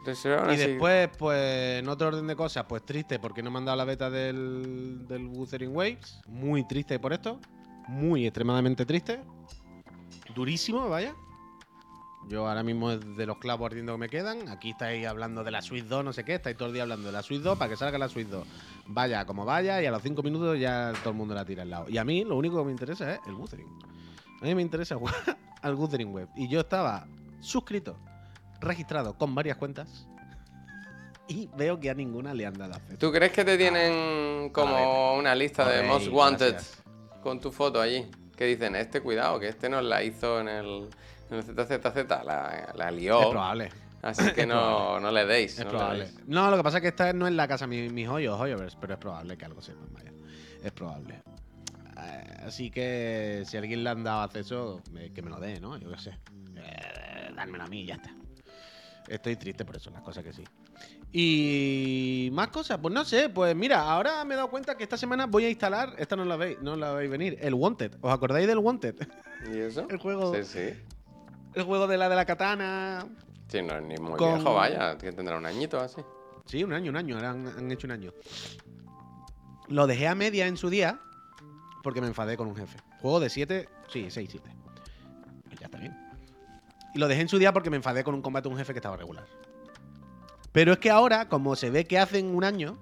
Y 0.05 0.55
después, 0.55 1.09
pues, 1.17 1.79
en 1.79 1.89
otro 1.89 2.07
orden 2.07 2.25
de 2.27 2.35
cosas, 2.35 2.65
pues 2.67 2.83
triste 2.83 3.19
porque 3.19 3.43
no 3.43 3.51
me 3.51 3.59
han 3.59 3.65
dado 3.65 3.77
la 3.77 3.85
beta 3.85 4.09
del, 4.09 5.05
del 5.07 5.27
Wuthering 5.27 5.75
Waves. 5.75 6.21
Muy 6.27 6.67
triste 6.67 6.99
por 6.99 7.13
esto. 7.13 7.39
Muy 7.88 8.25
extremadamente 8.25 8.85
triste. 8.85 9.19
Durísimo, 10.33 10.88
vaya. 10.89 11.13
Yo 12.29 12.47
ahora 12.47 12.62
mismo 12.62 12.91
es 12.91 12.99
de 13.17 13.25
los 13.25 13.38
clavos 13.39 13.65
ardiendo 13.65 13.93
que 13.93 13.97
me 13.97 14.09
quedan. 14.09 14.49
Aquí 14.49 14.71
estáis 14.71 15.07
hablando 15.07 15.43
de 15.43 15.49
la 15.49 15.62
Switch 15.62 15.85
2, 15.85 16.05
no 16.05 16.13
sé 16.13 16.23
qué. 16.23 16.35
Estáis 16.35 16.55
todo 16.55 16.67
el 16.67 16.73
día 16.73 16.83
hablando 16.83 17.07
de 17.07 17.12
la 17.12 17.23
Switch 17.23 17.41
2 17.41 17.57
para 17.57 17.69
que 17.69 17.75
salga 17.75 17.97
la 17.97 18.07
Switch 18.07 18.27
2. 18.27 18.45
Vaya 18.88 19.25
como 19.25 19.45
vaya, 19.45 19.81
y 19.81 19.85
a 19.88 19.91
los 19.91 20.03
5 20.03 20.21
minutos 20.21 20.59
ya 20.59 20.93
todo 20.99 21.09
el 21.09 21.15
mundo 21.15 21.33
la 21.33 21.43
tira 21.43 21.63
al 21.63 21.69
lado. 21.71 21.89
Y 21.89 21.97
a 21.97 22.03
mí 22.03 22.23
lo 22.23 22.38
único 22.38 22.59
que 22.59 22.65
me 22.65 22.71
interesa 22.71 23.15
es 23.15 23.19
el 23.25 23.33
Wuthering. 23.33 23.67
A 24.41 24.45
mí 24.45 24.53
me 24.53 24.62
interesa 24.62 24.95
jugar 24.99 25.15
al 25.62 25.73
Wuthering 25.73 26.13
Web. 26.13 26.29
Y 26.35 26.47
yo 26.47 26.59
estaba 26.59 27.07
suscrito, 27.39 27.97
registrado 28.62 29.13
con 29.17 29.34
varias 29.36 29.58
cuentas. 29.58 30.08
Y 31.28 31.48
veo 31.56 31.80
que 31.80 31.89
a 31.91 31.93
ninguna 31.93 32.34
le 32.34 32.45
han 32.45 32.54
dado 32.56 32.74
acceso. 32.74 32.98
¿Tú 32.98 33.12
crees 33.12 33.32
que 33.32 33.45
te 33.45 33.56
tienen 33.58 34.50
como 34.50 35.15
una 35.15 35.36
lista 35.36 35.67
de 35.69 35.84
Most 35.84 36.08
Wanted 36.08 36.52
gracias. 36.54 36.82
con 37.22 37.39
tu 37.39 37.52
foto 37.52 37.80
allí? 37.80 38.10
Que 38.36 38.45
dicen, 38.45 38.76
este 38.76 39.02
cuidado, 39.02 39.39
que 39.39 39.50
este 39.50 39.69
nos 39.69 39.84
la 39.84 40.02
hizo 40.04 40.39
en 40.39 40.48
el, 40.48 40.89
en 41.30 41.38
el 41.38 41.43
ZZZ, 41.43 42.10
la, 42.26 42.74
la 42.76 42.89
lió. 42.91 43.22
Es 43.22 43.28
probable. 43.28 43.69
Así 44.02 44.32
que 44.32 44.45
no, 44.48 45.00
no 45.00 45.12
le 45.12 45.26
deis. 45.26 45.60
Es 45.60 45.65
no 45.65 45.72
le 45.72 45.78
probable. 45.78 46.04
deis. 46.06 46.19
No, 46.28 46.50
lo 46.50 46.58
que 46.58 46.63
pasa 46.63 46.78
es 46.78 46.82
que 46.82 46.88
esta 46.88 47.13
no 47.13 47.28
es 47.28 47.34
la 47.34 47.48
casa 47.48 47.67
mi, 47.67 47.89
mis 47.89 48.08
hoyos, 48.08 48.39
Hoyoverse, 48.39 48.78
pero 48.82 48.93
es 48.93 49.00
probable 49.00 49.38
que 49.38 49.45
algo 49.45 49.62
sepan, 49.62 49.88
vaya. 49.93 50.12
Es 50.63 50.72
probable. 50.72 51.22
Eh, 52.02 52.38
así 52.48 52.72
que 52.72 53.43
si 53.45 53.58
alguien 53.58 53.84
le 53.84 53.89
han 53.91 54.04
dado 54.04 54.22
acceso, 54.22 54.82
me- 54.91 55.12
que 55.12 55.22
me 55.22 55.30
lo 55.30 55.39
dé, 55.39 55.60
¿no? 55.60 55.78
Yo 55.78 55.91
qué 55.91 55.98
sé. 56.00 56.17
Eh, 56.56 57.32
dármelo 57.36 57.65
a 57.65 57.67
mí 57.67 57.82
y 57.82 57.86
ya 57.88 57.95
está. 57.95 58.10
Estoy 59.10 59.36
triste 59.36 59.65
por 59.65 59.76
eso, 59.76 59.89
las 59.89 60.02
cosas 60.04 60.24
que 60.24 60.32
sí. 60.32 60.43
Y 61.12 62.30
más 62.32 62.50
cosas, 62.50 62.78
pues 62.82 62.93
no 62.93 63.04
sé, 63.04 63.30
pues 63.30 63.56
mira, 63.56 63.82
ahora 63.82 64.24
me 64.24 64.36
he 64.36 64.38
dado 64.38 64.50
cuenta 64.50 64.78
que 64.78 64.84
esta 64.84 64.98
semana 64.98 65.26
voy 65.26 65.45
a 65.45 65.50
instalar, 65.50 65.95
esta 65.98 66.15
no 66.15 66.24
la 66.26 66.36
veis, 66.38 66.62
no 66.62 66.76
la 66.76 66.93
veis 66.93 67.10
venir, 67.10 67.38
el 67.41 67.56
Wanted. 67.56 67.95
¿Os 68.02 68.13
acordáis 68.13 68.48
del 68.48 68.60
Wanted? 68.60 68.95
¿Y 69.52 69.58
eso? 69.58 69.88
El 69.89 69.98
juego- 69.98 70.34
Sí, 70.36 70.43
sí. 70.43 70.74
El 71.56 71.63
juego 71.63 71.88
de 71.88 71.98
la 71.98 72.08
de 72.08 72.15
la 72.15 72.26
katana. 72.26 73.06
Sí, 73.48 73.62
no 73.63 73.76
es 73.76 73.82
ni 73.84 73.95
muy 73.98 74.17
Con- 74.17 74.36
viejo, 74.36 74.54
vaya, 74.54 74.95
que 74.98 75.12
tendrá 75.12 75.38
un 75.38 75.45
añito 75.48 75.80
así. 75.80 76.02
Sí, 76.45 76.63
un 76.63 76.74
año, 76.74 76.91
un 76.91 76.98
año, 76.98 77.17
han, 77.17 77.48
han 77.48 77.72
hecho 77.72 77.88
un 77.88 77.91
año. 77.91 78.13
Lo 79.67 79.88
dejé 79.88 80.08
a 80.08 80.15
media 80.15 80.45
en 80.48 80.56
su 80.58 80.69
día 80.69 81.00
porque 81.84 82.02
me 82.02 82.08
enfadé 82.08 82.38
con 82.38 82.48
un 82.48 82.56
jefe. 82.56 82.78
Juego 83.02 83.19
de 83.19 83.30
7, 83.30 83.67
sí, 83.91 84.08
6, 84.10 84.30
7. 84.32 84.52
Y 86.93 86.99
lo 86.99 87.08
dejé 87.08 87.21
en 87.21 87.30
su 87.30 87.38
día 87.38 87.54
porque 87.54 87.69
me 87.69 87.78
enfadé 87.78 88.04
con 88.04 88.15
un 88.15 88.21
combate 88.21 88.47
de 88.47 88.54
un 88.54 88.60
jefe 88.60 88.73
que 88.73 88.80
estaba 88.80 88.97
regular. 88.97 89.25
Pero 90.52 90.73
es 90.73 90.80
que 90.80 90.89
ahora, 90.89 91.30
como 91.30 91.56
se 91.56 91.69
ve 91.69 91.86
que 91.86 91.99
hacen 91.99 92.36
un 92.36 92.43
año, 92.43 92.78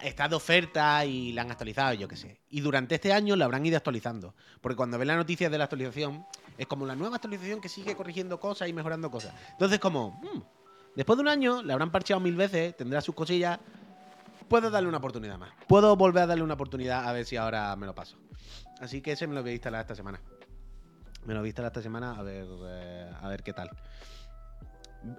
está 0.00 0.28
de 0.28 0.36
oferta 0.36 1.04
y 1.04 1.32
la 1.32 1.42
han 1.42 1.50
actualizado, 1.50 1.94
yo 1.94 2.08
qué 2.08 2.16
sé. 2.16 2.40
Y 2.50 2.60
durante 2.60 2.94
este 2.94 3.12
año 3.12 3.36
la 3.36 3.44
habrán 3.44 3.64
ido 3.64 3.76
actualizando. 3.76 4.34
Porque 4.60 4.76
cuando 4.76 4.98
ven 4.98 5.08
las 5.08 5.16
noticias 5.16 5.50
de 5.50 5.58
la 5.58 5.64
actualización, 5.64 6.26
es 6.56 6.66
como 6.66 6.86
la 6.86 6.94
nueva 6.94 7.16
actualización 7.16 7.60
que 7.60 7.68
sigue 7.68 7.94
corrigiendo 7.94 8.40
cosas 8.40 8.68
y 8.68 8.72
mejorando 8.72 9.10
cosas. 9.10 9.34
Entonces, 9.52 9.78
como, 9.78 10.20
hmm, 10.22 10.42
después 10.96 11.16
de 11.16 11.22
un 11.22 11.28
año, 11.28 11.62
le 11.62 11.72
habrán 11.72 11.90
parcheado 11.90 12.20
mil 12.20 12.36
veces, 12.36 12.76
tendrá 12.76 13.00
sus 13.00 13.14
cosillas. 13.14 13.58
Puedo 14.48 14.70
darle 14.70 14.88
una 14.88 14.98
oportunidad 14.98 15.38
más. 15.38 15.50
Puedo 15.66 15.94
volver 15.96 16.22
a 16.22 16.26
darle 16.26 16.42
una 16.42 16.54
oportunidad 16.54 17.06
a 17.06 17.12
ver 17.12 17.26
si 17.26 17.36
ahora 17.36 17.76
me 17.76 17.86
lo 17.86 17.94
paso. 17.94 18.16
Así 18.80 19.02
que 19.02 19.12
ese 19.12 19.26
me 19.26 19.34
lo 19.34 19.42
voy 19.42 19.50
a 19.50 19.54
instalar 19.54 19.82
esta 19.82 19.94
semana. 19.94 20.20
Me 21.24 21.34
lo 21.34 21.44
instalar 21.44 21.70
esta 21.70 21.82
semana 21.82 22.18
a 22.18 22.22
ver, 22.22 22.46
eh, 22.66 23.10
a 23.20 23.28
ver 23.28 23.42
qué 23.42 23.52
tal. 23.52 23.70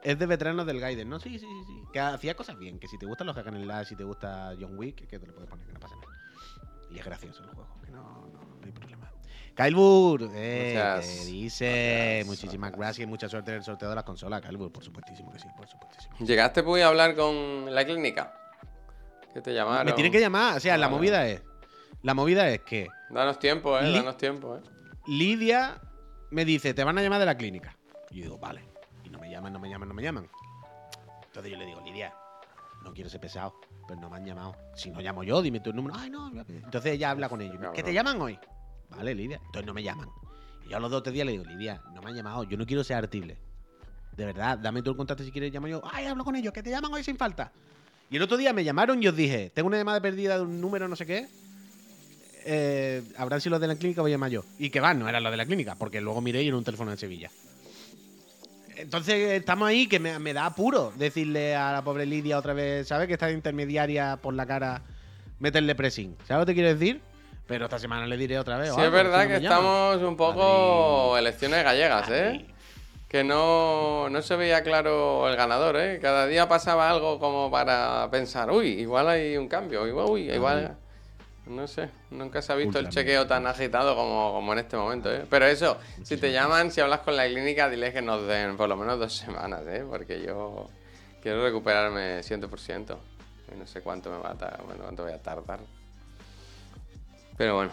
Es 0.03 0.17
de 0.19 0.25
veteranos 0.25 0.65
del 0.65 0.79
Gaiden, 0.79 1.07
¿no? 1.09 1.19
Sí, 1.19 1.39
sí, 1.39 1.45
sí, 1.47 1.63
sí. 1.65 1.83
Que 1.93 1.99
hacía 1.99 2.35
cosas 2.35 2.57
bien. 2.57 2.79
Que 2.79 2.87
si 2.87 2.97
te 2.97 3.05
gustan 3.05 3.27
los 3.27 3.35
Hack 3.35 3.47
and 3.47 3.63
Slash, 3.63 3.87
si 3.87 3.95
te 3.95 4.03
gusta 4.03 4.53
John 4.59 4.77
Wick, 4.77 5.07
que 5.07 5.19
te 5.19 5.25
lo 5.27 5.33
puedes 5.33 5.49
poner, 5.49 5.65
que 5.65 5.73
no 5.73 5.79
pasa 5.79 5.95
nada. 5.95 6.07
Y 6.89 6.97
es 6.99 7.05
gracioso 7.05 7.43
el 7.43 7.49
juego, 7.49 7.69
que 7.85 7.91
no, 7.91 8.01
no, 8.01 8.39
no 8.59 8.65
hay 8.65 8.71
problema. 8.71 9.09
Kylebur, 9.55 10.23
eh, 10.33 10.97
que 11.01 11.25
dice. 11.25 11.65
gracias, 11.93 12.27
Muchísimas 12.27 12.71
gracias. 12.71 12.79
gracias 12.79 13.03
y 13.03 13.07
mucha 13.07 13.29
suerte 13.29 13.51
en 13.51 13.57
el 13.57 13.63
sorteo 13.63 13.89
de 13.89 13.95
las 13.95 14.03
consolas, 14.03 14.41
Kylebur. 14.41 14.71
Por 14.71 14.83
supuestísimo 14.83 15.31
que 15.31 15.39
sí, 15.39 15.47
por 15.55 15.67
supuestísimo. 15.67 16.15
¿Llegaste 16.19 16.63
pues 16.63 16.83
a 16.83 16.87
hablar 16.87 17.15
con 17.15 17.73
la 17.73 17.85
clínica? 17.85 18.33
Que 19.33 19.41
te 19.41 19.53
llamaron. 19.53 19.85
Me 19.85 19.93
tienen 19.93 20.11
que 20.11 20.19
llamar, 20.19 20.57
o 20.57 20.59
sea, 20.59 20.77
la 20.77 20.87
Vale. 20.87 20.97
movida 20.97 21.27
es. 21.27 21.41
La 22.01 22.13
movida 22.13 22.49
es 22.49 22.61
que 22.61 22.89
Danos 23.09 23.37
tiempo, 23.39 23.77
eh, 23.77 23.83
Li- 23.87 23.93
danos 23.97 24.17
tiempo, 24.17 24.55
eh. 24.57 24.61
Lidia 25.05 25.79
me 26.31 26.45
dice, 26.45 26.73
te 26.73 26.83
van 26.83 26.97
a 26.97 27.01
llamar 27.01 27.19
de 27.19 27.25
la 27.25 27.37
clínica. 27.37 27.75
Y 28.11 28.17
yo 28.17 28.23
digo, 28.23 28.37
vale. 28.37 28.61
Y 29.03 29.09
no 29.09 29.19
me 29.19 29.29
llaman, 29.29 29.53
no 29.53 29.59
me 29.59 29.69
llaman, 29.69 29.89
no 29.89 29.95
me 29.95 30.03
llaman. 30.03 30.29
Entonces 31.25 31.51
yo 31.51 31.57
le 31.57 31.65
digo, 31.65 31.81
Lidia, 31.81 32.13
no 32.83 32.93
quiero 32.93 33.09
ser 33.09 33.21
pesado, 33.21 33.55
pero 33.87 33.99
no 33.99 34.09
me 34.09 34.17
han 34.17 34.25
llamado. 34.25 34.55
Si 34.75 34.89
no 34.89 34.99
llamo 35.01 35.23
yo, 35.23 35.41
dime 35.41 35.59
tu 35.59 35.73
número. 35.73 35.95
Ay, 35.97 36.09
no. 36.09 36.31
Entonces 36.47 36.93
ella 36.93 37.11
habla 37.11 37.29
con 37.29 37.41
ellos. 37.41 37.57
¿Que 37.73 37.83
te 37.83 37.93
llaman 37.93 38.21
hoy? 38.21 38.39
Vale, 38.89 39.13
Lidia. 39.13 39.37
Entonces 39.37 39.65
no 39.65 39.73
me 39.73 39.83
llaman. 39.83 40.09
Y 40.65 40.69
yo 40.69 40.77
a 40.77 40.79
los 40.79 40.89
dos 40.89 40.99
o 40.99 41.03
tres 41.03 41.13
días 41.13 41.25
le 41.25 41.33
digo, 41.33 41.45
Lidia, 41.45 41.81
no 41.93 42.01
me 42.01 42.09
han 42.09 42.15
llamado. 42.15 42.43
Yo 42.43 42.57
no 42.57 42.65
quiero 42.65 42.83
ser 42.83 42.97
artible. 42.97 43.37
De 44.15 44.25
verdad, 44.25 44.57
dame 44.57 44.81
tú 44.81 44.91
el 44.91 44.97
contacto 44.97 45.23
si 45.23 45.31
quieres 45.31 45.53
llamo 45.53 45.67
yo. 45.67 45.81
Ay, 45.91 46.05
hablo 46.05 46.25
con 46.25 46.35
ellos, 46.35 46.51
que 46.51 46.61
te 46.61 46.69
llaman 46.69 46.93
hoy 46.93 47.03
sin 47.03 47.17
falta. 47.17 47.51
Y 48.09 48.17
el 48.17 48.23
otro 48.23 48.37
día 48.37 48.53
me 48.53 48.63
llamaron 48.63 49.01
y 49.01 49.07
os 49.07 49.15
dije, 49.15 49.51
tengo 49.53 49.67
una 49.67 49.77
llamada 49.77 50.01
perdida 50.01 50.35
de 50.35 50.43
un 50.43 50.59
número 50.59 50.87
no 50.87 50.95
sé 50.95 51.05
qué. 51.05 51.27
Eh, 52.45 53.03
habrán 53.17 53.41
sido 53.41 53.51
los 53.51 53.61
de 53.61 53.67
la 53.67 53.75
clínica, 53.75 54.01
voy 54.01 54.11
a 54.11 54.15
llamar 54.15 54.31
yo. 54.31 54.43
Y 54.57 54.69
que 54.69 54.79
van, 54.79 54.99
no 54.99 55.07
eran 55.09 55.21
los 55.23 55.31
de 55.31 55.37
la 55.37 55.45
clínica, 55.45 55.75
porque 55.75 56.01
luego 56.01 56.21
miré 56.21 56.41
y 56.43 56.47
era 56.47 56.57
un 56.57 56.63
teléfono 56.63 56.91
de 56.91 56.97
Sevilla. 56.97 57.29
Entonces 58.77 59.31
estamos 59.33 59.67
ahí 59.67 59.87
que 59.87 59.99
me, 59.99 60.17
me 60.19 60.33
da 60.33 60.45
apuro 60.45 60.93
decirle 60.95 61.53
a 61.55 61.71
la 61.73 61.83
pobre 61.83 62.05
Lidia 62.05 62.37
otra 62.37 62.53
vez, 62.53 62.87
¿sabes? 62.87 63.07
Que 63.07 63.13
está 63.13 63.27
de 63.27 63.33
intermediaria 63.33 64.17
por 64.21 64.33
la 64.33 64.45
cara, 64.45 64.81
meterle 65.39 65.75
pressing. 65.75 66.15
¿Sabes 66.27 66.43
lo 66.43 66.45
que 66.45 66.53
quiero 66.53 66.69
decir? 66.69 67.01
Pero 67.45 67.65
esta 67.65 67.77
semana 67.79 68.05
le 68.07 68.15
diré 68.15 68.39
otra 68.39 68.57
vez. 68.57 68.69
o 68.69 68.75
Sí, 68.75 68.79
es 68.79 68.85
algo, 68.85 68.95
verdad 68.97 69.27
que 69.27 69.41
llaman. 69.41 69.43
estamos 69.43 70.01
un 70.03 70.15
poco 70.15 71.17
elecciones 71.17 71.63
gallegas, 71.63 72.09
¿eh? 72.09 72.45
Que 73.09 73.23
no, 73.23 74.07
no 74.09 74.21
se 74.21 74.35
veía 74.35 74.61
claro 74.63 75.27
el 75.27 75.35
ganador, 75.35 75.75
¿eh? 75.75 75.99
Cada 75.99 76.27
día 76.27 76.47
pasaba 76.47 76.89
algo 76.89 77.19
como 77.19 77.49
para 77.51 78.07
pensar, 78.11 78.49
uy, 78.51 78.67
igual 78.79 79.09
hay 79.09 79.35
un 79.35 79.47
cambio, 79.47 79.85
igual, 79.87 80.05
uy, 80.09 80.31
igual... 80.31 80.77
No 81.49 81.67
sé, 81.67 81.89
nunca 82.11 82.41
se 82.43 82.53
ha 82.53 82.55
visto 82.55 82.77
el 82.77 82.85
chequeo 82.91 83.25
tan 83.27 83.47
agitado 83.47 83.95
como, 83.95 84.33
como 84.33 84.53
en 84.53 84.59
este 84.59 84.77
momento, 84.77 85.11
¿eh? 85.11 85.25
Pero 85.29 85.45
eso, 85.47 85.79
si 86.03 86.15
te 86.17 86.31
llaman, 86.31 86.71
si 86.71 86.79
hablas 86.79 86.99
con 86.99 87.15
la 87.15 87.25
clínica, 87.27 87.67
diles 87.69 87.91
que 87.91 88.03
nos 88.03 88.27
den 88.27 88.55
por 88.55 88.69
lo 88.69 88.77
menos 88.77 88.99
dos 88.99 89.13
semanas, 89.15 89.61
¿eh? 89.67 89.83
Porque 89.89 90.21
yo 90.21 90.69
quiero 91.23 91.43
recuperarme 91.43 92.21
100%. 92.21 92.97
Y 93.51 93.57
no 93.57 93.65
sé 93.65 93.81
cuánto 93.81 94.11
me 94.11 94.17
va 94.19 94.31
a 94.31 94.37
tar- 94.37 94.61
bueno, 94.63 94.83
cuánto 94.83 95.03
voy 95.03 95.11
a 95.11 95.17
tardar. 95.17 95.59
Pero 97.35 97.55
bueno. 97.55 97.71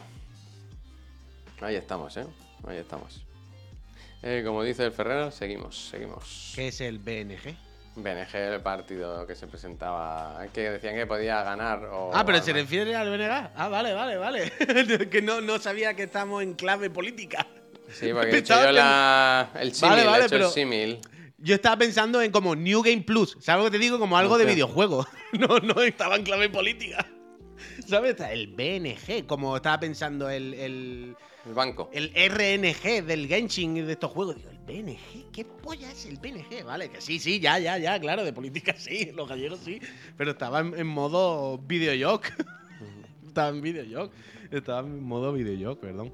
Ahí 1.60 1.76
estamos, 1.76 2.16
¿eh? 2.16 2.26
Ahí 2.66 2.78
estamos. 2.78 3.22
Eh, 4.22 4.42
como 4.44 4.62
dice 4.62 4.84
el 4.84 4.92
Ferrero, 4.92 5.30
seguimos, 5.30 5.88
seguimos. 5.90 6.52
¿Qué 6.54 6.68
es 6.68 6.80
el 6.80 6.98
BNG? 6.98 7.54
BNG, 7.96 8.34
el 8.54 8.60
partido 8.60 9.26
que 9.26 9.34
se 9.34 9.46
presentaba, 9.46 10.44
que 10.52 10.70
decían 10.70 10.94
que 10.94 11.06
podía 11.06 11.42
ganar 11.42 11.84
o... 11.86 12.10
Ah, 12.14 12.24
pero 12.26 12.42
se 12.42 12.52
refiere 12.52 12.94
al 12.94 13.08
BNG. 13.10 13.50
Ah, 13.56 13.68
vale, 13.68 13.92
vale, 13.94 14.16
vale. 14.18 14.52
que 15.10 15.22
no, 15.22 15.40
no 15.40 15.58
sabía 15.58 15.94
que 15.94 16.02
estamos 16.04 16.42
en 16.42 16.54
clave 16.54 16.90
política. 16.90 17.46
Sí, 17.92 18.10
porque 18.12 18.30
he 18.36 18.38
hecho 18.38 18.54
Pensaba 18.54 18.60
yo 18.62 18.66
que- 18.68 18.72
la, 18.74 19.50
el 19.60 19.72
símil, 19.74 19.90
Vale, 19.96 20.04
vale, 20.06 20.22
he 20.22 20.26
hecho 20.26 20.34
pero- 20.34 20.46
el 20.46 20.52
símil. 20.52 20.98
Yo 21.38 21.54
estaba 21.54 21.76
pensando 21.76 22.22
en 22.22 22.32
como 22.32 22.56
New 22.56 22.82
Game 22.82 23.02
Plus. 23.02 23.36
¿Sabes 23.40 23.64
lo 23.64 23.70
que 23.70 23.76
te 23.76 23.82
digo? 23.82 23.98
Como 23.98 24.16
algo 24.16 24.38
de 24.38 24.46
videojuego. 24.46 25.06
No, 25.32 25.58
no 25.58 25.82
estaba 25.82 26.16
en 26.16 26.22
clave 26.22 26.48
política. 26.48 27.04
¿Sabes? 27.86 28.16
El 28.20 28.48
BNG, 28.48 29.26
como 29.26 29.56
estaba 29.56 29.80
pensando 29.80 30.28
el, 30.28 30.54
el, 30.54 31.16
El 31.46 31.54
banco. 31.54 31.90
el 31.92 32.10
RNG 32.14 33.04
del 33.04 33.26
Genshin 33.28 33.76
y 33.76 33.80
de 33.82 33.92
estos 33.92 34.10
juegos. 34.10 34.36
Digo, 34.36 34.50
¿el 34.50 34.58
BNG? 34.58 35.30
¿Qué 35.32 35.44
polla 35.44 35.90
es 35.90 36.06
el 36.06 36.16
BNG? 36.18 36.64
Vale, 36.64 36.90
que 36.90 37.00
sí, 37.00 37.18
sí, 37.18 37.40
ya, 37.40 37.58
ya, 37.58 37.78
ya, 37.78 37.98
claro, 38.00 38.24
de 38.24 38.32
política 38.32 38.74
sí, 38.76 39.12
los 39.14 39.28
gallegos 39.28 39.60
sí. 39.64 39.80
Pero 40.16 40.32
estaba 40.32 40.60
en, 40.60 40.78
en 40.78 40.86
modo 40.86 41.58
videojoc. 41.58 42.26
estaba 43.26 43.48
en 43.48 43.60
videojoc. 43.60 44.12
Estaba 44.50 44.80
en 44.80 45.02
modo 45.02 45.32
videojoc, 45.32 45.80
perdón. 45.80 46.12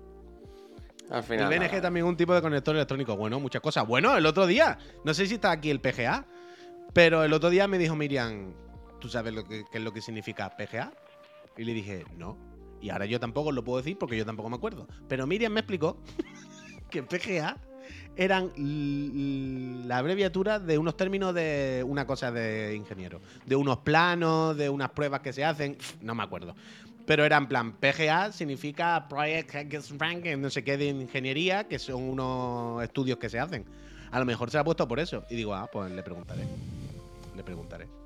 Al 1.10 1.18
El 1.18 1.24
final. 1.24 1.48
BNG 1.50 1.60
nada. 1.66 1.80
también 1.82 2.06
es 2.06 2.10
un 2.10 2.16
tipo 2.16 2.34
de 2.34 2.40
conector 2.40 2.74
electrónico. 2.74 3.16
Bueno, 3.16 3.38
muchas 3.40 3.60
cosas. 3.60 3.86
Bueno, 3.86 4.16
el 4.16 4.24
otro 4.24 4.46
día, 4.46 4.78
no 5.04 5.12
sé 5.12 5.26
si 5.26 5.34
está 5.34 5.50
aquí 5.50 5.68
el 5.70 5.80
PGA, 5.80 6.24
pero 6.94 7.24
el 7.24 7.32
otro 7.32 7.50
día 7.50 7.68
me 7.68 7.76
dijo 7.78 7.94
Miriam, 7.94 8.54
¿tú 9.00 9.08
sabes 9.08 9.34
lo 9.34 9.44
que, 9.44 9.64
qué 9.70 9.78
es 9.78 9.84
lo 9.84 9.92
que 9.92 10.00
significa 10.00 10.56
PGA? 10.56 10.92
Y 11.56 11.64
le 11.64 11.74
dije, 11.74 12.04
no. 12.16 12.36
Y 12.80 12.90
ahora 12.90 13.06
yo 13.06 13.20
tampoco 13.20 13.52
lo 13.52 13.62
puedo 13.62 13.78
decir 13.78 13.96
porque 13.98 14.16
yo 14.16 14.26
tampoco 14.26 14.50
me 14.50 14.56
acuerdo. 14.56 14.88
Pero 15.08 15.26
Miriam 15.26 15.52
me 15.52 15.60
explicó 15.60 15.96
que 16.90 17.02
PGA 17.02 17.56
eran 18.16 18.52
la 19.88 19.98
abreviatura 19.98 20.58
de 20.58 20.78
unos 20.78 20.96
términos 20.96 21.34
de 21.34 21.84
una 21.86 22.06
cosa 22.06 22.30
de 22.30 22.74
ingeniero. 22.74 23.20
De 23.46 23.56
unos 23.56 23.78
planos, 23.78 24.56
de 24.56 24.68
unas 24.68 24.90
pruebas 24.90 25.20
que 25.20 25.32
se 25.32 25.44
hacen. 25.44 25.76
No 26.00 26.14
me 26.14 26.22
acuerdo. 26.22 26.54
Pero 27.06 27.24
era 27.24 27.36
en 27.36 27.46
plan, 27.46 27.72
PGA 27.72 28.30
significa 28.32 29.08
Project 29.08 29.72
Ranking, 29.98 30.38
no 30.38 30.50
sé 30.50 30.62
qué 30.62 30.76
de 30.76 30.86
ingeniería, 30.86 31.64
que 31.64 31.78
son 31.78 32.02
unos 32.02 32.82
estudios 32.82 33.18
que 33.18 33.28
se 33.28 33.40
hacen. 33.40 33.64
A 34.10 34.18
lo 34.18 34.24
mejor 34.24 34.50
se 34.50 34.58
ha 34.58 34.64
puesto 34.64 34.86
por 34.86 35.00
eso. 35.00 35.24
Y 35.30 35.36
digo, 35.36 35.54
ah, 35.54 35.68
pues 35.72 35.90
le 35.90 36.02
preguntaré. 36.02 36.42
Le 37.34 37.42
preguntaré. 37.42 38.01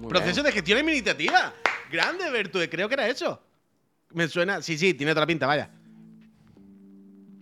Muy 0.00 0.08
Proceso 0.08 0.34
bien. 0.42 0.46
de 0.46 0.52
gestión 0.52 0.78
administrativa. 0.78 1.52
Grande, 1.90 2.30
Bertue. 2.30 2.68
Creo 2.70 2.88
que 2.88 2.94
era 2.94 3.08
eso. 3.08 3.42
Me 4.10 4.26
suena. 4.28 4.62
Sí, 4.62 4.78
sí, 4.78 4.94
tiene 4.94 5.12
toda 5.12 5.22
la 5.22 5.26
pinta, 5.26 5.46
vaya. 5.46 5.70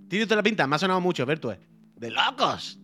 Tiene 0.08 0.26
toda 0.26 0.36
la 0.36 0.42
pinta. 0.42 0.66
Me 0.66 0.76
ha 0.76 0.78
sonado 0.78 1.00
mucho, 1.00 1.24
Bertue. 1.24 1.58
¡De 1.96 2.10
locos! 2.10 2.78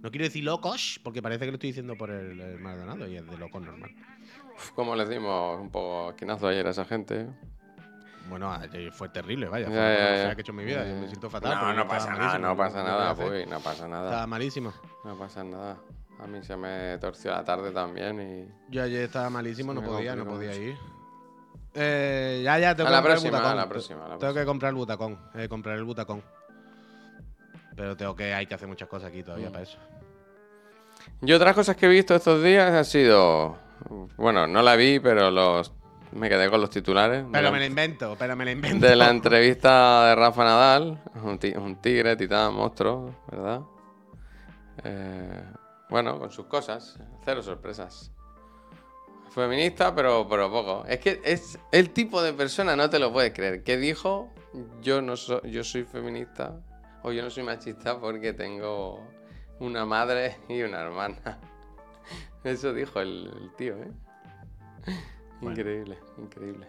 No 0.00 0.10
quiero 0.10 0.24
decir 0.26 0.44
locos, 0.44 1.00
porque 1.02 1.20
parece 1.20 1.44
que 1.44 1.50
lo 1.50 1.54
estoy 1.56 1.70
diciendo 1.70 1.96
por 1.96 2.10
el, 2.10 2.38
el 2.40 2.60
Maldonado 2.60 3.08
y 3.08 3.16
es 3.16 3.26
de 3.26 3.36
locos 3.36 3.60
normal. 3.60 3.90
Uf, 4.54 4.70
como 4.70 4.94
les 4.94 5.08
dimos 5.08 5.60
un 5.60 5.70
poco 5.70 6.10
esquinazo 6.10 6.46
ayer 6.46 6.64
a 6.66 6.70
esa 6.70 6.84
gente. 6.84 7.26
Bueno, 8.28 8.56
fue 8.92 9.08
terrible, 9.08 9.48
vaya. 9.48 9.66
Ya, 9.66 9.72
Fue 9.72 9.76
ya, 9.76 9.82
más 9.82 9.98
ya. 10.18 10.24
fea 10.26 10.34
que 10.36 10.40
he 10.40 10.42
hecho 10.42 10.52
en 10.52 10.56
mi 10.58 10.64
vida. 10.64 10.84
Me 10.84 11.08
siento 11.08 11.28
fatal. 11.30 11.50
No, 11.54 11.62
no 11.62 11.70
estaba 11.82 11.88
pasa 11.88 12.10
nada, 12.14 12.38
no 12.38 12.56
pasa 12.56 12.78
¿qué 12.78 12.84
nada, 12.88 13.12
voy 13.14 13.24
a 13.24 13.28
hacer? 13.28 13.40
uy, 13.42 13.50
no 13.50 13.60
pasa 13.60 13.84
Estaba 13.86 14.02
nada. 14.10 14.26
malísimo. 14.28 14.72
No 15.04 15.18
pasa 15.18 15.42
nada. 15.44 15.78
A 16.20 16.26
mí 16.26 16.42
se 16.42 16.56
me 16.56 16.98
torció 16.98 17.30
la 17.30 17.44
tarde 17.44 17.70
también 17.70 18.20
y. 18.20 18.72
Yo 18.72 18.82
ayer 18.82 19.02
estaba 19.02 19.30
malísimo, 19.30 19.72
no 19.72 19.82
podía, 19.82 20.16
no 20.16 20.24
podía 20.24 20.50
mucho. 20.50 20.62
ir. 20.62 20.76
Eh, 21.74 22.40
ya, 22.44 22.58
ya, 22.58 22.74
tengo 22.74 22.88
A 22.88 22.90
que 22.90 22.92
la 22.92 22.98
comprar 22.98 23.14
próxima, 23.14 23.28
el 23.28 23.42
butacón. 23.42 23.52
a 23.58 23.62
la 23.62 23.68
próxima, 23.68 24.04
a 24.04 24.08
la 24.08 24.18
Tengo 24.18 24.34
que 24.34 24.44
comprar 24.44 24.70
el 24.70 24.74
butacón. 24.76 25.18
Eh, 25.34 25.48
comprar 25.48 25.76
el 25.76 25.84
butacón. 25.84 26.22
Pero 27.76 27.96
tengo 27.96 28.16
que, 28.16 28.34
hay 28.34 28.46
que 28.46 28.54
hacer 28.54 28.66
muchas 28.66 28.88
cosas 28.88 29.10
aquí 29.10 29.22
todavía 29.22 29.48
Mm. 29.48 29.52
para 29.52 29.62
eso. 29.62 29.78
Yo 31.20 31.36
otras 31.36 31.54
cosas 31.54 31.76
que 31.76 31.86
he 31.86 31.88
visto 31.88 32.14
estos 32.16 32.42
días 32.42 32.72
ha 32.72 32.82
sido. 32.84 33.56
Bueno, 34.16 34.46
no 34.48 34.62
la 34.62 34.74
vi, 34.76 34.98
pero 34.98 35.30
los. 35.30 35.72
Me 36.10 36.28
quedé 36.28 36.48
con 36.50 36.60
los 36.60 36.70
titulares. 36.70 37.24
Pero 37.30 37.52
me 37.52 37.58
la 37.60 37.66
invento, 37.66 38.16
pero 38.18 38.34
me 38.34 38.44
la 38.44 38.50
invento. 38.50 38.84
De 38.86 38.96
la 38.96 39.10
entrevista 39.10 40.06
de 40.06 40.14
Rafa 40.16 40.42
Nadal, 40.42 40.98
un 41.22 41.76
tigre, 41.80 42.16
titán, 42.16 42.54
monstruo, 42.54 43.14
¿verdad? 43.30 43.60
Eh, 44.84 45.44
bueno, 45.90 46.18
con 46.18 46.30
sus 46.30 46.46
cosas, 46.46 46.98
cero 47.24 47.42
sorpresas. 47.42 48.12
Feminista, 49.30 49.94
pero, 49.94 50.26
pero 50.28 50.50
poco. 50.50 50.84
Es 50.86 51.00
que 51.00 51.20
es 51.24 51.58
el 51.70 51.90
tipo 51.90 52.22
de 52.22 52.32
persona, 52.32 52.74
no 52.76 52.88
te 52.90 52.98
lo 52.98 53.12
puedes 53.12 53.32
creer, 53.32 53.62
que 53.62 53.76
dijo, 53.76 54.30
yo, 54.80 55.02
no 55.02 55.16
so- 55.16 55.42
yo 55.42 55.62
soy 55.64 55.84
feminista 55.84 56.60
o 57.02 57.12
yo 57.12 57.22
no 57.22 57.30
soy 57.30 57.42
machista 57.44 58.00
porque 58.00 58.32
tengo 58.32 59.06
una 59.60 59.84
madre 59.84 60.38
y 60.48 60.62
una 60.62 60.80
hermana. 60.80 61.38
Eso 62.44 62.72
dijo 62.72 63.00
el, 63.00 63.30
el 63.40 63.54
tío, 63.56 63.76
¿eh? 63.76 63.90
Bueno. 65.40 65.50
Increíble, 65.60 65.98
increíble. 66.16 66.66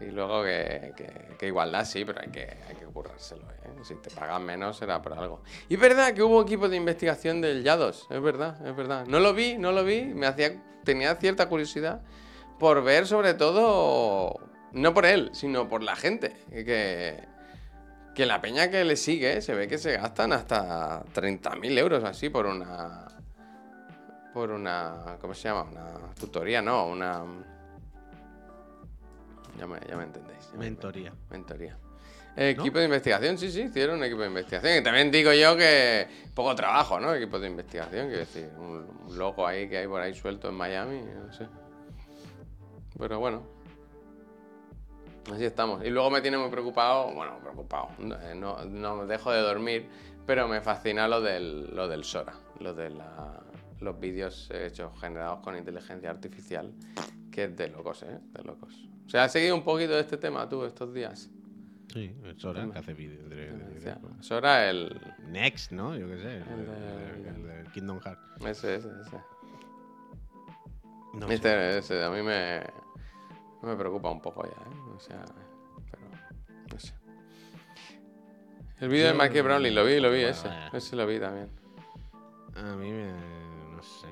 Y 0.00 0.10
luego 0.10 0.42
que, 0.42 0.92
que- 1.38 1.46
igualdad 1.46 1.84
sí, 1.84 2.04
pero 2.04 2.20
hay 2.20 2.28
que, 2.30 2.42
hay 2.68 2.74
que 2.76 2.84
currárselo, 2.86 3.42
¿eh? 3.50 3.70
Si 3.82 3.94
te 3.96 4.10
pagan 4.10 4.44
menos 4.44 4.76
será 4.76 5.00
por 5.02 5.12
algo. 5.14 5.42
Y 5.68 5.74
es 5.74 5.80
verdad 5.80 6.12
que 6.14 6.22
hubo 6.22 6.42
equipo 6.42 6.68
de 6.68 6.76
investigación 6.76 7.40
del 7.40 7.62
Yados, 7.62 8.06
es 8.10 8.20
verdad, 8.22 8.66
es 8.66 8.74
verdad. 8.76 9.06
No 9.06 9.20
lo 9.20 9.32
vi, 9.34 9.56
no 9.58 9.72
lo 9.72 9.84
vi, 9.84 10.04
me 10.04 10.26
hacía, 10.26 10.62
tenía 10.84 11.14
cierta 11.16 11.48
curiosidad 11.48 12.02
por 12.58 12.82
ver 12.84 13.06
sobre 13.06 13.34
todo, 13.34 14.34
no 14.72 14.92
por 14.94 15.06
él, 15.06 15.30
sino 15.32 15.68
por 15.68 15.82
la 15.82 15.96
gente. 15.96 16.36
Que, 16.50 17.24
que 18.14 18.26
la 18.26 18.40
peña 18.42 18.70
que 18.70 18.84
le 18.84 18.96
sigue 18.96 19.40
se 19.40 19.54
ve 19.54 19.66
que 19.66 19.78
se 19.78 19.96
gastan 19.96 20.32
hasta 20.32 21.02
30.000 21.14 21.78
euros 21.78 22.04
así 22.04 22.28
por 22.28 22.46
una... 22.46 23.06
Por 24.34 24.50
una... 24.50 25.16
¿Cómo 25.20 25.34
se 25.34 25.48
llama? 25.48 25.62
Una 25.64 26.14
tutoría, 26.14 26.60
no, 26.62 26.86
una... 26.86 27.24
Ya 29.58 29.66
me, 29.66 29.78
ya 29.88 29.96
me 29.96 30.04
entendéis. 30.04 30.50
ya 30.52 30.58
Mentoría. 30.58 31.12
Mentoría. 31.30 31.76
Eh, 32.36 32.50
Equipo 32.50 32.78
de 32.78 32.84
investigación, 32.84 33.36
sí, 33.36 33.50
sí, 33.50 33.62
hicieron 33.62 33.96
un 33.98 34.04
equipo 34.04 34.20
de 34.22 34.28
investigación. 34.28 34.78
Y 34.78 34.82
también 34.82 35.10
digo 35.10 35.32
yo 35.32 35.56
que 35.56 36.06
poco 36.34 36.54
trabajo, 36.54 37.00
¿no? 37.00 37.12
Equipo 37.14 37.38
de 37.40 37.48
investigación, 37.48 38.06
quiero 38.06 38.20
decir, 38.20 38.48
un, 38.56 38.86
un 39.08 39.18
loco 39.18 39.46
ahí 39.46 39.68
que 39.68 39.78
hay 39.78 39.86
por 39.88 40.00
ahí 40.00 40.14
suelto 40.14 40.48
en 40.48 40.54
Miami, 40.54 41.00
no 41.02 41.32
sé. 41.32 41.46
Pero 42.98 43.18
bueno. 43.18 43.42
Así 45.34 45.44
estamos. 45.44 45.84
Y 45.84 45.90
luego 45.90 46.10
me 46.10 46.20
tiene 46.22 46.38
muy 46.38 46.50
preocupado, 46.50 47.12
bueno, 47.12 47.38
preocupado, 47.40 47.88
no, 47.98 48.14
eh, 48.20 48.34
no, 48.34 48.64
no 48.64 49.06
dejo 49.06 49.30
de 49.32 49.40
dormir, 49.40 49.88
pero 50.26 50.48
me 50.48 50.60
fascina 50.60 51.06
lo 51.08 51.20
del, 51.20 51.74
lo 51.74 51.88
del 51.88 52.04
Sora, 52.04 52.32
lo 52.60 52.74
de 52.74 52.90
la- 52.90 53.40
los 53.80 53.98
vídeos 53.98 54.50
hechos, 54.52 54.92
generados 55.00 55.40
con 55.40 55.56
inteligencia 55.56 56.10
artificial, 56.10 56.72
que 57.32 57.44
es 57.44 57.56
de 57.56 57.68
locos, 57.68 58.02
¿eh? 58.02 58.18
De 58.32 58.42
locos. 58.44 58.88
O 59.10 59.12
sea, 59.12 59.24
has 59.24 59.32
seguido 59.32 59.56
un 59.56 59.64
poquito 59.64 59.94
de 59.94 60.02
este 60.02 60.16
tema 60.16 60.48
tú 60.48 60.64
estos 60.64 60.94
días. 60.94 61.28
Sí, 61.92 62.14
es 62.24 62.44
hora 62.44 62.70
que 62.70 62.78
hace 62.78 62.94
vídeo. 62.94 63.18
sea, 63.80 63.98
Sora, 64.20 64.70
el... 64.70 65.00
Next, 65.26 65.72
¿no? 65.72 65.96
Yo 65.96 66.06
qué 66.06 66.16
sé. 66.18 66.36
El, 66.36 67.42
de- 67.42 67.64
Kingdom 67.74 67.98
Hearts. 67.98 68.22
Ese, 68.46 68.76
ese, 68.76 68.88
ese. 69.00 69.20
No 71.14 71.26
sé. 71.26 71.34
Este, 71.34 71.78
ese, 71.78 72.04
a 72.04 72.10
mí 72.10 72.22
me, 72.22 72.62
me 73.64 73.74
preocupa 73.74 74.12
un 74.12 74.22
poco 74.22 74.44
ya, 74.44 74.50
¿eh? 74.50 74.94
O 74.94 75.00
sea, 75.00 75.24
pero 75.90 76.04
no 76.72 76.78
sé. 76.78 76.94
El 78.78 78.90
vídeo 78.90 79.08
de 79.08 79.14
Mikey 79.14 79.40
Brownlee, 79.40 79.72
lo 79.72 79.84
vi, 79.84 79.98
lo 79.98 80.12
vi, 80.12 80.18
Bueno, 80.22 80.28
ese. 80.30 80.48
Ese 80.72 80.94
lo 80.94 81.04
vi 81.04 81.18
también. 81.18 81.48
A 82.54 82.76
mí 82.76 82.92
me. 82.92 83.12
No 83.74 83.82
sé. 83.82 84.06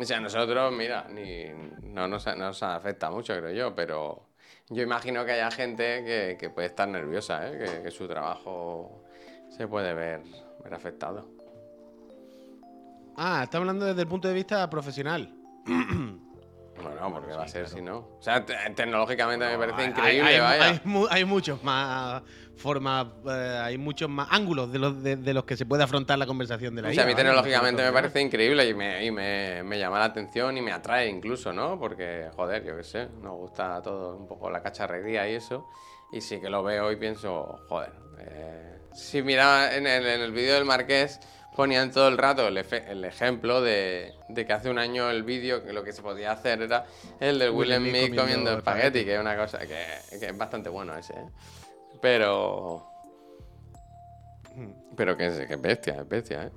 O 0.00 0.04
sea, 0.04 0.20
nosotros, 0.20 0.72
mira, 0.72 1.06
ni, 1.08 1.46
no 1.82 2.06
nos, 2.06 2.26
nos 2.36 2.62
afecta 2.62 3.10
mucho, 3.10 3.36
creo 3.36 3.52
yo, 3.52 3.74
pero 3.74 4.28
yo 4.68 4.82
imagino 4.82 5.24
que 5.24 5.32
haya 5.32 5.50
gente 5.50 6.04
que, 6.04 6.36
que 6.38 6.50
puede 6.50 6.68
estar 6.68 6.86
nerviosa, 6.86 7.48
¿eh? 7.48 7.58
que, 7.58 7.82
que 7.82 7.90
su 7.90 8.06
trabajo 8.06 9.02
se 9.48 9.66
puede 9.66 9.94
ver, 9.94 10.22
ver 10.62 10.74
afectado. 10.74 11.28
Ah, 13.16 13.40
está 13.42 13.58
hablando 13.58 13.86
desde 13.86 14.02
el 14.02 14.08
punto 14.08 14.28
de 14.28 14.34
vista 14.34 14.68
profesional. 14.70 15.34
Bueno, 16.82 17.12
porque 17.12 17.32
va 17.34 17.44
a 17.44 17.48
ser 17.48 17.68
si 17.68 17.80
no. 17.82 17.98
O 18.18 18.22
sea, 18.22 18.44
te- 18.44 18.54
tecnológicamente 18.74 19.46
me 19.46 19.58
parece 19.58 19.84
increíble, 19.90 20.28
hay, 20.34 20.40
vaya. 20.40 20.64
hay 20.66 20.80
mu- 20.84 21.06
hay 21.10 21.24
muchos 21.24 21.62
más 21.62 22.22
formas, 22.56 23.06
eh, 23.28 23.60
hay 23.62 23.78
muchos 23.78 24.08
más 24.08 24.28
ángulos 24.30 24.72
de 24.72 24.78
los, 24.78 25.02
de, 25.02 25.16
de 25.16 25.34
los 25.34 25.44
que 25.44 25.56
se 25.56 25.64
puede 25.66 25.84
afrontar 25.84 26.18
la 26.18 26.26
conversación 26.26 26.74
de 26.74 26.82
la 26.82 26.88
O 26.88 26.92
sea, 26.92 27.04
a 27.04 27.06
mí 27.06 27.14
tecnológicamente 27.14 27.82
me 27.84 27.92
parece 27.92 28.20
increíble 28.20 28.68
y, 28.68 28.74
me, 28.74 29.04
y 29.04 29.10
me, 29.10 29.62
me 29.62 29.78
llama 29.78 29.98
la 30.00 30.06
atención 30.06 30.56
y 30.56 30.60
me 30.62 30.72
atrae 30.72 31.08
incluso, 31.08 31.52
¿no? 31.52 31.78
Porque, 31.78 32.28
joder, 32.34 32.64
yo 32.64 32.76
qué 32.76 32.82
sé, 32.84 33.08
nos 33.22 33.34
gusta 33.36 33.80
todo 33.82 34.16
un 34.16 34.26
poco 34.26 34.50
la 34.50 34.60
cacharrería 34.62 35.28
y 35.28 35.34
eso. 35.34 35.68
Y 36.10 36.20
sí 36.20 36.40
que 36.40 36.48
lo 36.50 36.62
veo 36.62 36.90
y 36.90 36.96
pienso, 36.96 37.60
joder. 37.68 37.92
eh, 38.18 38.78
si 38.94 39.22
miraba 39.22 39.74
en 39.76 39.86
el, 39.86 40.04
en 40.06 40.20
el 40.22 40.32
vídeo 40.32 40.54
del 40.54 40.64
Marqués, 40.64 41.20
ponían 41.58 41.90
todo 41.90 42.06
el 42.06 42.16
rato 42.18 42.46
el, 42.46 42.56
ejemplo 43.04 43.60
de, 43.60 44.14
de 44.28 44.46
que 44.46 44.52
hace 44.52 44.70
un 44.70 44.78
año 44.78 45.10
el 45.10 45.24
vídeo, 45.24 45.64
que 45.64 45.72
lo 45.72 45.82
que 45.82 45.92
se 45.92 46.02
podía 46.02 46.30
hacer 46.30 46.62
era 46.62 46.86
el 47.18 47.40
del 47.40 47.50
Will 47.50 47.68
Will 47.70 47.78
Smith 47.78 47.90
Smith 47.90 48.02
comiendo, 48.02 48.22
comiendo 48.22 48.58
espagueti, 48.58 49.04
que 49.04 49.14
es 49.16 49.20
una 49.20 49.36
cosa 49.36 49.58
que, 49.66 49.84
que 50.20 50.26
es 50.26 50.38
bastante 50.38 50.68
bueno 50.68 50.96
ese, 50.96 51.14
¿eh? 51.14 51.28
Pero... 52.00 52.86
Pero 54.96 55.16
que 55.16 55.26
es, 55.26 55.48
que 55.48 55.54
es 55.54 55.60
bestia, 55.60 55.96
es 56.00 56.08
bestia, 56.08 56.44
¿eh? 56.44 56.52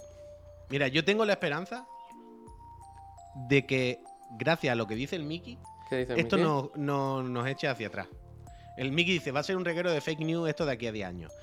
Mira, 0.69 0.87
yo 0.87 1.03
tengo 1.03 1.25
la 1.25 1.33
esperanza 1.33 1.87
de 3.49 3.65
que, 3.65 4.03
gracias 4.37 4.71
a 4.71 4.75
lo 4.75 4.85
que 4.85 4.93
dice 4.93 5.15
el 5.15 5.23
Mickey, 5.23 5.57
¿Qué 5.89 5.95
dice 5.97 6.13
esto 6.15 6.37
no, 6.37 6.71
no- 6.75 7.23
nos 7.23 7.47
eche 7.47 7.67
hacia 7.67 7.87
atrás. 7.87 8.07
El 8.77 8.91
Mickey 8.91 9.15
dice, 9.15 9.31
va 9.31 9.39
a 9.39 9.43
ser 9.43 9.57
un 9.57 9.65
reguero 9.65 9.91
de 9.91 9.99
fake 9.99 10.19
news 10.19 10.47
esto 10.47 10.63
de 10.63 10.73
aquí 10.73 10.85
a 10.85 10.91
10 10.91 11.07
años. 11.07 11.33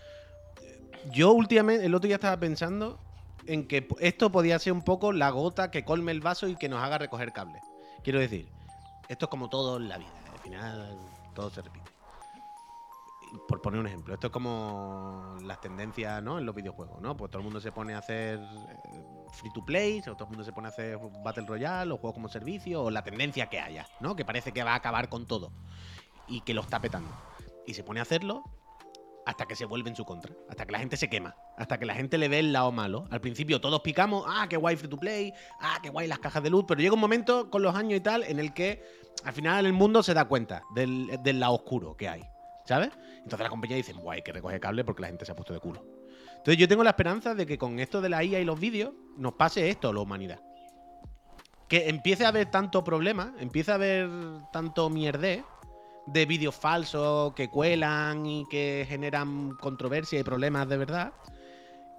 Yo 1.10 1.32
últimamente, 1.32 1.84
el 1.84 1.92
otro 1.96 2.06
día 2.06 2.14
estaba 2.14 2.38
pensando 2.38 3.00
en 3.48 3.66
que 3.66 3.88
esto 4.00 4.30
podía 4.30 4.58
ser 4.58 4.74
un 4.74 4.82
poco 4.82 5.12
la 5.12 5.30
gota 5.30 5.70
que 5.70 5.84
colme 5.84 6.12
el 6.12 6.20
vaso 6.20 6.46
y 6.46 6.56
que 6.56 6.68
nos 6.68 6.82
haga 6.82 6.98
recoger 6.98 7.32
cable. 7.32 7.60
Quiero 8.04 8.20
decir, 8.20 8.46
esto 9.08 9.24
es 9.24 9.30
como 9.30 9.48
todo 9.48 9.78
en 9.78 9.88
la 9.88 9.98
vida. 9.98 10.12
Al 10.32 10.38
final, 10.38 10.98
todo 11.34 11.50
se 11.50 11.62
repite. 11.62 11.90
Por 13.46 13.60
poner 13.60 13.80
un 13.80 13.86
ejemplo, 13.86 14.14
esto 14.14 14.28
es 14.28 14.32
como 14.32 15.36
las 15.42 15.60
tendencias 15.60 16.22
¿no? 16.22 16.38
en 16.38 16.46
los 16.46 16.54
videojuegos, 16.54 17.00
¿no? 17.02 17.16
Pues 17.16 17.30
todo 17.30 17.40
el 17.40 17.44
mundo 17.44 17.60
se 17.60 17.72
pone 17.72 17.94
a 17.94 17.98
hacer 17.98 18.38
eh, 18.38 19.26
free 19.32 19.52
to 19.52 19.64
play, 19.64 20.00
o 20.00 20.14
todo 20.14 20.24
el 20.24 20.30
mundo 20.30 20.44
se 20.44 20.52
pone 20.52 20.68
a 20.68 20.70
hacer 20.70 20.98
Battle 21.22 21.44
Royale, 21.46 21.92
o 21.92 21.98
juegos 21.98 22.14
como 22.14 22.28
servicio, 22.28 22.84
o 22.84 22.90
la 22.90 23.02
tendencia 23.02 23.48
que 23.50 23.60
haya, 23.60 23.86
¿no? 24.00 24.16
Que 24.16 24.24
parece 24.24 24.52
que 24.52 24.62
va 24.62 24.72
a 24.72 24.76
acabar 24.76 25.10
con 25.10 25.26
todo 25.26 25.52
y 26.26 26.40
que 26.40 26.54
lo 26.54 26.62
está 26.62 26.80
petando. 26.80 27.10
Y 27.66 27.74
se 27.74 27.84
pone 27.84 28.00
a 28.00 28.04
hacerlo 28.04 28.44
hasta 29.28 29.44
que 29.44 29.54
se 29.54 29.66
vuelve 29.66 29.90
en 29.90 29.94
su 29.94 30.06
contra, 30.06 30.32
hasta 30.48 30.64
que 30.64 30.72
la 30.72 30.78
gente 30.78 30.96
se 30.96 31.10
quema, 31.10 31.36
hasta 31.58 31.78
que 31.78 31.84
la 31.84 31.94
gente 31.94 32.16
le 32.16 32.28
ve 32.28 32.38
el 32.38 32.50
lado 32.50 32.72
malo. 32.72 33.06
Al 33.10 33.20
principio 33.20 33.60
todos 33.60 33.82
picamos, 33.82 34.24
ah, 34.26 34.46
qué 34.48 34.56
guay 34.56 34.74
free 34.76 34.88
to 34.88 34.96
play, 34.96 35.34
ah, 35.60 35.78
qué 35.82 35.90
guay 35.90 36.08
las 36.08 36.18
cajas 36.18 36.42
de 36.42 36.48
luz, 36.48 36.64
pero 36.66 36.80
llega 36.80 36.94
un 36.94 37.00
momento 37.00 37.50
con 37.50 37.60
los 37.60 37.74
años 37.74 37.98
y 37.98 38.00
tal 38.00 38.22
en 38.22 38.38
el 38.38 38.54
que 38.54 38.82
al 39.24 39.34
final 39.34 39.66
el 39.66 39.74
mundo 39.74 40.02
se 40.02 40.14
da 40.14 40.24
cuenta 40.24 40.62
del, 40.74 41.10
del 41.22 41.40
lado 41.40 41.56
oscuro 41.56 41.94
que 41.94 42.08
hay, 42.08 42.22
¿sabes? 42.64 42.88
Entonces 43.16 43.40
la 43.40 43.50
compañía 43.50 43.76
dice, 43.76 43.92
guay, 43.92 44.22
que 44.22 44.32
recoge 44.32 44.58
cable 44.60 44.82
porque 44.82 45.02
la 45.02 45.08
gente 45.08 45.26
se 45.26 45.32
ha 45.32 45.36
puesto 45.36 45.52
de 45.52 45.60
culo. 45.60 45.84
Entonces 46.38 46.56
yo 46.56 46.66
tengo 46.66 46.82
la 46.82 46.90
esperanza 46.90 47.34
de 47.34 47.44
que 47.44 47.58
con 47.58 47.80
esto 47.80 48.00
de 48.00 48.08
la 48.08 48.24
IA 48.24 48.40
y 48.40 48.46
los 48.46 48.58
vídeos 48.58 48.94
nos 49.18 49.34
pase 49.34 49.68
esto 49.68 49.90
a 49.90 49.92
la 49.92 50.00
humanidad. 50.00 50.40
Que 51.68 51.90
empiece 51.90 52.24
a 52.24 52.28
haber 52.28 52.50
tanto 52.50 52.82
problema, 52.82 53.34
empiece 53.40 53.72
a 53.72 53.74
haber 53.74 54.08
tanto 54.54 54.88
mierdé 54.88 55.44
de 56.12 56.26
vídeos 56.26 56.54
falsos 56.54 57.34
que 57.34 57.48
cuelan 57.50 58.24
y 58.26 58.46
que 58.48 58.86
generan 58.88 59.50
controversia 59.60 60.18
y 60.18 60.22
problemas 60.22 60.68
de 60.68 60.76
verdad, 60.76 61.12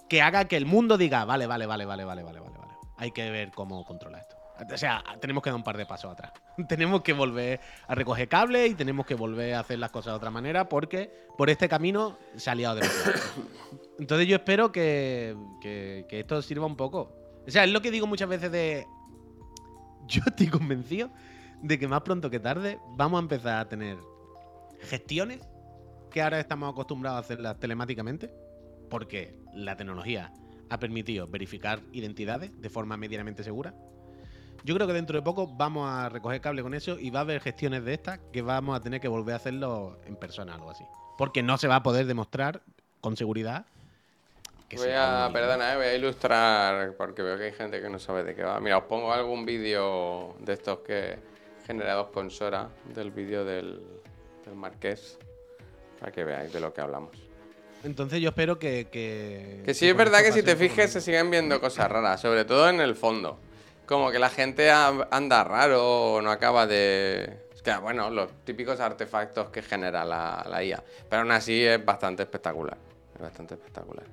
que 0.08 0.22
haga 0.22 0.46
que 0.46 0.56
el 0.56 0.66
mundo 0.66 0.98
diga, 0.98 1.24
vale, 1.24 1.46
vale, 1.46 1.66
vale, 1.66 1.84
vale, 1.86 2.04
vale, 2.04 2.22
vale, 2.22 2.40
vale, 2.40 2.58
vale. 2.58 2.72
Hay 2.96 3.12
que 3.12 3.30
ver 3.30 3.50
cómo 3.52 3.84
controlar 3.84 4.22
esto. 4.22 4.36
O 4.74 4.76
sea, 4.76 5.02
tenemos 5.20 5.42
que 5.42 5.48
dar 5.50 5.56
un 5.56 5.62
par 5.62 5.76
de 5.78 5.86
pasos 5.86 6.12
atrás. 6.12 6.32
tenemos 6.68 7.00
que 7.02 7.12
volver 7.14 7.60
a 7.88 7.94
recoger 7.94 8.28
cable 8.28 8.66
y 8.66 8.74
tenemos 8.74 9.06
que 9.06 9.14
volver 9.14 9.54
a 9.54 9.60
hacer 9.60 9.78
las 9.78 9.90
cosas 9.90 10.12
de 10.12 10.16
otra 10.16 10.30
manera 10.30 10.68
porque 10.68 11.10
por 11.38 11.48
este 11.48 11.68
camino 11.68 12.18
se 12.36 12.50
ha 12.50 12.54
liado 12.54 12.74
demasiado. 12.74 13.12
Entonces 13.98 14.26
yo 14.26 14.36
espero 14.36 14.70
que, 14.72 15.34
que- 15.62 16.04
que 16.08 16.20
esto 16.20 16.42
sirva 16.42 16.66
un 16.66 16.76
poco. 16.76 17.12
O 17.46 17.50
sea, 17.50 17.64
es 17.64 17.70
lo 17.70 17.80
que 17.80 17.90
digo 17.90 18.06
muchas 18.06 18.28
veces 18.28 18.52
de... 18.52 18.86
Yo 20.06 20.22
estoy 20.26 20.48
convencido 20.48 21.08
de 21.62 21.78
que 21.78 21.88
más 21.88 22.02
pronto 22.02 22.30
que 22.30 22.40
tarde 22.40 22.78
vamos 22.96 23.18
a 23.18 23.22
empezar 23.22 23.58
a 23.58 23.68
tener 23.68 23.98
gestiones 24.82 25.40
que 26.10 26.22
ahora 26.22 26.40
estamos 26.40 26.72
acostumbrados 26.72 27.18
a 27.18 27.20
hacerlas 27.20 27.58
telemáticamente 27.58 28.30
porque 28.88 29.34
la 29.54 29.76
tecnología 29.76 30.32
ha 30.68 30.78
permitido 30.78 31.26
verificar 31.26 31.80
identidades 31.92 32.50
de 32.60 32.70
forma 32.70 32.96
medianamente 32.96 33.44
segura. 33.44 33.74
Yo 34.64 34.74
creo 34.74 34.86
que 34.86 34.92
dentro 34.92 35.16
de 35.16 35.22
poco 35.22 35.46
vamos 35.46 35.88
a 35.88 36.08
recoger 36.08 36.40
cable 36.40 36.62
con 36.62 36.74
eso 36.74 36.98
y 36.98 37.10
va 37.10 37.20
a 37.20 37.22
haber 37.22 37.40
gestiones 37.40 37.84
de 37.84 37.94
estas 37.94 38.20
que 38.32 38.42
vamos 38.42 38.76
a 38.76 38.80
tener 38.80 39.00
que 39.00 39.08
volver 39.08 39.34
a 39.34 39.36
hacerlo 39.36 39.98
en 40.06 40.16
persona 40.16 40.52
o 40.52 40.54
algo 40.56 40.70
así. 40.70 40.84
Porque 41.16 41.42
no 41.42 41.56
se 41.56 41.66
va 41.66 41.76
a 41.76 41.82
poder 41.82 42.06
demostrar 42.06 42.62
con 43.00 43.16
seguridad 43.16 43.64
que 44.68 44.76
Voy 44.76 44.90
a, 44.90 45.28
perdona, 45.32 45.72
eh, 45.72 45.76
voy 45.76 45.86
a 45.86 45.94
ilustrar 45.96 46.94
porque 46.96 47.22
veo 47.22 47.36
que 47.36 47.46
hay 47.46 47.52
gente 47.52 47.80
que 47.82 47.88
no 47.88 47.98
sabe 47.98 48.22
de 48.22 48.36
qué 48.36 48.44
va. 48.44 48.60
Mira, 48.60 48.78
os 48.78 48.84
pongo 48.84 49.12
algún 49.12 49.44
vídeo 49.44 50.36
de 50.38 50.52
estos 50.52 50.78
que 50.80 51.18
generados 51.70 52.08
con 52.08 52.32
Sora, 52.32 52.68
del 52.92 53.12
vídeo 53.12 53.44
del, 53.44 53.80
del 54.44 54.54
Marqués, 54.56 55.16
para 56.00 56.10
que 56.10 56.24
veáis 56.24 56.52
de 56.52 56.58
lo 56.58 56.74
que 56.74 56.80
hablamos. 56.80 57.12
Entonces 57.84 58.20
yo 58.20 58.30
espero 58.30 58.58
que... 58.58 58.88
Que, 58.90 59.62
Que 59.64 59.72
sí 59.72 59.86
es 59.86 59.92
con 59.92 59.98
verdad 59.98 60.22
que 60.24 60.32
si 60.32 60.42
te 60.42 60.56
fijes 60.56 60.90
se 60.90 61.00
siguen 61.00 61.30
viendo 61.30 61.60
cosas 61.60 61.88
raras, 61.88 62.20
sobre 62.20 62.44
todo 62.44 62.68
en 62.68 62.80
el 62.80 62.96
fondo. 62.96 63.38
Como 63.86 64.10
que 64.10 64.18
la 64.18 64.30
gente 64.30 64.68
anda 64.68 65.44
raro 65.44 66.14
o 66.14 66.20
no 66.20 66.32
acaba 66.32 66.66
de... 66.66 67.38
Es 67.54 67.62
que, 67.62 67.72
bueno, 67.76 68.10
los 68.10 68.32
típicos 68.44 68.80
artefactos 68.80 69.50
que 69.50 69.62
genera 69.62 70.04
la, 70.04 70.44
la 70.50 70.64
IA. 70.64 70.82
Pero 71.08 71.22
aún 71.22 71.30
así 71.30 71.64
es 71.64 71.84
bastante 71.84 72.24
espectacular. 72.24 72.78
Es 73.14 73.20
bastante 73.20 73.54
espectacular. 73.54 74.06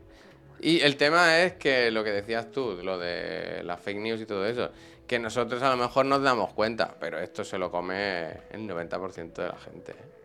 Y 0.60 0.82
el 0.82 0.96
tema 0.96 1.40
es 1.40 1.54
que 1.54 1.90
lo 1.90 2.04
que 2.04 2.12
decías 2.12 2.52
tú, 2.52 2.80
lo 2.84 3.00
de 3.00 3.64
las 3.64 3.80
fake 3.80 3.98
news 3.98 4.22
y 4.22 4.26
todo 4.28 4.46
eso, 4.46 4.70
que 5.08 5.20
nosotros 5.20 5.64
a 5.64 5.70
lo 5.70 5.78
mejor 5.78 6.06
nos 6.06 6.22
damos 6.22 6.54
cuenta, 6.54 6.96
pero 7.00 7.18
esto 7.20 7.44
se 7.44 7.58
lo 7.58 7.72
come 7.72 8.30
el 8.52 8.68
90% 8.68 9.34
de 9.34 9.48
la 9.48 9.58
gente. 9.58 9.94
¿eh? 9.94 10.18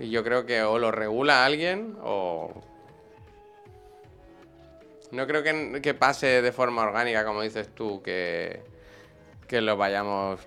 Y 0.00 0.10
yo 0.10 0.22
creo 0.22 0.46
que 0.46 0.62
o 0.62 0.78
lo 0.78 0.90
regula 0.90 1.44
alguien 1.44 1.96
o... 2.02 2.52
No 5.10 5.26
creo 5.26 5.42
que, 5.42 5.94
pase 5.94 6.40
de 6.40 6.52
forma 6.52 6.82
orgánica, 6.82 7.24
como 7.24 7.42
dices 7.42 7.68
tú, 7.74 8.00
que, 8.00 8.62
que 9.48 9.60
lo 9.60 9.76
vayamos, 9.76 10.38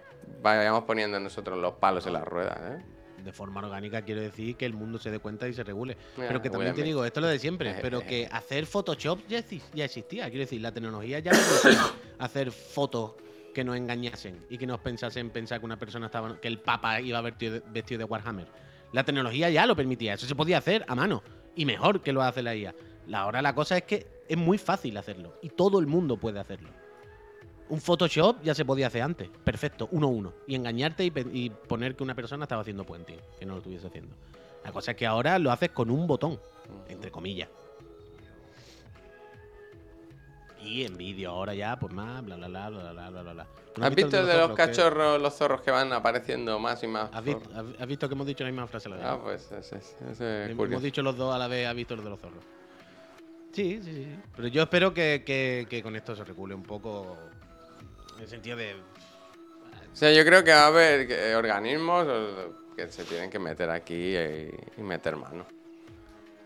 vayamos 0.42 0.86
poniendo 0.86 1.20
nosotros 1.20 1.58
los 1.58 1.74
palos 1.74 2.08
en 2.08 2.14
las 2.14 2.24
ruedas. 2.24 2.58
¿eh? 2.62 2.82
De 3.24 3.32
forma 3.34 3.62
orgánica 3.62 4.02
quiero 4.02 4.22
decir 4.22 4.56
que 4.56 4.66
el 4.66 4.74
mundo 4.74 4.98
se 5.00 5.10
dé 5.12 5.20
cuenta 5.20 5.48
y 5.48 5.54
se 5.54 5.64
regule. 5.64 5.98
Mira, 6.18 6.28
pero 6.28 6.42
que 6.42 6.50
también 6.50 6.76
te 6.76 6.84
digo, 6.84 7.06
esto 7.06 7.20
es 7.20 7.22
lo 7.24 7.28
de 7.30 7.40
siempre, 7.40 7.72
Eh, 7.72 7.78
pero 7.82 8.02
eh. 8.02 8.06
que 8.06 8.30
hacer 8.32 8.66
Photoshop 8.66 9.20
ya, 9.28 9.44
ya 9.74 9.86
existía. 9.86 10.26
Quiero 10.26 10.40
decir, 10.42 10.62
la 10.62 10.72
tecnología 10.72 11.20
ya 11.20 11.32
permitía 11.32 11.86
hacer 12.20 12.52
fotos 12.52 13.14
que 13.54 13.64
nos 13.64 13.78
engañasen 13.78 14.46
y 14.50 14.58
que 14.58 14.66
nos 14.68 14.80
pensasen 14.80 15.30
pensar 15.30 15.60
que 15.60 15.66
una 15.66 15.78
persona 15.78 16.08
estaba 16.08 16.40
que 16.42 16.48
el 16.48 16.60
papa 16.60 17.00
iba 17.02 17.22
vestido 17.22 17.54
de, 17.54 17.60
vestido 17.72 18.00
de 18.00 18.06
Warhammer. 18.06 18.48
La 18.92 19.04
tecnología 19.04 19.50
ya 19.50 19.66
lo 19.66 19.76
permitía, 19.76 20.14
eso 20.16 20.26
se 20.28 20.36
podía 20.36 20.58
hacer 20.58 20.84
a 20.88 20.96
mano 20.96 21.24
y 21.56 21.66
mejor 21.66 22.02
que 22.02 22.14
lo 22.14 22.22
hace 22.24 22.42
la 22.42 22.56
IA. 22.56 22.74
La- 23.08 23.20
Ahora 23.22 23.42
la 23.42 23.54
cosa 23.56 23.78
es 23.78 23.84
que 23.84 24.08
es 24.28 24.38
muy 24.38 24.58
fácil 24.58 24.98
hacerlo 24.98 25.38
y 25.42 25.50
todo 25.50 25.80
el 25.80 25.88
mundo 25.88 26.18
puede 26.18 26.40
hacerlo. 26.40 26.70
Un 27.70 27.80
Photoshop 27.80 28.44
ya 28.44 28.54
se 28.54 28.66
podía 28.66 28.88
hacer 28.88 29.02
antes. 29.02 29.30
Perfecto, 29.44 29.88
uno 29.92 30.08
a 30.08 30.10
uno. 30.10 30.34
Y 30.48 30.56
engañarte 30.56 31.04
y, 31.06 31.50
poner 31.50 31.96
que 31.96 32.04
una 32.04 32.16
persona 32.16 32.44
estaba 32.44 32.62
haciendo 32.62 32.86
puente 32.86 33.20
que 33.40 33.46
no 33.46 33.54
lo 33.54 33.60
estuviese 33.60 33.88
haciendo. 33.88 34.16
La 34.64 34.72
cosa 34.72 34.92
es 34.92 34.98
que 34.98 35.06
ahora 35.06 35.40
lo 35.40 35.52
haces 35.52 35.72
con 35.72 35.90
un 35.90 36.08
botón, 36.08 36.40
entre 36.88 37.12
comillas. 37.12 37.50
Y 40.62 40.86
en 40.86 40.96
vídeo 40.96 41.32
ahora 41.32 41.54
ya, 41.54 41.78
pues 41.78 41.92
más, 41.94 42.24
bla, 42.24 42.38
bla, 42.38 42.48
bla, 42.48 42.70
bla, 42.70 42.92
bla, 42.92 43.10
bla, 43.10 43.34
bla. 43.34 43.48
¿Has, 43.82 43.96
visto 43.96 44.20
el 44.20 44.28
de 44.28 44.38
los, 44.38 44.52
cachorros, 44.52 45.20
los 45.20 45.34
zorros 45.34 45.62
que 45.62 45.72
van 45.72 45.92
apareciendo 45.92 46.60
más 46.60 46.82
y 46.84 46.88
más? 46.88 47.10
¿Has, 47.12 47.24
visto, 47.24 48.08
que 48.08 48.14
hemos 48.14 48.28
dicho 48.28 48.44
la 48.44 48.52
misma 48.52 48.68
frase 48.68 48.88
la? 48.88 49.14
Ah, 49.14 49.20
pues 49.22 49.52
ese, 49.52 49.78
ese 49.78 50.46
es 50.46 50.56
curioso. 50.56 50.64
Hemos 50.74 50.84
dicho 50.84 51.02
los 51.02 51.18
dos 51.18 51.34
a 51.34 51.38
la 51.38 51.48
vez, 51.48 51.68
has 51.68 51.76
visto 51.76 51.96
el 51.96 52.04
de 52.04 52.10
los 52.10 52.20
zorros. 52.20 52.44
Sí, 53.52 53.80
sí, 53.84 53.94
sí. 53.94 54.08
Pero 54.36 54.48
yo 54.48 54.64
espero 54.64 54.94
que, 54.94 55.24
que 55.26 55.82
con 55.84 55.96
esto 55.96 56.16
se 56.16 56.24
recule 56.24 56.56
un 56.56 56.64
poco 56.64 57.18
en 58.24 58.26
el 58.26 58.30
sentido 58.30 58.58
de 58.58 58.74
O 59.92 59.96
sea, 59.96 60.12
yo 60.14 60.24
creo 60.26 60.44
que 60.44 60.52
va 60.52 60.64
a 60.64 60.68
haber 60.68 61.08
que- 61.08 61.36
organismos 61.36 62.08
o- 62.08 62.74
que 62.76 62.88
se 62.88 63.04
tienen 63.04 63.30
que 63.30 63.38
meter 63.38 63.70
aquí 63.70 64.16
y, 64.18 64.50
y 64.78 64.82
meter 64.82 65.16
mano. 65.16 65.46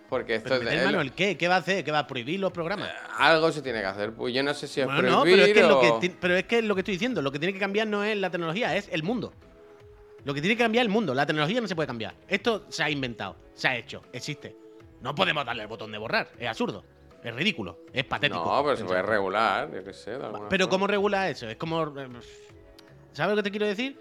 Porque 0.10 0.36
esto 0.36 0.50
Pero 0.58 0.70
es 0.70 0.86
mano, 0.86 1.02
¿el 1.02 1.12
qué? 1.14 1.38
¿Qué 1.38 1.48
va 1.48 1.56
a 1.56 1.60
hacer? 1.60 1.84
¿Qué 1.84 1.92
va 1.92 2.00
a 2.00 2.08
prohibir 2.08 2.40
los 2.40 2.52
programas? 2.52 2.90
algo 3.18 3.52
se 3.52 3.62
tiene 3.62 3.80
que 3.82 3.86
hacer. 3.86 4.14
Pues 4.14 4.34
yo 4.34 4.42
no 4.44 4.54
sé 4.54 4.68
si 4.68 4.82
es 4.82 4.86
Bueno, 4.88 5.02
prohibir 5.02 5.18
no, 5.18 5.24
pero 5.24 5.44
es, 5.46 5.54
que 5.54 5.62
lo 5.62 5.80
que 6.02 6.08
o- 6.08 6.18
pero 6.20 6.38
es 6.38 6.44
que 6.46 6.62
lo 6.62 6.76
que 6.76 6.82
estoy 6.82 6.94
diciendo, 6.96 7.22
lo 7.22 7.32
que 7.32 7.40
tiene 7.40 7.54
que 7.54 7.60
cambiar 7.60 7.88
no 7.88 8.04
es 8.04 8.18
la 8.18 8.30
tecnología, 8.30 8.76
es 8.76 8.90
el 8.92 9.04
mundo. 9.04 9.34
Lo 10.26 10.34
que 10.34 10.42
tiene 10.42 10.58
que 10.58 10.64
cambiar 10.64 10.84
es 10.84 10.88
el 10.88 10.94
mundo. 10.94 11.14
La 11.14 11.26
tecnología 11.26 11.62
no 11.62 11.68
se 11.68 11.76
puede 11.76 11.88
cambiar. 11.88 12.16
Esto 12.28 12.66
se 12.70 12.84
ha 12.84 12.90
inventado, 12.90 13.38
se 13.54 13.68
ha 13.68 13.78
hecho, 13.78 14.02
existe. 14.12 14.56
No 15.02 15.14
podemos 15.14 15.46
darle 15.46 15.62
el 15.64 15.68
botón 15.70 15.92
de 15.92 15.98
borrar. 15.98 16.30
Es 16.40 16.48
absurdo. 16.50 16.84
Es 17.24 17.36
ridículo. 17.36 17.80
Es 17.92 18.06
patético. 18.06 18.44
No, 18.46 18.64
pero 18.64 18.78
se 18.78 18.86
puede 18.86 19.02
regular, 19.02 19.72
yo 19.74 19.84
qué 19.84 19.94
sé. 19.94 20.12
de 20.12 20.18
Pero 20.20 20.32
forma. 20.66 20.70
¿cómo 20.70 20.88
regula 20.88 21.30
eso? 21.30 21.48
Es 21.50 21.58
como. 21.58 21.82
eh, 21.84 22.08
¿Sabes 23.14 23.32
lo 23.36 23.38
que 23.38 23.44
te 23.44 23.52
quiero 23.52 23.66
decir? 23.68 24.00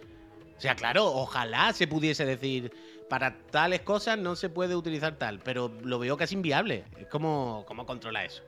O 0.56 0.60
sea, 0.60 0.74
claro, 0.74 1.06
ojalá 1.06 1.72
se 1.72 1.86
pudiese 1.86 2.24
decir, 2.24 2.72
para 3.10 3.38
tales 3.50 3.80
cosas 3.80 4.18
no 4.18 4.36
se 4.36 4.48
puede 4.48 4.74
utilizar 4.74 5.16
tal, 5.16 5.38
pero 5.40 5.70
lo 5.82 5.98
veo 5.98 6.16
casi 6.16 6.34
inviable. 6.34 6.84
Es 6.98 7.06
como, 7.08 7.64
¿cómo 7.66 7.84
controla 7.84 8.24
eso? 8.24 8.42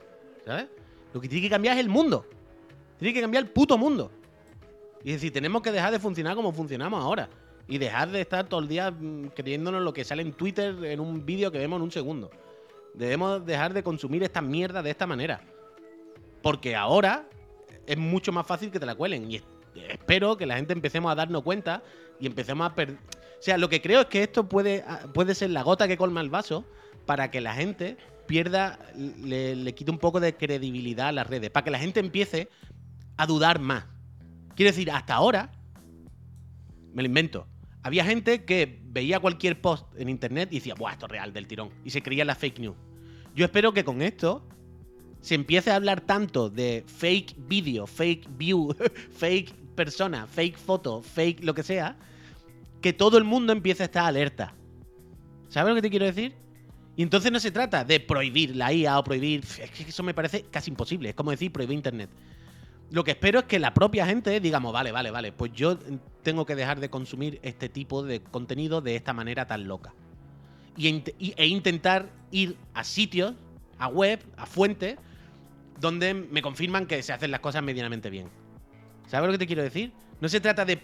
¿Sabes? 0.45 0.66
Lo 1.12 1.21
que 1.21 1.29
tiene 1.29 1.43
que 1.43 1.51
cambiar 1.51 1.75
es 1.77 1.81
el 1.81 1.89
mundo. 1.89 2.27
Tiene 2.99 3.12
que 3.14 3.21
cambiar 3.21 3.45
el 3.45 3.51
puto 3.51 3.77
mundo. 3.77 4.11
Y 5.05 5.11
es 5.11 5.16
decir, 5.16 5.33
tenemos 5.33 5.62
que 5.62 5.71
dejar 5.71 5.93
de 5.93 5.99
funcionar 5.99 6.35
como 6.35 6.53
funcionamos 6.53 7.03
ahora. 7.03 7.29
Y 7.66 7.77
dejar 7.79 8.11
de 8.11 8.23
estar 8.23 8.47
todo 8.49 8.61
el 8.61 8.69
día 8.69 8.91
mm, 8.91 9.29
creyéndonos 9.35 9.83
lo 9.83 9.93
que 9.93 10.03
sale 10.05 10.23
en 10.23 10.33
Twitter 10.33 10.75
en 10.85 11.01
un 11.01 11.25
vídeo 11.27 11.51
que 11.53 11.59
vemos 11.59 11.77
en 11.79 11.83
un 11.83 11.91
segundo. 11.91 12.31
Debemos 12.99 13.46
dejar 13.46 13.74
de 13.74 13.84
consumir 13.84 14.24
esta 14.24 14.42
mierda 14.42 14.82
de 14.82 14.90
esta 14.90 15.07
manera. 15.07 15.40
Porque 16.42 16.74
ahora 16.74 17.28
es 17.86 17.96
mucho 17.96 18.32
más 18.32 18.44
fácil 18.44 18.72
que 18.72 18.80
te 18.80 18.86
la 18.86 18.96
cuelen. 18.96 19.30
Y 19.30 19.40
espero 19.88 20.36
que 20.36 20.46
la 20.46 20.57
gente 20.57 20.72
empecemos 20.72 21.12
a 21.12 21.14
darnos 21.14 21.42
cuenta 21.42 21.84
y 22.18 22.26
empecemos 22.26 22.68
a 22.68 22.74
perder. 22.74 22.96
O 22.96 23.42
sea, 23.42 23.57
lo 23.57 23.68
que 23.68 23.80
creo 23.80 24.01
es 24.01 24.07
que 24.07 24.24
esto 24.24 24.49
puede, 24.49 24.84
ah, 24.88 25.07
puede 25.14 25.36
ser 25.36 25.51
la 25.51 25.62
gota 25.62 25.86
que 25.86 25.96
colma 25.96 26.20
el 26.20 26.28
vaso 26.28 26.64
para 27.07 27.30
que 27.30 27.40
la 27.40 27.55
gente 27.55 27.96
pierda, 28.26 28.80
le, 28.96 29.55
le 29.55 29.74
quite 29.76 29.92
un 29.92 29.99
poco 29.99 30.18
de 30.18 30.34
credibilidad 30.34 31.09
a 31.09 31.12
las 31.12 31.26
redes, 31.28 31.51
para 31.51 31.62
que 31.62 31.70
la 31.70 31.78
gente 31.78 32.01
empiece 32.01 32.49
a 33.16 33.26
dudar 33.26 33.61
más. 33.61 33.84
Quiero 34.57 34.72
decir, 34.72 34.90
hasta 34.90 35.14
ahora, 35.14 35.53
me 36.92 37.03
lo 37.03 37.07
invento, 37.07 37.46
había 37.84 38.05
gente 38.05 38.44
que 38.44 38.80
veía 38.82 39.20
cualquier 39.20 39.61
post 39.61 39.86
en 39.96 40.09
internet 40.09 40.49
y 40.53 40.57
decía, 40.57 40.74
Buah, 40.74 40.92
esto 40.92 41.07
es 41.07 41.12
real 41.12 41.32
del 41.32 41.46
tirón, 41.46 41.70
y 41.84 41.90
se 41.90 42.03
creía 42.03 42.24
la 42.24 42.34
fake 42.34 42.59
news. 42.59 42.76
Yo 43.39 43.45
espero 43.45 43.72
que 43.72 43.84
con 43.84 44.03
esto 44.03 44.43
se 45.20 45.36
empiece 45.36 45.70
a 45.70 45.76
hablar 45.76 46.01
tanto 46.01 46.51
de 46.51 46.82
fake 46.84 47.36
vídeo, 47.47 47.86
fake 47.86 48.26
view, 48.36 48.74
fake 49.16 49.55
persona, 49.76 50.26
fake 50.26 50.59
foto, 50.59 51.03
fake 51.03 51.45
lo 51.45 51.55
que 51.55 51.62
sea, 51.62 51.95
que 52.80 52.93
todo 52.93 53.16
el 53.16 53.22
mundo 53.22 53.53
empiece 53.53 53.84
a 53.84 53.86
estar 53.86 54.07
alerta. 54.07 54.55
¿Sabes 55.51 55.68
lo 55.68 55.76
que 55.76 55.82
te 55.82 55.91
quiero 55.91 56.07
decir? 56.07 56.34
Y 56.97 57.05
entonces 57.05 57.30
no 57.30 57.39
se 57.39 57.53
trata 57.53 57.84
de 57.84 58.01
prohibir 58.01 58.57
la 58.57 58.72
IA 58.72 58.99
o 58.99 59.05
prohibir. 59.05 59.45
Es 59.45 59.70
que 59.70 59.84
eso 59.84 60.03
me 60.03 60.14
parece 60.14 60.43
casi 60.51 60.72
imposible. 60.72 61.11
Es 61.11 61.14
como 61.14 61.30
decir 61.30 61.53
prohibir 61.53 61.76
Internet. 61.76 62.11
Lo 62.91 63.05
que 63.05 63.12
espero 63.12 63.39
es 63.39 63.45
que 63.45 63.61
la 63.61 63.72
propia 63.72 64.05
gente 64.05 64.41
digamos, 64.41 64.72
vale, 64.72 64.91
vale, 64.91 65.12
vale, 65.12 65.30
pues 65.30 65.53
yo 65.53 65.78
tengo 66.24 66.45
que 66.45 66.57
dejar 66.57 66.80
de 66.80 66.91
consumir 66.91 67.39
este 67.45 67.68
tipo 67.68 68.03
de 68.03 68.20
contenido 68.20 68.80
de 68.80 68.97
esta 68.97 69.12
manera 69.12 69.47
tan 69.47 69.68
loca. 69.68 69.95
Y, 70.79 71.35
e 71.37 71.47
intentar 71.47 72.09
ir 72.31 72.57
a 72.72 72.85
sitios, 72.85 73.35
a 73.79 73.89
web, 73.89 74.24
a 74.37 74.47
fuentes, 74.47 74.97
donde 75.81 76.14
me 76.14 76.41
confirman 76.41 76.87
que 76.87 77.03
se 77.03 77.12
hacen 77.12 77.31
las 77.31 77.41
cosas 77.41 77.62
medianamente 77.62 78.09
bien. 78.09 78.29
¿Sabes 79.07 79.26
lo 79.26 79.33
que 79.33 79.39
te 79.39 79.47
quiero 79.47 79.62
decir? 79.62 79.93
No 80.20 80.29
se 80.29 80.41
trata 80.41 80.64
de 80.64 80.81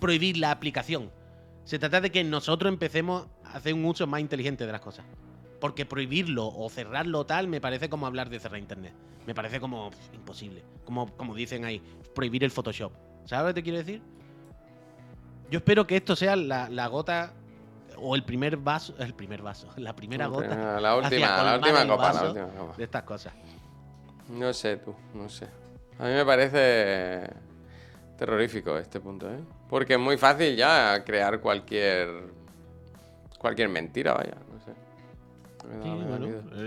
prohibir 0.00 0.36
la 0.36 0.50
aplicación. 0.50 1.10
Se 1.64 1.78
trata 1.78 2.00
de 2.00 2.10
que 2.10 2.24
nosotros 2.24 2.72
empecemos 2.72 3.28
a 3.44 3.58
hacer 3.58 3.74
un 3.74 3.84
uso 3.84 4.06
más 4.06 4.20
inteligente 4.20 4.66
de 4.66 4.72
las 4.72 4.80
cosas. 4.80 5.06
Porque 5.60 5.86
prohibirlo 5.86 6.48
o 6.48 6.68
cerrarlo 6.68 7.24
tal 7.24 7.46
me 7.46 7.60
parece 7.60 7.88
como 7.88 8.06
hablar 8.06 8.28
de 8.28 8.40
cerrar 8.40 8.58
Internet. 8.58 8.94
Me 9.26 9.34
parece 9.34 9.60
como 9.60 9.90
imposible. 10.12 10.64
Como, 10.84 11.06
como 11.16 11.34
dicen 11.34 11.64
ahí, 11.64 11.80
prohibir 12.14 12.42
el 12.42 12.50
Photoshop. 12.50 12.92
¿Sabes 13.26 13.44
lo 13.44 13.48
que 13.48 13.54
te 13.54 13.62
quiero 13.62 13.78
decir? 13.78 14.02
Yo 15.52 15.58
espero 15.58 15.86
que 15.86 15.96
esto 15.96 16.16
sea 16.16 16.34
la, 16.34 16.86
gota 16.86 17.34
o 18.02 18.14
el 18.14 18.24
primer 18.24 18.56
vaso, 18.56 18.94
el 18.98 19.14
primer 19.14 19.42
vaso, 19.42 19.68
la 19.76 19.94
primera 19.94 20.26
gota. 20.26 20.80
La 20.80 20.96
última, 20.96 21.42
la 21.42 21.54
última 21.56 21.86
copa, 21.86 22.12
la 22.12 22.22
última 22.24 22.48
copa. 22.48 22.76
De 22.76 22.84
estas 22.84 23.02
cosas. 23.04 23.32
No 24.28 24.52
sé 24.52 24.76
tú, 24.78 24.94
no 25.14 25.28
sé. 25.28 25.48
A 25.98 26.04
mí 26.04 26.12
me 26.12 26.24
parece 26.24 27.28
terrorífico 28.16 28.78
este 28.78 29.00
punto, 29.00 29.28
¿eh? 29.30 29.40
Porque 29.68 29.94
es 29.94 30.00
muy 30.00 30.16
fácil 30.16 30.56
ya 30.56 31.02
crear 31.04 31.40
cualquier 31.40 32.30
cualquier 33.38 33.68
mentira, 33.68 34.14
vaya, 34.14 34.36
no 34.50 34.60
sé. 34.60 34.72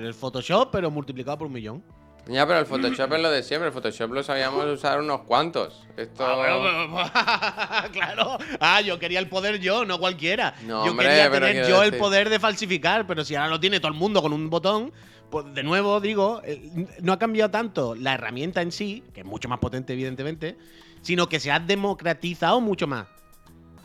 el 0.06 0.14
Photoshop, 0.14 0.70
pero 0.72 0.92
multiplicado 0.92 1.38
por 1.38 1.48
un 1.48 1.54
millón. 1.54 1.82
Ya, 2.28 2.48
pero 2.48 2.60
el 2.60 2.66
Photoshop 2.66 3.14
es 3.14 3.22
lo 3.22 3.30
de 3.30 3.44
siempre. 3.44 3.68
El 3.68 3.74
Photoshop 3.74 4.12
lo 4.12 4.24
sabíamos 4.24 4.66
usar 4.66 5.00
unos 5.00 5.22
cuantos. 5.22 5.86
Esto... 5.96 6.26
Ah, 6.26 7.88
claro. 7.92 8.38
Ah, 8.60 8.82
yo 8.82 8.98
quería 8.98 9.20
el 9.20 9.30
poder 9.30 9.60
yo, 9.60 9.86
no 9.86 10.00
cualquiera. 10.00 10.56
yo 10.66 10.96
quería 10.98 11.30
tener 11.30 11.68
yo 11.68 11.84
el 11.84 11.96
poder 11.98 12.30
de 12.30 12.40
falsificar, 12.40 13.06
pero 13.06 13.24
si 13.24 13.36
ahora 13.36 13.50
lo 13.50 13.60
tiene 13.60 13.80
todo 13.80 13.92
el 13.92 13.98
mundo 13.98 14.22
con 14.22 14.34
un 14.34 14.50
botón, 14.50 14.92
pues 15.30 15.46
de 15.54 15.62
nuevo 15.62 16.00
digo, 16.02 16.42
eh, 16.44 16.88
no 17.02 17.14
ha 17.14 17.20
cambiado 17.20 17.52
tanto 17.52 17.94
la 17.94 18.14
herramienta 18.14 18.62
en 18.62 18.72
sí, 18.72 19.04
que 19.14 19.22
es 19.22 19.26
mucho 19.26 19.48
más 19.48 19.60
potente 19.60 19.94
evidentemente, 19.94 20.58
sino 21.02 21.30
que 21.30 21.40
se 21.40 21.52
ha 21.52 21.60
democratizado 21.60 22.60
mucho 22.60 22.88
más. 22.88 23.06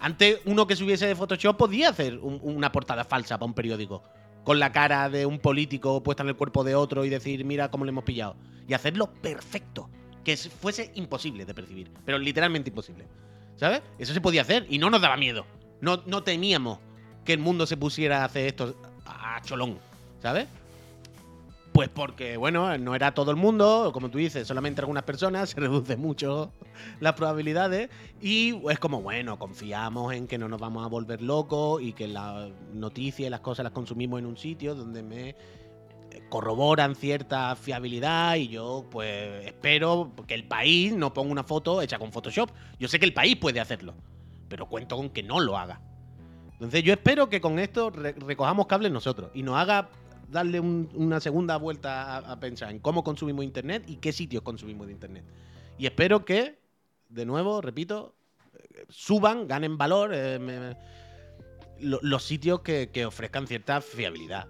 Antes 0.00 0.38
uno 0.46 0.66
que 0.66 0.76
subiese 0.76 1.06
de 1.06 1.14
Photoshop 1.14 1.58
podía 1.58 1.90
hacer 1.90 2.18
una 2.22 2.72
portada 2.72 3.04
falsa 3.04 3.36
para 3.36 3.46
un 3.46 3.54
periódico 3.54 4.02
con 4.44 4.58
la 4.58 4.72
cara 4.72 5.08
de 5.08 5.26
un 5.26 5.38
político 5.38 6.02
puesta 6.02 6.22
en 6.22 6.30
el 6.30 6.36
cuerpo 6.36 6.64
de 6.64 6.74
otro 6.74 7.04
y 7.04 7.08
decir, 7.08 7.44
mira 7.44 7.70
cómo 7.70 7.84
le 7.84 7.90
hemos 7.90 8.04
pillado. 8.04 8.36
Y 8.66 8.74
hacerlo 8.74 9.12
perfecto. 9.12 9.88
Que 10.24 10.36
fuese 10.36 10.92
imposible 10.94 11.44
de 11.44 11.54
percibir. 11.54 11.90
Pero 12.04 12.18
literalmente 12.18 12.70
imposible. 12.70 13.06
¿Sabes? 13.56 13.82
Eso 13.98 14.14
se 14.14 14.20
podía 14.20 14.42
hacer 14.42 14.66
y 14.68 14.78
no 14.78 14.90
nos 14.90 15.00
daba 15.00 15.16
miedo. 15.16 15.46
No, 15.80 16.02
no 16.06 16.22
temíamos 16.22 16.78
que 17.24 17.32
el 17.32 17.38
mundo 17.38 17.66
se 17.66 17.76
pusiera 17.76 18.22
a 18.22 18.24
hacer 18.24 18.46
esto 18.46 18.74
a 19.06 19.40
cholón. 19.42 19.78
¿Sabes? 20.20 20.46
Pues 21.72 21.88
porque, 21.88 22.36
bueno, 22.36 22.76
no 22.78 22.94
era 22.94 23.14
todo 23.14 23.30
el 23.30 23.36
mundo, 23.36 23.90
como 23.92 24.10
tú 24.10 24.18
dices, 24.18 24.46
solamente 24.46 24.80
algunas 24.80 25.04
personas, 25.04 25.50
se 25.50 25.60
reduce 25.60 25.96
mucho 25.96 26.52
las 26.98 27.14
probabilidades 27.14 27.90
y 28.20 28.60
es 28.68 28.78
como, 28.78 29.00
bueno, 29.00 29.38
confiamos 29.38 30.12
en 30.12 30.26
que 30.26 30.36
no 30.36 30.48
nos 30.48 30.60
vamos 30.60 30.84
a 30.84 30.88
volver 30.88 31.22
locos 31.22 31.80
y 31.82 31.92
que 31.92 32.08
las 32.08 32.50
noticias 32.74 33.26
y 33.28 33.30
las 33.30 33.40
cosas 33.40 33.64
las 33.64 33.72
consumimos 33.72 34.18
en 34.18 34.26
un 34.26 34.36
sitio 34.36 34.74
donde 34.74 35.02
me 35.02 35.36
corroboran 36.28 36.94
cierta 36.94 37.54
fiabilidad 37.56 38.36
y 38.36 38.48
yo 38.48 38.86
pues 38.90 39.46
espero 39.46 40.12
que 40.26 40.34
el 40.34 40.44
país 40.44 40.92
no 40.92 41.12
ponga 41.12 41.32
una 41.32 41.44
foto 41.44 41.82
hecha 41.82 41.98
con 41.98 42.12
Photoshop. 42.12 42.50
Yo 42.78 42.88
sé 42.88 42.98
que 42.98 43.06
el 43.06 43.12
país 43.12 43.36
puede 43.36 43.60
hacerlo, 43.60 43.94
pero 44.48 44.66
cuento 44.66 44.96
con 44.96 45.10
que 45.10 45.22
no 45.22 45.40
lo 45.40 45.58
haga. 45.58 45.80
Entonces 46.52 46.82
yo 46.82 46.92
espero 46.92 47.28
que 47.28 47.40
con 47.40 47.58
esto 47.58 47.90
recojamos 47.90 48.66
cables 48.66 48.92
nosotros 48.92 49.30
y 49.34 49.42
nos 49.42 49.56
haga 49.56 49.88
darle 50.30 50.60
una 50.60 51.20
segunda 51.20 51.56
vuelta 51.56 52.18
a, 52.18 52.40
pensar 52.40 52.70
en 52.70 52.78
cómo 52.78 53.02
consumimos 53.02 53.44
Internet 53.44 53.84
y 53.86 53.96
qué 53.96 54.12
sitios 54.12 54.42
consumimos 54.42 54.86
de 54.86 54.92
Internet. 54.92 55.24
Y 55.78 55.86
espero 55.86 56.24
que, 56.24 56.58
de 57.08 57.26
nuevo, 57.26 57.60
repito, 57.60 58.14
suban, 58.88 59.48
ganen 59.48 59.76
valor 59.76 60.10
eh, 60.14 60.74
los 61.80 62.22
sitios 62.22 62.60
que, 62.60 63.04
ofrezcan 63.06 63.46
cierta 63.46 63.80
fiabilidad. 63.80 64.46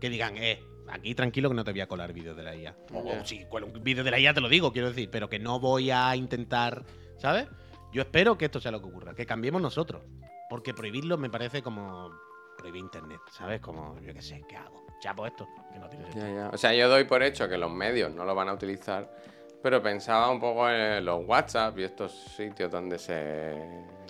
Que 0.00 0.10
digan, 0.10 0.36
eh, 0.36 0.62
aquí 0.88 1.14
tranquilo 1.14 1.48
que 1.48 1.56
no 1.56 1.64
te 1.64 1.72
voy 1.72 1.80
a 1.80 1.88
colar 1.88 2.12
vídeos 2.12 2.36
de 2.36 2.42
la 2.42 2.54
IA. 2.54 2.76
O 2.92 3.24
si 3.24 3.44
cuelo 3.46 3.66
un 3.66 3.82
vídeo 3.82 4.04
de 4.04 4.10
la 4.10 4.20
IA 4.20 4.34
te 4.34 4.40
lo 4.40 4.48
digo, 4.48 4.72
quiero 4.72 4.88
decir, 4.88 5.08
pero 5.10 5.28
que 5.28 5.38
no 5.38 5.58
voy 5.58 5.90
a 5.90 6.14
intentar, 6.16 6.84
¿sabes? 7.18 7.48
Yo 7.92 8.02
espero 8.02 8.36
que 8.36 8.46
esto 8.46 8.60
sea 8.60 8.72
lo 8.72 8.80
que 8.80 8.88
ocurra, 8.88 9.14
que 9.14 9.26
cambiemos 9.26 9.62
nosotros. 9.62 10.02
Porque 10.50 10.74
prohibirlo 10.74 11.16
me 11.16 11.30
parece 11.30 11.62
como 11.62 12.10
prohibir 12.58 12.82
internet, 12.82 13.20
¿sabes? 13.30 13.60
Como, 13.60 13.98
yo 14.00 14.12
qué 14.12 14.22
sé, 14.22 14.42
¿qué 14.48 14.56
hago? 14.56 14.83
Chapo 14.98 15.26
esto, 15.26 15.48
que 15.72 15.78
no 15.78 15.88
tiene 15.88 16.10
sentido. 16.10 16.50
O 16.52 16.58
sea, 16.58 16.72
yo 16.74 16.88
doy 16.88 17.04
por 17.04 17.22
hecho 17.22 17.48
que 17.48 17.58
los 17.58 17.70
medios 17.70 18.14
no 18.14 18.24
lo 18.24 18.34
van 18.34 18.48
a 18.48 18.52
utilizar, 18.52 19.10
pero 19.62 19.82
pensaba 19.82 20.30
un 20.30 20.40
poco 20.40 20.68
en 20.68 21.04
los 21.04 21.26
WhatsApp 21.26 21.78
y 21.78 21.84
estos 21.84 22.12
sitios 22.12 22.70
donde 22.70 22.98
se, 22.98 23.54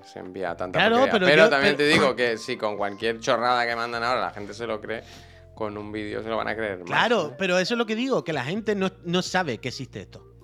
se 0.05 0.19
envía 0.19 0.57
tanta 0.57 0.79
claro, 0.79 1.07
pero, 1.11 1.49
también 1.49 1.77
te 1.77 1.87
digo 1.87 2.15
que 2.17 2.37
si 2.37 2.57
con 2.57 2.77
cualquier 2.77 3.21
chorrada 3.21 3.67
que 3.67 3.77
mandan 3.77 4.03
ahora 4.03 4.21
la 4.21 4.31
gente 4.31 4.55
se 4.55 4.67
lo 4.67 4.81
cree, 4.81 5.03
con 5.55 5.77
un 5.79 5.93
vídeo 5.93 6.23
se 6.23 6.29
lo 6.29 6.37
van 6.37 6.49
a 6.49 6.57
creer 6.57 6.79
más. 6.79 6.87
Claro, 6.87 7.29
¿eh? 7.29 7.35
pero 7.39 7.59
eso 7.59 7.75
es 7.75 7.79
lo 7.79 7.87
que 7.87 7.95
digo, 7.95 8.25
que 8.25 8.33
la 8.33 8.45
gente 8.45 8.75
no, 8.75 8.91
no 9.05 9.23
sabe 9.23 9.59
que 9.59 9.69
existe 9.69 10.01
esto. 10.01 10.35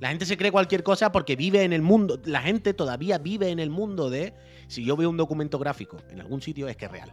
La 0.00 0.08
gente 0.08 0.26
se 0.26 0.36
cree 0.36 0.52
cualquier 0.52 0.82
cosa 0.82 1.10
porque 1.10 1.36
vive 1.36 1.62
en 1.62 1.72
el 1.72 1.80
mundo. 1.80 2.20
La 2.24 2.42
gente 2.42 2.74
todavía 2.74 3.18
vive 3.18 3.48
en 3.48 3.58
el 3.58 3.70
mundo 3.70 4.10
de 4.10 4.34
si 4.68 4.84
yo 4.84 4.96
veo 4.96 5.08
un 5.08 5.16
documento 5.16 5.58
gráfico 5.58 5.98
en 6.10 6.20
algún 6.20 6.42
sitio 6.42 6.68
es 6.68 6.76
que 6.76 6.84
es 6.84 6.90
real. 6.90 7.12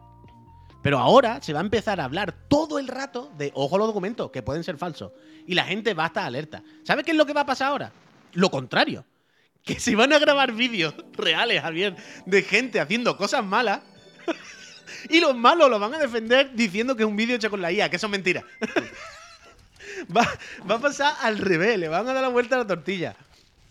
Pero 0.83 0.99
ahora 0.99 1.41
se 1.41 1.53
va 1.53 1.61
a 1.61 1.63
empezar 1.63 2.01
a 2.01 2.03
hablar 2.03 2.35
todo 2.49 2.77
el 2.77 2.89
rato 2.89 3.31
de, 3.37 3.51
ojo 3.55 3.77
los 3.77 3.87
documentos, 3.87 4.29
que 4.31 4.43
pueden 4.43 4.65
ser 4.65 4.77
falsos. 4.77 5.13
Y 5.47 5.55
la 5.55 5.63
gente 5.63 5.93
va 5.93 6.03
a 6.03 6.07
estar 6.07 6.25
alerta. 6.25 6.61
¿Sabes 6.83 7.05
qué 7.05 7.11
es 7.11 7.17
lo 7.17 7.25
que 7.25 7.33
va 7.33 7.41
a 7.41 7.45
pasar 7.45 7.69
ahora? 7.69 7.91
Lo 8.33 8.51
contrario. 8.51 9.05
Que 9.63 9.79
se 9.79 9.95
van 9.95 10.11
a 10.11 10.19
grabar 10.19 10.51
vídeos 10.51 10.93
reales, 11.13 11.61
Javier, 11.61 11.95
de 12.25 12.41
gente 12.41 12.81
haciendo 12.81 13.15
cosas 13.15 13.45
malas. 13.45 13.79
y 15.09 15.21
los 15.21 15.37
malos 15.37 15.69
lo 15.69 15.79
van 15.79 15.93
a 15.93 15.99
defender 15.99 16.53
diciendo 16.53 16.97
que 16.97 17.03
es 17.03 17.07
un 17.07 17.15
vídeo 17.15 17.37
hecho 17.37 17.49
con 17.49 17.61
la 17.61 17.71
IA, 17.71 17.89
que 17.89 17.95
eso 17.95 18.07
es 18.07 18.11
mentira. 18.11 18.43
va, 20.13 20.27
a 20.67 20.79
pasar 20.79 21.15
al 21.21 21.37
revés, 21.37 21.79
le 21.79 21.87
van 21.87 22.05
a 22.09 22.13
dar 22.13 22.21
la 22.21 22.27
vuelta 22.27 22.55
a 22.55 22.59
la 22.59 22.67
tortilla. 22.67 23.15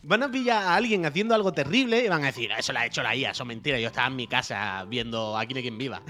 Van 0.03 0.23
a 0.23 0.31
pillar 0.31 0.63
a 0.63 0.77
alguien 0.77 1.05
haciendo 1.05 1.35
algo 1.35 1.53
terrible 1.53 2.03
y 2.03 2.09
van 2.09 2.23
a 2.23 2.29
decir, 2.29 2.51
ah, 2.55 2.59
eso 2.59 2.73
lo 2.73 2.79
ha 2.79 2.87
hecho 2.87 3.03
la 3.03 3.15
IA, 3.15 3.33
eso 3.33 3.43
es 3.43 3.47
mentira, 3.47 3.79
yo 3.79 3.89
estaba 3.89 4.07
en 4.07 4.17
mi 4.17 4.27
casa 4.27 4.87
viendo 4.89 5.37
Aquí 5.37 5.53
no 5.53 5.61
quien 5.61 5.77
viva. 5.77 6.01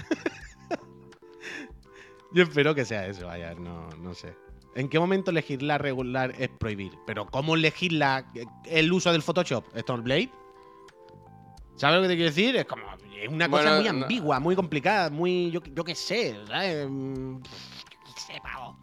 Yo 2.33 2.43
espero 2.43 2.73
que 2.73 2.83
sea 2.85 3.05
eso, 3.07 3.27
vaya, 3.27 3.53
no, 3.55 3.89
no 4.01 4.13
sé. 4.13 4.35
¿En 4.75 4.89
qué 4.89 4.99
momento 4.99 5.31
legislar 5.31 5.81
regular 5.81 6.33
es 6.39 6.49
prohibir? 6.49 6.97
Pero 7.05 7.27
¿cómo 7.27 7.55
legisla 7.55 8.25
el 8.65 8.91
uso 8.91 9.11
del 9.11 9.21
Photoshop? 9.21 9.65
Blade? 10.01 10.31
¿Sabes 11.75 11.97
lo 11.97 12.01
que 12.03 12.07
te 12.07 12.15
quiero 12.15 12.29
decir? 12.29 12.55
Es 12.55 12.65
como, 12.65 12.83
es 13.21 13.29
una 13.29 13.47
cosa 13.49 13.75
muy 13.75 13.83
no- 13.83 13.89
ambigua, 13.91 14.39
muy 14.39 14.55
complicada, 14.55 15.09
muy. 15.09 15.51
Yo, 15.51 15.61
yo 15.63 15.83
qué 15.83 15.93
sé, 15.95 16.35
¿sabes? 16.47 16.87
Qué 18.15 18.19
sé, 18.21 18.41
pavo. 18.41 18.77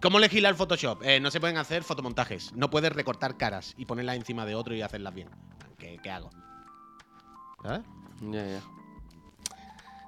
¿Cómo 0.00 0.18
legislar 0.18 0.54
Photoshop? 0.54 1.02
Eh, 1.02 1.20
no 1.20 1.30
se 1.30 1.40
pueden 1.40 1.58
hacer 1.58 1.84
fotomontajes. 1.84 2.52
No 2.54 2.70
puedes 2.70 2.90
recortar 2.92 3.36
caras 3.36 3.74
y 3.76 3.84
ponerlas 3.84 4.16
encima 4.16 4.46
de 4.46 4.54
otro 4.54 4.74
y 4.74 4.82
hacerlas 4.82 5.14
bien. 5.14 5.28
¿Qué, 5.78 5.98
qué 6.02 6.10
hago? 6.10 6.30
¿Sabes? 7.62 7.82
Ya, 8.22 8.44
ya. 8.46 8.60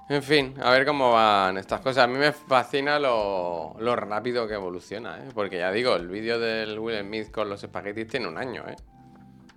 En 0.09 0.21
fin, 0.21 0.53
a 0.61 0.71
ver 0.71 0.85
cómo 0.85 1.13
van 1.13 1.57
estas 1.57 1.79
cosas. 1.79 2.03
A 2.03 2.07
mí 2.07 2.17
me 2.17 2.31
fascina 2.33 2.99
lo, 2.99 3.75
lo 3.79 3.95
rápido 3.95 4.47
que 4.47 4.53
evoluciona, 4.55 5.17
¿eh? 5.19 5.29
Porque 5.33 5.59
ya 5.59 5.71
digo, 5.71 5.95
el 5.95 6.07
vídeo 6.07 6.39
del 6.39 6.77
Will 6.77 6.99
Smith 7.01 7.31
con 7.31 7.49
los 7.49 7.63
espaguetis 7.63 8.07
tiene 8.07 8.27
un 8.27 8.37
año, 8.37 8.63
¿eh? 8.67 8.75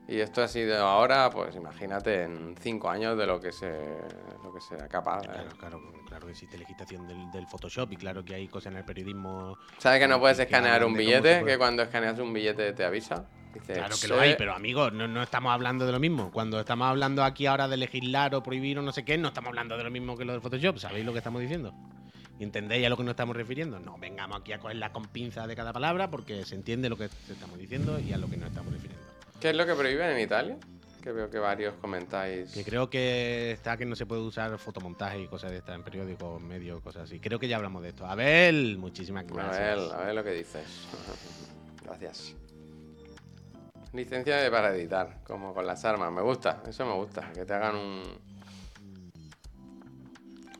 Y 0.08 0.20
esto 0.20 0.40
ha 0.42 0.46
sido 0.46 0.86
ahora, 0.86 1.28
pues 1.30 1.56
imagínate, 1.56 2.22
en 2.22 2.54
cinco 2.60 2.88
años 2.88 3.18
de 3.18 3.26
lo 3.26 3.40
que 3.40 3.50
se 3.50 3.72
lo 4.44 4.54
que 4.54 4.60
sea 4.60 4.86
capaz. 4.86 5.24
¿eh? 5.24 5.28
Claro, 5.32 5.48
claro, 5.58 5.80
claro 6.06 6.26
que 6.26 6.32
existe 6.32 6.56
legislación 6.56 7.08
del, 7.08 7.28
del 7.32 7.48
Photoshop 7.48 7.92
y 7.92 7.96
claro 7.96 8.24
que 8.24 8.36
hay 8.36 8.46
cosas 8.46 8.72
en 8.72 8.78
el 8.78 8.84
periodismo. 8.84 9.58
¿Sabes 9.78 9.98
que 9.98 10.06
no 10.06 10.20
puedes 10.20 10.36
que 10.36 10.44
escanear 10.44 10.84
un 10.84 10.94
billete? 10.94 11.44
Que 11.44 11.58
cuando 11.58 11.82
escaneas 11.82 12.20
un 12.20 12.32
billete 12.32 12.72
te 12.72 12.84
avisa. 12.84 13.26
Claro 13.64 13.96
que 14.00 14.08
lo 14.08 14.20
hay, 14.20 14.34
pero 14.36 14.54
amigos, 14.54 14.92
no, 14.92 15.06
no 15.08 15.22
estamos 15.22 15.52
hablando 15.52 15.86
de 15.86 15.92
lo 15.92 16.00
mismo. 16.00 16.30
Cuando 16.32 16.60
estamos 16.60 16.88
hablando 16.88 17.24
aquí 17.24 17.46
ahora 17.46 17.68
de 17.68 17.76
legislar 17.76 18.34
o 18.34 18.42
prohibir 18.42 18.78
o 18.78 18.82
no 18.82 18.92
sé 18.92 19.04
qué, 19.04 19.18
no 19.18 19.28
estamos 19.28 19.48
hablando 19.48 19.76
de 19.76 19.84
lo 19.84 19.90
mismo 19.90 20.16
que 20.16 20.24
lo 20.24 20.32
del 20.32 20.40
Photoshop. 20.40 20.78
¿Sabéis 20.78 21.04
lo 21.04 21.12
que 21.12 21.18
estamos 21.18 21.40
diciendo? 21.40 21.74
¿Y 22.38 22.44
entendéis 22.44 22.86
a 22.86 22.88
lo 22.88 22.96
que 22.96 23.02
nos 23.02 23.12
estamos 23.12 23.34
refiriendo? 23.34 23.78
No 23.80 23.96
vengamos 23.98 24.40
aquí 24.40 24.52
a 24.52 24.58
cogerla 24.58 24.92
con 24.92 25.06
pinza 25.06 25.46
de 25.46 25.56
cada 25.56 25.72
palabra 25.72 26.10
porque 26.10 26.44
se 26.44 26.54
entiende 26.54 26.88
lo 26.88 26.96
que 26.96 27.04
estamos 27.04 27.58
diciendo 27.58 27.98
y 27.98 28.12
a 28.12 28.18
lo 28.18 28.28
que 28.28 28.36
nos 28.36 28.50
estamos 28.50 28.72
refiriendo. 28.72 29.02
¿Qué 29.40 29.50
es 29.50 29.56
lo 29.56 29.66
que 29.66 29.74
prohíben 29.74 30.10
en 30.10 30.20
Italia? 30.20 30.56
Que 31.02 31.12
veo 31.12 31.30
que 31.30 31.38
varios 31.38 31.74
comentáis. 31.76 32.52
Que 32.52 32.64
creo 32.64 32.90
que 32.90 33.52
está 33.52 33.76
que 33.76 33.86
no 33.86 33.94
se 33.94 34.06
puede 34.06 34.22
usar 34.22 34.58
fotomontaje 34.58 35.20
y 35.20 35.28
cosas 35.28 35.52
de 35.52 35.58
estas 35.58 35.76
en 35.76 35.84
periódicos, 35.84 36.42
medios, 36.42 36.82
cosas 36.82 37.04
así. 37.04 37.20
Creo 37.20 37.38
que 37.38 37.48
ya 37.48 37.56
hablamos 37.56 37.82
de 37.82 37.90
esto. 37.90 38.06
Abel, 38.06 38.76
muchísimas 38.76 39.26
gracias. 39.26 39.78
ver, 39.78 39.94
a 39.94 40.04
ver 40.04 40.14
lo 40.14 40.24
que 40.24 40.32
dices. 40.32 40.64
Gracias. 41.84 42.34
Licencia 43.96 44.36
de 44.36 44.50
para 44.50 44.74
editar, 44.74 45.18
como 45.24 45.52
con 45.54 45.66
las 45.66 45.84
armas. 45.84 46.12
Me 46.12 46.20
gusta, 46.22 46.62
eso 46.68 46.84
me 46.86 46.92
gusta. 46.94 47.30
Que 47.32 47.44
te 47.44 47.54
hagan 47.54 47.74
un. 47.76 48.02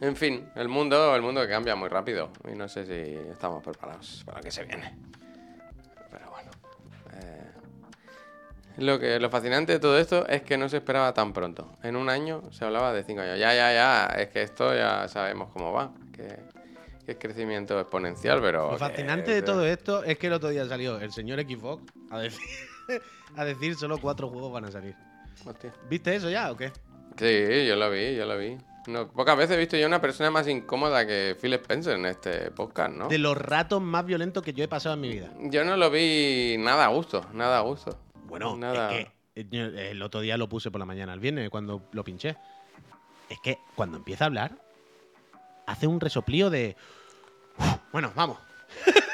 En 0.01 0.15
fin, 0.17 0.49
el 0.57 0.69
mundo, 0.69 1.15
el 1.17 1.23
mundo 1.23 1.41
que 1.43 1.49
cambia 1.49 1.75
muy 1.77 1.89
rápido. 1.89 2.31
Y 2.51 2.55
no 2.55 2.69
sé 2.69 2.85
si 2.87 3.15
estamos 3.31 3.63
preparados 3.63 4.23
para 4.27 4.39
lo 4.39 4.45
que 4.45 4.51
se 4.51 4.65
viene. 4.65 4.95
Pero 6.11 6.31
bueno. 6.31 6.51
eh, 7.15 7.51
Lo, 8.79 8.99
que, 8.99 9.19
lo 9.19 9.31
fascinante 9.31 9.73
de 9.73 9.79
todo 9.79 9.99
esto 9.99 10.27
es 10.29 10.43
que 10.43 10.59
no 10.59 10.69
se 10.69 10.79
esperaba 10.79 11.15
tan 11.15 11.33
pronto. 11.33 11.77
En 11.83 11.97
un 11.97 12.11
año 12.11 12.43
se 12.53 12.65
hablaba 12.67 12.93
de 12.93 13.05
cinco 13.05 13.23
años. 13.23 13.39
Ya, 13.39 13.55
ya, 13.55 13.73
ya. 13.73 14.07
Es 14.19 14.29
que 14.29 14.43
esto 14.43 14.75
ya 14.75 15.09
sabemos 15.09 15.51
cómo 15.53 15.73
va. 15.73 15.93
Que, 16.13 16.37
que 17.07 17.13
es 17.13 17.19
crecimiento 17.19 17.81
exponencial, 17.81 18.41
pero. 18.43 18.67
Lo 18.67 18.73
que- 18.73 18.79
fascinante 18.79 19.31
de 19.31 19.41
todo 19.43 19.65
esto 19.67 20.05
es 20.05 20.19
que 20.19 20.27
el 20.27 20.35
otro 20.35 20.51
día 20.51 20.67
salió 20.69 20.99
el 21.01 21.11
señor 21.13 21.41
Xbox 21.41 21.85
a 22.11 22.19
decir, 22.19 22.41
a 23.37 23.45
decir 23.45 23.75
solo 23.77 23.99
cuatro 23.99 24.29
juegos 24.29 24.53
van 24.53 24.65
a 24.67 24.71
salir. 24.71 24.95
Hostia. 25.45 25.73
¿Viste 25.89 26.15
eso 26.15 26.31
ya 26.31 26.51
o 26.51 26.57
qué? 26.57 26.73
Sí, 27.19 27.67
yo 27.67 27.77
lo 27.77 27.91
vi, 27.91 28.15
yo 28.17 28.27
lo 28.27 28.37
vi. 28.39 28.57
No, 28.87 29.09
pocas 29.09 29.37
veces 29.37 29.57
he 29.57 29.59
visto 29.59 29.77
yo 29.77 29.87
una 29.87 30.01
persona 30.01 30.31
más 30.31 30.47
incómoda 30.47 31.05
que 31.07 31.37
Phil 31.41 31.53
Spencer 31.55 31.97
en 31.97 32.07
este 32.07 32.51
podcast, 32.53 32.93
¿no? 32.95 33.09
De 33.09 33.19
los 33.19 33.37
ratos 33.37 33.83
más 33.83 34.07
violentos 34.07 34.43
que 34.45 34.53
yo 34.53 34.63
he 34.63 34.69
pasado 34.69 34.95
en 34.95 35.01
mi 35.01 35.09
vida. 35.09 35.31
Yo 35.41 35.65
no 35.65 35.77
lo 35.77 35.91
vi 35.91 36.57
nada 36.59 36.85
a 36.85 36.89
gusto, 36.89 37.27
nada 37.33 37.59
a 37.59 37.63
gusto. 37.63 37.99
Bueno, 38.27 38.57
Nada. 38.57 38.95
es 38.97 39.07
que 39.35 39.41
eh, 39.41 39.47
yo 39.51 39.65
el 39.65 40.03
otro 40.03 40.21
día 40.21 40.37
lo 40.37 40.49
puse 40.49 40.71
por 40.71 40.79
la 40.79 40.85
mañana, 40.85 41.13
el 41.15 41.21
viernes, 41.21 41.51
cuando 41.51 41.89
lo 41.93 42.05
pinché. 42.05 42.37
Es 43.29 43.39
que 43.43 43.59
cuando 43.75 43.97
empieza 43.97 44.25
a 44.25 44.27
hablar, 44.29 44.53
hace 45.67 45.87
un 45.89 46.01
resoplío 46.01 46.49
de. 46.51 46.77
"Uf, 47.59 47.67
Bueno, 47.93 48.13
vamos. 48.15 48.39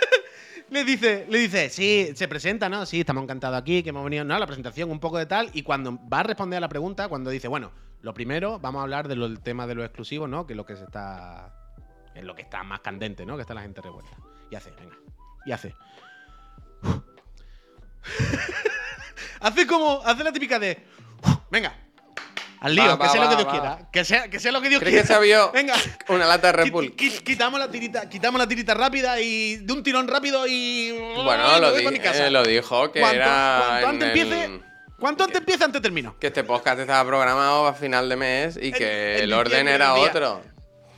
le 0.73 0.85
dice, 0.85 1.27
le 1.29 1.39
dice, 1.39 1.71
sí, 1.71 2.13
se 2.15 2.29
presenta, 2.29 2.69
¿no? 2.69 2.87
Sí, 2.87 3.01
estamos 3.01 3.23
encantados 3.23 3.61
aquí, 3.61 3.83
que 3.83 3.91
hemos 3.91 4.05
venido, 4.05 4.25
¿no? 4.25 4.39
La 4.39 4.47
presentación, 4.47 4.91
un 4.91 5.01
poco 5.01 5.19
de 5.19 5.27
tal. 5.27 5.51
Y 5.53 5.63
cuando 5.63 5.99
va 6.09 6.21
a 6.21 6.23
responder 6.23 6.57
a 6.57 6.61
la 6.61 6.69
pregunta, 6.69 7.09
cuando 7.09 7.31
dice, 7.31 7.49
bueno, 7.49 7.73
lo 8.01 8.15
primero, 8.15 8.59
vamos 8.59 8.81
a 8.81 8.83
hablar 8.83 9.09
del 9.09 9.41
tema 9.41 9.67
de 9.67 9.75
lo 9.75 9.85
exclusivo, 9.85 10.27
¿no? 10.27 10.47
Que 10.47 10.55
es 10.55 10.57
lo 10.57 10.67
que 10.67 10.77
se 10.77 10.85
está. 10.85 11.55
Es 12.15 12.25
lo 12.25 12.35
que 12.35 12.43
está 12.43 12.63
más 12.63 12.81
candente, 12.81 13.25
¿no? 13.25 13.37
Que 13.37 13.43
está 13.43 13.55
la 13.55 13.63
gente 13.63 13.81
revuelta. 13.81 14.17
Y 14.51 14.57
hace, 14.57 14.71
venga. 14.73 14.97
Y 15.47 15.53
hace. 15.53 15.75
hace 19.41 19.67
como. 19.67 20.03
Hace 20.05 20.25
la 20.25 20.33
típica 20.33 20.59
de. 20.59 20.85
Venga. 21.51 21.75
Al 22.63 22.75
lío, 22.77 22.85
Va, 22.85 22.97
que 22.97 23.03
va, 23.07 23.09
sea 23.13 23.21
lo 23.25 23.29
que 23.31 23.37
Dios 23.37 23.49
quiera. 23.51 23.79
Que 23.93 24.05
sea, 24.05 24.29
que 24.31 24.39
sea 24.41 24.53
lo 24.53 24.61
que 24.61 24.69
Dios 24.69 24.81
¿Crees 24.81 24.93
quiera. 25.03 25.09
que 25.09 25.15
se 25.15 25.21
vio 25.29 25.51
Venga. 25.53 25.75
una 26.09 26.27
lata 26.27 26.47
de 26.49 26.53
Red 26.53 26.71
Bull? 26.73 26.95
qui- 26.97 27.23
Quitamos 27.23 27.59
la 27.59 27.69
tirita, 27.71 28.09
quitamos 28.09 28.39
la 28.39 28.47
tirita 28.47 28.73
rápida 28.75 29.21
y 29.21 29.57
de 29.57 29.73
un 29.73 29.83
tirón 29.83 30.07
rápido 30.07 30.47
y. 30.47 30.93
Bueno, 31.17 31.59
lo, 31.59 31.75
di- 31.75 31.85
eh, 31.87 32.31
lo 32.31 32.45
dijo 32.45 32.93
que 32.93 33.01
Cuanto- 33.01 33.17
era. 33.17 33.63
cuanto 33.81 33.87
antes 33.89 34.09
empiece, 34.09 34.61
cuanto 34.99 35.25
antes 35.25 35.39
empieza, 35.41 35.65
antes 35.65 35.83
termino. 35.83 36.17
Que 36.21 36.29
este 36.29 36.45
podcast 36.45 36.79
estaba 36.79 37.05
programado 37.07 37.67
a 37.67 37.75
final 37.75 38.09
de 38.09 38.17
mes 38.17 38.59
y 38.61 38.71
que 38.71 39.17
el 39.17 39.33
orden 39.33 39.67
era 39.67 39.95
otro. 39.95 40.43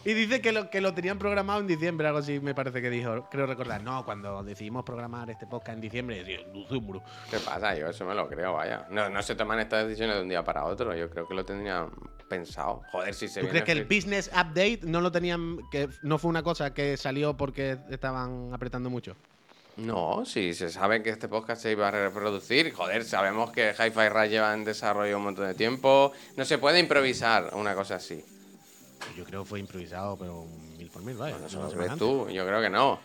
Y 0.04 0.12
dice 0.12 0.40
que 0.40 0.52
lo, 0.52 0.68
que 0.68 0.80
lo 0.80 0.92
tenían 0.92 1.18
programado 1.18 1.60
en 1.60 1.66
diciembre, 1.66 2.06
algo 2.06 2.18
así 2.18 2.38
me 2.38 2.54
parece 2.54 2.82
que 2.82 2.90
dijo. 2.90 3.26
Creo 3.30 3.46
recordar. 3.46 3.82
No, 3.82 4.04
cuando 4.04 4.42
decidimos 4.42 4.84
programar 4.84 5.30
este 5.30 5.46
podcast 5.46 5.76
en 5.76 5.80
diciembre, 5.80 6.20
en 6.20 6.52
diciembre. 6.52 7.00
¿Qué 7.30 7.38
pasa? 7.38 7.74
Yo 7.74 7.88
eso 7.88 8.04
me 8.04 8.14
lo 8.14 8.28
creo, 8.28 8.52
vaya. 8.52 8.86
No, 8.90 9.08
no 9.08 9.22
se 9.22 9.34
toman 9.34 9.60
estas 9.60 9.86
decisiones 9.86 10.16
de 10.16 10.22
un 10.22 10.28
día 10.28 10.44
para 10.44 10.64
otro. 10.64 10.94
Yo 10.94 11.08
creo 11.08 11.26
que 11.26 11.34
lo 11.34 11.44
tendrían 11.44 11.90
pensado. 12.28 12.82
Joder, 12.92 13.14
si 13.14 13.28
se 13.28 13.40
¿Tú 13.40 13.48
crees 13.48 13.64
que 13.64 13.72
el 13.72 13.84
business 13.84 14.28
update 14.28 14.80
no 14.82 15.00
lo 15.00 15.10
tenían, 15.10 15.58
que 15.70 15.88
no 16.02 16.18
fue 16.18 16.28
una 16.28 16.42
cosa 16.42 16.74
que 16.74 16.96
salió 16.96 17.36
porque 17.36 17.78
estaban 17.88 18.52
apretando 18.52 18.90
mucho? 18.90 19.16
No, 19.76 20.24
si 20.24 20.54
se 20.54 20.70
sabe 20.70 21.02
que 21.02 21.10
este 21.10 21.28
podcast 21.28 21.62
se 21.62 21.72
iba 21.72 21.88
a 21.88 21.90
reproducir, 21.90 22.72
joder, 22.72 23.04
sabemos 23.04 23.50
que 23.50 23.70
Hi-Fi 23.72 24.08
Rush 24.08 24.28
lleva 24.28 24.54
en 24.54 24.64
desarrollo 24.64 25.16
un 25.16 25.24
montón 25.24 25.48
de 25.48 25.54
tiempo. 25.54 26.12
No 26.36 26.44
se 26.44 26.58
puede 26.58 26.78
improvisar 26.78 27.50
una 27.54 27.74
cosa 27.74 27.96
así. 27.96 28.24
Yo 29.16 29.24
creo 29.24 29.42
que 29.44 29.48
fue 29.48 29.60
improvisado, 29.60 30.16
pero 30.16 30.44
mil 30.78 30.88
por 30.90 31.02
mil, 31.02 31.16
vaya. 31.16 31.36
Ves 31.38 31.54
antes. 31.56 31.98
tú, 31.98 32.28
yo 32.30 32.46
creo 32.46 32.60
que 32.60 32.70
no. 32.70 32.98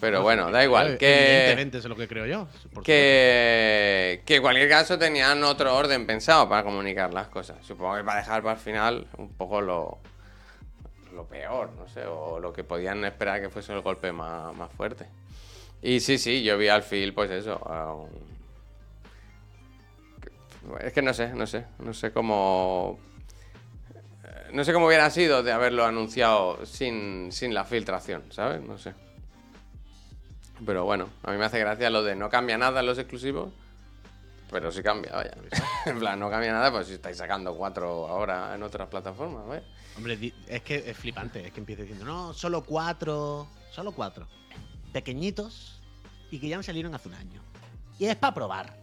Pero 0.00 0.18
No, 0.18 0.22
bueno, 0.24 0.50
da 0.50 0.64
igual. 0.64 0.94
eh, 0.94 0.98
Que, 0.98 1.36
Evidentemente, 1.36 1.78
eso 1.78 1.86
es 1.86 1.90
lo 1.90 1.96
que 1.96 2.08
creo 2.08 2.26
yo. 2.26 2.48
que, 2.82 4.22
que 4.26 4.36
en 4.36 4.42
cualquier 4.42 4.68
caso 4.68 4.98
tenían 4.98 5.44
otro 5.44 5.76
orden 5.76 6.06
pensado 6.06 6.48
para 6.48 6.64
comunicar 6.64 7.14
las 7.14 7.28
cosas. 7.28 7.64
Supongo 7.64 7.96
que 7.96 8.02
para 8.04 8.18
dejar 8.18 8.42
para 8.42 8.54
el 8.54 8.60
final 8.60 9.06
un 9.18 9.28
poco 9.28 9.60
lo, 9.60 9.98
lo 11.14 11.24
peor, 11.26 11.70
no 11.78 11.86
sé, 11.88 12.04
o 12.06 12.40
lo 12.40 12.52
que 12.52 12.64
podían 12.64 13.04
esperar 13.04 13.40
que 13.40 13.48
fuese 13.48 13.72
el 13.72 13.80
golpe 13.82 14.10
más, 14.10 14.52
más 14.56 14.72
fuerte. 14.72 15.06
Y 15.82 16.00
sí, 16.00 16.18
sí, 16.18 16.42
yo 16.42 16.58
vi 16.58 16.66
al 16.68 16.82
Phil, 16.82 17.14
pues 17.14 17.30
eso. 17.30 18.08
Es 20.80 20.92
que 20.92 21.02
no 21.02 21.12
sé, 21.14 21.28
no 21.28 21.46
sé, 21.46 21.64
no 21.78 21.92
sé 21.92 22.12
cómo. 22.12 22.98
No 24.52 24.64
sé 24.64 24.72
cómo 24.72 24.86
hubiera 24.86 25.08
sido 25.08 25.42
de 25.42 25.50
haberlo 25.50 25.84
anunciado 25.84 26.64
sin, 26.66 27.32
sin 27.32 27.54
la 27.54 27.64
filtración, 27.64 28.24
¿sabes? 28.30 28.60
No 28.60 28.76
sé. 28.76 28.94
Pero 30.64 30.84
bueno, 30.84 31.08
a 31.22 31.32
mí 31.32 31.38
me 31.38 31.46
hace 31.46 31.58
gracia 31.58 31.88
lo 31.88 32.02
de 32.02 32.14
no 32.14 32.28
cambia 32.28 32.58
nada 32.58 32.82
los 32.82 32.98
exclusivos, 32.98 33.50
pero 34.50 34.70
sí 34.70 34.82
cambia, 34.82 35.12
vaya. 35.12 35.32
en 35.86 35.98
plan, 35.98 36.20
no 36.20 36.28
cambia 36.30 36.52
nada, 36.52 36.70
pues 36.70 36.86
si 36.86 36.94
estáis 36.94 37.16
sacando 37.16 37.56
cuatro 37.56 38.06
ahora 38.06 38.54
en 38.54 38.62
otras 38.62 38.88
plataformas, 38.88 39.46
vaya. 39.46 39.64
Hombre, 39.96 40.34
es 40.46 40.62
que 40.62 40.90
es 40.90 40.96
flipante, 40.96 41.46
es 41.46 41.52
que 41.52 41.60
empieza 41.60 41.82
diciendo, 41.82 42.04
no, 42.04 42.34
solo 42.34 42.62
cuatro, 42.62 43.48
solo 43.70 43.92
cuatro. 43.92 44.28
Pequeñitos 44.92 45.80
y 46.30 46.38
que 46.38 46.48
ya 46.48 46.56
han 46.56 46.62
salieron 46.62 46.94
hace 46.94 47.08
un 47.08 47.14
año. 47.14 47.42
Y 47.98 48.04
es 48.04 48.16
para 48.16 48.34
probar. 48.34 48.76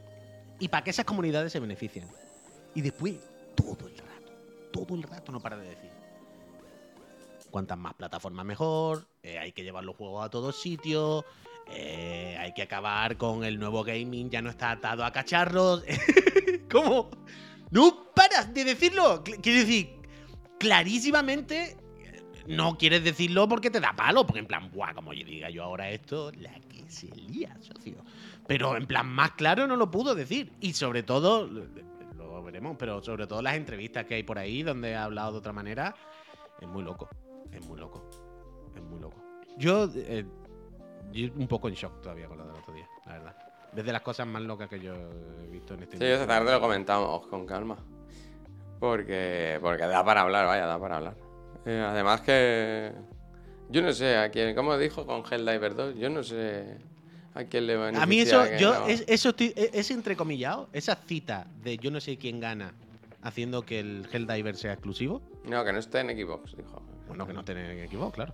Y 0.60 0.68
para 0.68 0.84
que 0.84 0.90
esas 0.90 1.06
comunidades 1.06 1.52
se 1.52 1.60
beneficien. 1.60 2.08
Y 2.74 2.82
después, 2.82 3.16
todo 3.56 3.88
el 3.88 4.09
todo 4.72 4.96
el 4.96 5.04
rato 5.04 5.32
no 5.32 5.40
para 5.40 5.58
de 5.58 5.70
decir. 5.70 5.90
Cuantas 7.52 7.78
más 7.78 7.96
plataformas 7.96 8.46
mejor, 8.46 9.08
eh, 9.24 9.40
hay 9.40 9.52
que 9.52 9.64
llevar 9.64 9.84
los 9.84 9.96
juegos 9.96 10.24
a 10.24 10.30
todos 10.30 10.56
sitios, 10.62 11.26
eh, 11.68 12.38
hay 12.40 12.54
que 12.54 12.62
acabar 12.62 13.18
con 13.18 13.44
el 13.44 13.58
nuevo 13.60 13.84
gaming, 13.84 14.30
ya 14.30 14.42
no 14.42 14.50
está 14.52 14.72
atado 14.72 15.04
a 15.04 15.12
cacharros. 15.12 15.84
¿Cómo? 16.72 17.10
No 17.72 18.12
paras 18.14 18.54
de 18.54 18.64
decirlo. 18.66 19.24
Qu- 19.24 19.40
Quiero 19.42 19.60
decir, 19.62 19.90
clarísimamente 20.60 21.76
eh, 22.04 22.24
no 22.48 22.78
quieres 22.78 23.04
decirlo 23.04 23.48
porque 23.48 23.72
te 23.72 23.80
da 23.80 23.96
palo, 23.96 24.26
porque 24.28 24.40
en 24.40 24.48
plan, 24.48 24.70
buah, 24.72 24.94
como 24.94 25.14
yo 25.14 25.26
diga 25.26 25.50
yo 25.50 25.64
ahora 25.64 25.90
esto, 25.90 26.32
la 26.34 26.54
que 26.60 26.88
se 26.90 27.08
lía, 27.16 27.58
socio. 27.62 27.96
Pero 28.48 28.78
en 28.78 28.86
plan 28.86 29.08
más 29.08 29.32
claro 29.32 29.66
no 29.66 29.76
lo 29.76 29.90
pudo 29.90 30.14
decir. 30.14 30.52
Y 30.60 30.74
sobre 30.74 31.02
todo, 31.02 31.50
veremos, 32.50 32.76
pero 32.80 33.02
sobre 33.04 33.28
todo 33.28 33.42
las 33.42 33.56
entrevistas 33.56 34.06
que 34.06 34.16
hay 34.16 34.24
por 34.24 34.40
ahí 34.40 34.64
donde 34.64 34.96
ha 34.96 35.04
hablado 35.04 35.34
de 35.34 35.38
otra 35.38 35.54
manera, 35.54 35.96
es 36.60 36.68
muy 36.68 36.84
loco, 36.84 37.08
es 37.52 37.64
muy 37.68 37.80
loco, 37.80 38.10
es 38.76 38.82
muy 38.82 39.00
loco. 39.00 39.18
Yo, 39.58 39.88
eh, 39.96 40.26
yo 41.12 41.28
un 41.36 41.48
poco 41.48 41.68
en 41.68 41.76
shock 41.76 42.02
todavía 42.02 42.28
con 42.28 42.38
lo 42.40 42.48
del 42.48 42.56
otro 42.56 42.74
día, 42.74 42.88
la 43.06 43.14
verdad. 43.14 43.36
Es 43.76 43.86
de 43.86 43.94
las 43.94 44.02
cosas 44.02 44.26
más 44.26 44.42
locas 44.42 44.68
que 44.68 44.80
yo 44.80 44.94
he 44.96 45.48
visto 45.48 45.76
en 45.76 45.84
este 45.84 45.98
Sí, 45.98 46.06
esta 46.06 46.26
tarde 46.26 46.52
lo 46.52 46.60
comentamos 46.60 47.28
con 47.28 47.46
calma. 47.46 47.78
Porque, 48.80 49.60
porque 49.62 49.86
da 49.86 50.04
para 50.04 50.22
hablar, 50.22 50.48
vaya, 50.48 50.66
da 50.66 50.80
para 50.80 50.98
hablar. 50.98 51.16
Eh, 51.66 51.86
además 51.88 52.22
que... 52.22 52.94
Yo 53.70 53.84
no 53.84 53.94
sé 53.94 54.18
a 54.18 54.32
quién, 54.32 54.56
como 54.56 54.76
dijo 54.78 55.06
con 55.06 55.24
Helldiver 55.30 55.76
2, 55.76 55.96
yo 55.96 56.10
no 56.10 56.24
sé 56.24 56.80
a 57.34 57.44
quién 57.46 57.68
le 57.68 57.76
va 57.76 57.90
a 57.90 58.04
A 58.04 58.06
mí 58.06 58.20
eso, 58.20 58.44
yo, 58.58 58.88
es, 58.88 59.04
eso 59.08 59.30
estoy, 59.30 59.54
e- 59.56 59.72
es 59.74 59.92
entrecomillado, 59.92 60.70
esa 60.74 60.96
cita 60.96 61.48
de 61.64 61.78
yo 61.78 61.92
no 61.92 62.00
sé 62.00 62.18
quién 62.18 62.40
gana 62.40 62.74
haciendo 63.22 63.64
que 63.66 63.80
el 63.80 64.08
Helldiver 64.12 64.56
sea 64.56 64.74
exclusivo. 64.74 65.22
No, 65.46 65.64
que 65.66 65.74
no 65.74 65.80
esté 65.80 66.00
en 66.00 66.08
Xbox, 66.18 66.56
dijo. 66.56 66.82
Bueno, 67.08 67.26
que 67.28 67.34
no 67.34 67.44
te 67.44 67.84
equivoco, 67.84 68.12
claro. 68.12 68.34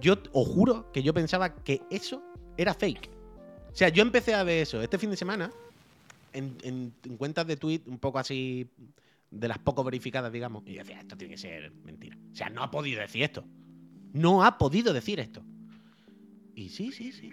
Yo 0.00 0.14
os 0.32 0.46
juro 0.48 0.90
que 0.92 1.02
yo 1.02 1.12
pensaba 1.14 1.54
que 1.62 1.80
eso 1.90 2.22
era 2.56 2.74
fake. 2.74 3.10
O 3.72 3.74
sea, 3.76 3.88
yo 3.88 4.02
empecé 4.02 4.34
a 4.34 4.42
ver 4.42 4.62
eso 4.62 4.80
este 4.82 4.98
fin 4.98 5.10
de 5.10 5.16
semana 5.16 5.50
en, 6.32 6.56
en- 6.62 6.94
en 7.04 7.16
cuentas 7.16 7.46
de 7.46 7.56
tweet 7.56 7.82
un 7.86 7.98
poco 7.98 8.18
así 8.18 8.70
de 9.30 9.48
las 9.48 9.58
poco 9.58 9.82
verificadas, 9.84 10.32
digamos. 10.32 10.62
Y 10.66 10.74
yo 10.74 10.80
decía, 10.80 11.00
esto 11.00 11.16
tiene 11.16 11.34
que 11.34 11.38
ser 11.38 11.72
mentira. 11.84 12.16
O 12.32 12.34
sea, 12.34 12.48
no 12.50 12.62
ha 12.62 12.70
podido 12.70 13.00
decir 13.00 13.22
esto. 13.22 13.44
No 14.12 14.44
ha 14.44 14.56
podido 14.56 14.92
decir 14.94 15.20
esto. 15.20 15.42
Y 16.54 16.70
sí, 16.70 16.90
sí, 16.92 17.12
sí. 17.12 17.30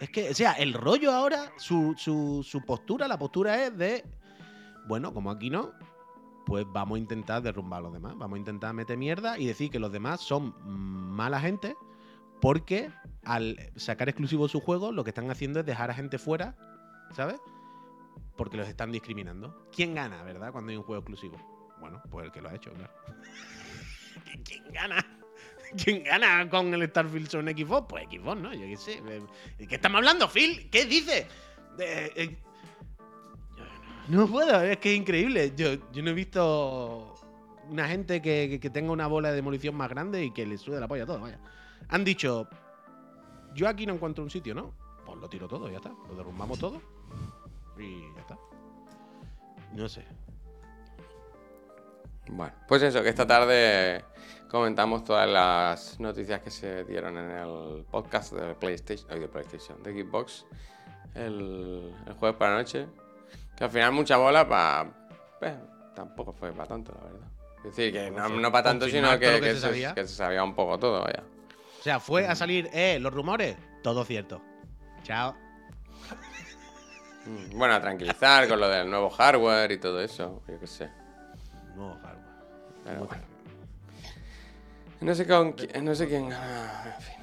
Es 0.00 0.10
que, 0.10 0.30
o 0.30 0.34
sea, 0.34 0.52
el 0.52 0.74
rollo 0.74 1.12
ahora, 1.12 1.52
su, 1.56 1.94
su, 1.96 2.44
su 2.44 2.64
postura, 2.64 3.08
la 3.08 3.18
postura 3.18 3.64
es 3.64 3.76
de, 3.76 4.04
bueno, 4.86 5.12
como 5.12 5.30
aquí 5.30 5.50
no, 5.50 5.72
pues 6.46 6.64
vamos 6.72 6.96
a 6.96 6.98
intentar 7.00 7.42
derrumbar 7.42 7.80
a 7.80 7.82
los 7.82 7.92
demás. 7.92 8.16
Vamos 8.16 8.36
a 8.36 8.38
intentar 8.38 8.72
meter 8.74 8.96
mierda 8.96 9.38
y 9.38 9.46
decir 9.46 9.70
que 9.70 9.78
los 9.78 9.92
demás 9.92 10.20
son 10.20 10.54
mala 10.64 11.40
gente 11.40 11.76
porque 12.40 12.90
al 13.24 13.58
sacar 13.76 14.08
exclusivo 14.08 14.48
su 14.48 14.60
juego 14.60 14.92
lo 14.92 15.04
que 15.04 15.10
están 15.10 15.30
haciendo 15.30 15.60
es 15.60 15.66
dejar 15.66 15.90
a 15.90 15.94
gente 15.94 16.18
fuera, 16.18 16.56
¿sabes? 17.14 17.40
Porque 18.36 18.56
los 18.56 18.68
están 18.68 18.92
discriminando. 18.92 19.66
¿Quién 19.74 19.94
gana, 19.94 20.22
verdad, 20.22 20.52
cuando 20.52 20.70
hay 20.70 20.76
un 20.76 20.84
juego 20.84 21.00
exclusivo? 21.00 21.36
Bueno, 21.80 22.00
pues 22.10 22.26
el 22.26 22.32
que 22.32 22.40
lo 22.40 22.48
ha 22.48 22.54
hecho, 22.54 22.72
claro. 22.72 22.92
¿Quién 24.44 24.64
gana? 24.72 25.17
¿Quién 25.84 26.04
gana 26.04 26.48
con 26.48 26.72
el 26.74 26.88
Starfield 26.88 27.34
en 27.48 27.56
Xbox? 27.56 27.86
Pues 27.88 28.04
Xbox, 28.10 28.40
¿no? 28.40 28.52
Yo 28.52 28.60
qué 28.66 28.76
sé. 28.76 29.00
¿De 29.58 29.66
qué 29.66 29.74
estamos 29.74 29.98
hablando, 29.98 30.28
Phil? 30.28 30.68
¿Qué 30.70 30.86
dices? 30.86 31.26
De- 31.76 32.12
eh, 32.16 32.36
no 34.08 34.26
puedo, 34.26 34.62
es 34.62 34.78
que 34.78 34.92
es 34.92 34.98
increíble. 34.98 35.52
Yo, 35.56 35.74
yo 35.92 36.02
no 36.02 36.10
he 36.10 36.14
visto 36.14 37.14
una 37.68 37.86
gente 37.88 38.22
que, 38.22 38.48
que- 38.50 38.60
que 38.60 38.70
tenga 38.70 38.90
una 38.92 39.06
bola 39.06 39.28
de 39.30 39.36
demolición 39.36 39.74
más 39.74 39.90
grande 39.90 40.24
y 40.24 40.30
que 40.32 40.46
le 40.46 40.56
sude 40.56 40.80
la 40.80 40.88
polla 40.88 41.02
a 41.02 41.06
todo, 41.06 41.20
vaya. 41.20 41.38
Han 41.88 42.04
dicho, 42.04 42.48
yo 43.54 43.68
aquí 43.68 43.84
no 43.86 43.94
encuentro 43.94 44.24
un 44.24 44.30
sitio, 44.30 44.54
¿no? 44.54 44.72
Pues 45.04 45.18
lo 45.18 45.28
tiro 45.28 45.46
todo, 45.48 45.70
ya 45.70 45.76
está. 45.76 45.90
Lo 46.08 46.14
derrumbamos 46.16 46.58
todo 46.58 46.80
y 47.78 48.00
ya 48.14 48.20
está. 48.20 48.38
No 49.74 49.88
sé. 49.88 50.04
Bueno, 52.30 52.52
pues 52.66 52.82
eso, 52.82 53.02
que 53.02 53.08
esta 53.08 53.26
tarde 53.26 54.04
comentamos 54.48 55.04
todas 55.04 55.28
las 55.28 55.98
noticias 56.00 56.40
que 56.40 56.50
se 56.50 56.84
dieron 56.84 57.16
en 57.18 57.30
el 57.30 57.84
podcast 57.90 58.32
de 58.32 58.54
PlayStation, 58.54 59.08
ay, 59.10 59.20
de 59.20 59.28
PlayStation, 59.28 59.82
de 59.82 60.02
Xbox, 60.02 60.46
el, 61.14 61.94
el 62.06 62.12
jueves 62.14 62.36
para 62.38 62.52
la 62.52 62.58
noche. 62.58 62.86
Que 63.56 63.64
al 63.64 63.70
final 63.70 63.92
mucha 63.92 64.16
bola 64.16 64.48
para... 64.48 64.90
tampoco 65.94 66.32
fue 66.32 66.52
para 66.52 66.68
tanto, 66.68 66.92
la 66.94 67.04
verdad. 67.04 67.28
Es 67.58 67.64
decir, 67.76 67.92
que 67.92 68.10
no, 68.10 68.28
no 68.28 68.52
para 68.52 68.64
tanto, 68.64 68.88
sino 68.88 69.10
que, 69.18 69.26
que 69.34 69.40
que 69.40 69.46
se 69.48 69.54
se, 69.56 69.60
sabía. 69.60 69.94
que 69.94 70.06
se 70.06 70.14
sabía 70.14 70.44
un 70.44 70.54
poco 70.54 70.78
todo, 70.78 71.02
vaya. 71.02 71.24
O 71.80 71.82
sea, 71.82 71.98
fue 72.00 72.26
a 72.26 72.34
salir, 72.36 72.68
eh, 72.72 72.98
los 73.00 73.12
rumores, 73.12 73.56
todo 73.82 74.04
cierto. 74.04 74.40
Chao. 75.02 75.34
Mm, 77.26 77.58
Bueno, 77.58 77.74
a 77.74 77.80
tranquilizar 77.80 78.48
con 78.48 78.60
lo 78.60 78.68
del 78.68 78.88
nuevo 78.88 79.10
hardware 79.10 79.72
y 79.72 79.78
todo 79.78 80.00
eso, 80.00 80.42
yo 80.48 80.60
qué 80.60 80.66
sé. 80.66 80.88
Nuevo 81.74 81.94
hardware. 82.00 82.24
Pero 82.84 83.04
bueno. 83.04 83.22
No 85.00 85.14
sé, 85.14 85.26
con 85.26 85.54
qui- 85.54 85.80
no 85.82 85.94
sé 85.94 86.08
quién 86.08 86.28
gana. 86.28 86.94
En 86.96 87.02
fin. 87.02 87.14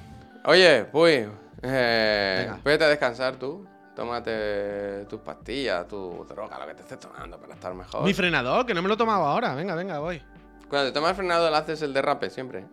Oye, 0.44 0.84
Puy, 0.84 1.26
eh, 1.62 2.50
vete 2.64 2.84
a 2.84 2.88
descansar 2.88 3.36
tú. 3.36 3.66
Tómate 3.94 5.06
tus 5.06 5.20
pastillas, 5.20 5.88
tu 5.88 6.24
droga, 6.28 6.58
lo 6.58 6.66
que 6.66 6.74
te 6.74 6.82
estés 6.82 7.00
tomando 7.00 7.38
para 7.40 7.54
estar 7.54 7.72
mejor. 7.74 8.02
Mi 8.04 8.12
frenador, 8.12 8.66
que 8.66 8.74
no 8.74 8.82
me 8.82 8.88
lo 8.88 8.94
he 8.94 8.96
tomado 8.98 9.24
ahora. 9.24 9.54
Venga, 9.54 9.74
venga, 9.74 9.98
voy. 10.00 10.22
Cuando 10.68 10.88
te 10.88 10.92
tomas 10.94 11.10
el 11.10 11.16
frenado, 11.16 11.48
le 11.50 11.56
haces 11.56 11.80
el 11.82 11.94
derrape 11.94 12.28
siempre. 12.28 12.66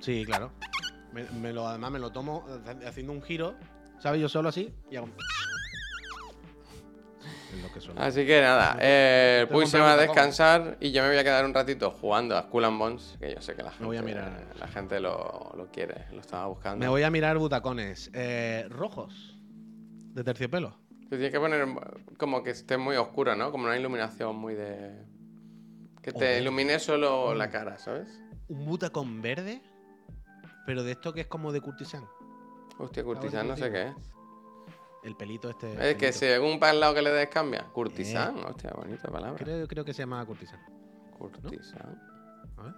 Sí, 0.00 0.24
claro. 0.24 0.52
Me, 1.12 1.24
me 1.24 1.52
lo, 1.52 1.66
además 1.68 1.90
me 1.90 1.98
lo 1.98 2.10
tomo 2.12 2.46
ha- 2.66 2.88
haciendo 2.88 3.12
un 3.12 3.22
giro, 3.22 3.54
¿sabes? 4.00 4.20
Yo 4.20 4.28
solo 4.28 4.48
así 4.48 4.72
y 4.90 4.96
hago. 4.96 5.08
Lo 7.62 7.72
que. 7.72 7.80
Así 8.00 8.26
que 8.26 8.40
nada, 8.40 8.76
eh, 8.80 9.46
Puy 9.50 9.66
se 9.66 9.78
va 9.78 9.92
a 9.92 9.96
descansar 9.96 10.76
y 10.80 10.92
yo 10.92 11.02
me 11.02 11.08
voy 11.08 11.18
a 11.18 11.24
quedar 11.24 11.44
un 11.44 11.54
ratito 11.54 11.90
jugando 11.90 12.36
a 12.36 12.42
Skull 12.42 12.64
and 12.64 12.78
Bones, 12.78 13.16
que 13.20 13.34
yo 13.34 13.40
sé 13.40 13.54
que 13.54 13.62
la 13.62 13.70
gente, 13.70 13.82
Me 13.82 13.86
voy 13.88 13.96
a 13.96 14.02
mirar. 14.02 14.54
la 14.58 14.68
gente 14.68 15.00
lo, 15.00 15.52
lo 15.56 15.66
quiere, 15.70 16.06
lo 16.12 16.20
estaba 16.20 16.46
buscando. 16.46 16.78
Me 16.78 16.88
voy 16.88 17.02
a 17.02 17.10
mirar 17.10 17.38
butacones 17.38 18.10
eh, 18.14 18.66
rojos 18.70 19.38
de 20.14 20.24
terciopelo. 20.24 20.78
Te 21.08 21.16
tienes 21.16 21.30
que 21.30 21.38
poner 21.38 21.68
como 22.18 22.42
que 22.42 22.50
esté 22.50 22.76
muy 22.78 22.96
oscuro, 22.96 23.36
¿no? 23.36 23.52
Como 23.52 23.64
una 23.66 23.76
iluminación 23.76 24.36
muy 24.36 24.54
de. 24.54 25.04
Que 26.02 26.12
te 26.12 26.40
ilumine 26.40 26.78
solo 26.78 27.34
la 27.34 27.50
cara, 27.50 27.78
¿sabes? 27.78 28.08
Un 28.48 28.64
butacón 28.64 29.22
verde, 29.22 29.60
pero 30.66 30.82
de 30.84 30.92
esto 30.92 31.12
que 31.12 31.22
es 31.22 31.26
como 31.26 31.52
de 31.52 31.60
curtisán. 31.60 32.04
Hostia, 32.78 33.02
curtisán, 33.04 33.48
no 33.48 33.56
sé 33.56 33.70
qué 33.70 33.82
es. 33.88 33.94
El 35.06 35.14
pelito 35.14 35.48
este. 35.48 35.90
Es 35.90 35.96
que 35.96 36.10
según 36.12 36.58
para 36.58 36.72
el 36.72 36.80
lado 36.80 36.92
que 36.92 37.00
le 37.00 37.12
des 37.12 37.28
cambia. 37.28 37.62
Curtisán, 37.72 38.38
hostia, 38.44 38.72
bonita 38.74 39.08
palabra. 39.08 39.38
Creo, 39.38 39.68
creo 39.68 39.84
que 39.84 39.94
se 39.94 40.02
llama 40.02 40.26
curtisán. 40.26 40.58
Curtisán. 41.16 42.02
A 42.56 42.62
ver. 42.64 42.74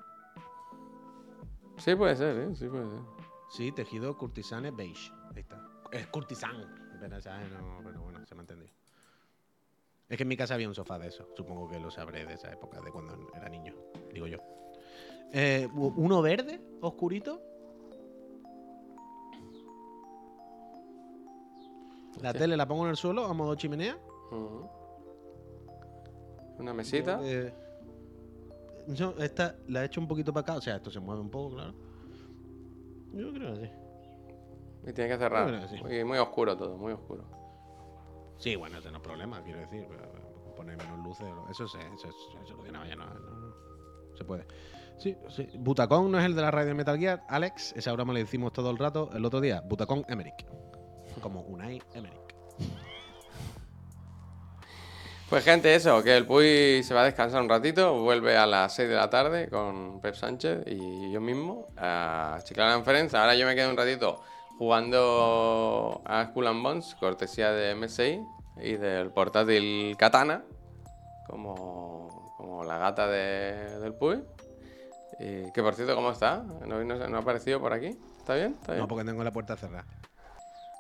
Sí, 1.78 1.94
puede 1.94 2.14
ser, 2.16 2.36
¿eh? 2.36 2.54
Sí, 2.54 2.66
puede 2.66 2.84
ser. 2.84 3.00
Sí, 3.48 3.72
tejido 3.72 4.14
curtisanes 4.18 4.76
beige. 4.76 5.10
Ahí 5.34 5.40
está. 5.40 5.66
Es 5.90 6.06
curtisán. 6.08 6.66
Pero, 7.00 7.18
¿sabes? 7.18 7.50
No, 7.50 7.80
pero 7.82 8.02
bueno, 8.02 8.26
se 8.26 8.34
me 8.34 8.40
ha 8.40 8.42
entendido. 8.42 8.74
Es 10.06 10.18
que 10.18 10.24
en 10.24 10.28
mi 10.28 10.36
casa 10.36 10.52
había 10.52 10.68
un 10.68 10.74
sofá 10.74 10.98
de 10.98 11.08
eso. 11.08 11.30
Supongo 11.34 11.66
que 11.66 11.80
lo 11.80 11.90
sabré 11.90 12.26
de 12.26 12.34
esa 12.34 12.52
época, 12.52 12.78
de 12.82 12.90
cuando 12.90 13.16
era 13.34 13.48
niño. 13.48 13.74
Digo 14.12 14.26
yo. 14.26 14.36
Eh, 15.32 15.66
uno 15.72 16.20
verde, 16.20 16.60
oscurito. 16.82 17.40
La 22.20 22.32
tele 22.32 22.56
la 22.56 22.66
pongo 22.66 22.84
en 22.84 22.90
el 22.90 22.96
suelo 22.96 23.24
a 23.24 23.32
modo 23.32 23.54
chimenea. 23.54 23.98
Una 26.58 26.74
mesita. 26.74 27.20
Eh, 27.22 27.52
yo 28.88 29.14
esta 29.18 29.54
la 29.68 29.82
he 29.82 29.86
hecho 29.86 30.00
un 30.00 30.08
poquito 30.08 30.32
para 30.32 30.42
acá. 30.42 30.54
O 30.56 30.60
sea, 30.60 30.76
esto 30.76 30.90
se 30.90 31.00
mueve 31.00 31.20
un 31.20 31.30
poco, 31.30 31.54
claro. 31.54 31.74
Yo 33.12 33.32
creo 33.32 33.54
que 33.54 33.66
sí. 33.66 33.72
Y 34.88 34.92
tiene 34.92 35.10
que 35.10 35.18
cerrar. 35.18 35.68
Sí. 35.68 35.76
muy, 35.82 36.04
muy 36.04 36.18
oscuro 36.18 36.56
todo, 36.56 36.76
muy 36.76 36.92
oscuro. 36.92 37.24
Sí, 38.38 38.56
bueno, 38.56 38.78
ese 38.78 38.90
no 38.90 38.98
es 38.98 39.02
problema, 39.02 39.42
quiero 39.42 39.60
decir. 39.60 39.86
pero 39.88 40.28
Poner 40.56 40.76
menos 40.76 41.04
luces, 41.04 41.28
eso 41.50 41.68
se, 41.68 41.78
eso 41.78 42.08
se 42.10 42.46
soluciona, 42.48 42.84
ya 42.88 42.96
no, 42.96 43.04
se 44.16 44.24
puede. 44.24 44.44
Sí, 44.98 45.16
sí. 45.28 45.48
Butacón 45.56 46.10
no 46.10 46.18
es 46.18 46.24
el 46.24 46.34
de 46.34 46.42
la 46.42 46.50
radio 46.50 46.68
de 46.68 46.74
Metal 46.74 46.98
Gear, 46.98 47.22
Alex, 47.28 47.74
esa 47.76 47.92
broma 47.92 48.12
le 48.12 48.20
decimos 48.20 48.52
todo 48.52 48.70
el 48.70 48.76
rato. 48.76 49.08
El 49.12 49.24
otro 49.24 49.40
día, 49.40 49.60
Butacón 49.60 50.04
Emmerich. 50.08 50.44
Como 51.20 51.40
Unai 51.42 51.82
Emmerich. 51.94 52.18
Pues 55.28 55.44
gente, 55.44 55.74
eso, 55.74 56.02
que 56.02 56.16
el 56.16 56.24
Puy 56.26 56.82
se 56.82 56.94
va 56.94 57.02
a 57.02 57.04
descansar 57.04 57.42
un 57.42 57.50
ratito, 57.50 58.00
vuelve 58.02 58.38
a 58.38 58.46
las 58.46 58.74
6 58.74 58.88
de 58.88 58.94
la 58.94 59.10
tarde 59.10 59.48
con 59.50 60.00
Pep 60.00 60.14
Sánchez 60.14 60.60
y 60.66 61.10
yo 61.12 61.20
mismo 61.20 61.66
a 61.76 62.38
Chiclana 62.44 62.76
en 62.76 62.84
Ferenc. 62.84 63.12
Ahora 63.14 63.34
yo 63.34 63.44
me 63.46 63.54
quedo 63.54 63.68
un 63.68 63.76
ratito 63.76 64.22
jugando 64.56 66.00
a 66.06 66.24
Skull 66.26 66.46
and 66.46 66.62
Bones, 66.62 66.94
cortesía 66.94 67.52
de 67.52 67.72
MSI 67.74 68.22
y 68.62 68.76
del 68.76 69.10
portátil 69.10 69.94
Katana, 69.98 70.44
como, 71.26 72.32
como 72.38 72.64
la 72.64 72.78
gata 72.78 73.06
de- 73.06 73.80
del 73.80 73.92
Puy. 73.92 74.24
Y 75.20 75.52
que 75.52 75.62
por 75.62 75.74
cierto, 75.74 75.94
¿cómo 75.94 76.10
está? 76.10 76.38
¿No, 76.66 76.82
no- 76.82 77.06
no 77.08 77.16
ha 77.18 77.20
aparecido 77.20 77.60
por 77.60 77.74
aquí? 77.74 77.98
¿Está 78.18 78.34
bien? 78.34 78.56
¿Está 78.58 78.72
bien? 78.72 78.82
No, 78.82 78.88
porque 78.88 79.04
tengo 79.04 79.22
la 79.22 79.32
puerta 79.32 79.56
cerrada. 79.58 79.84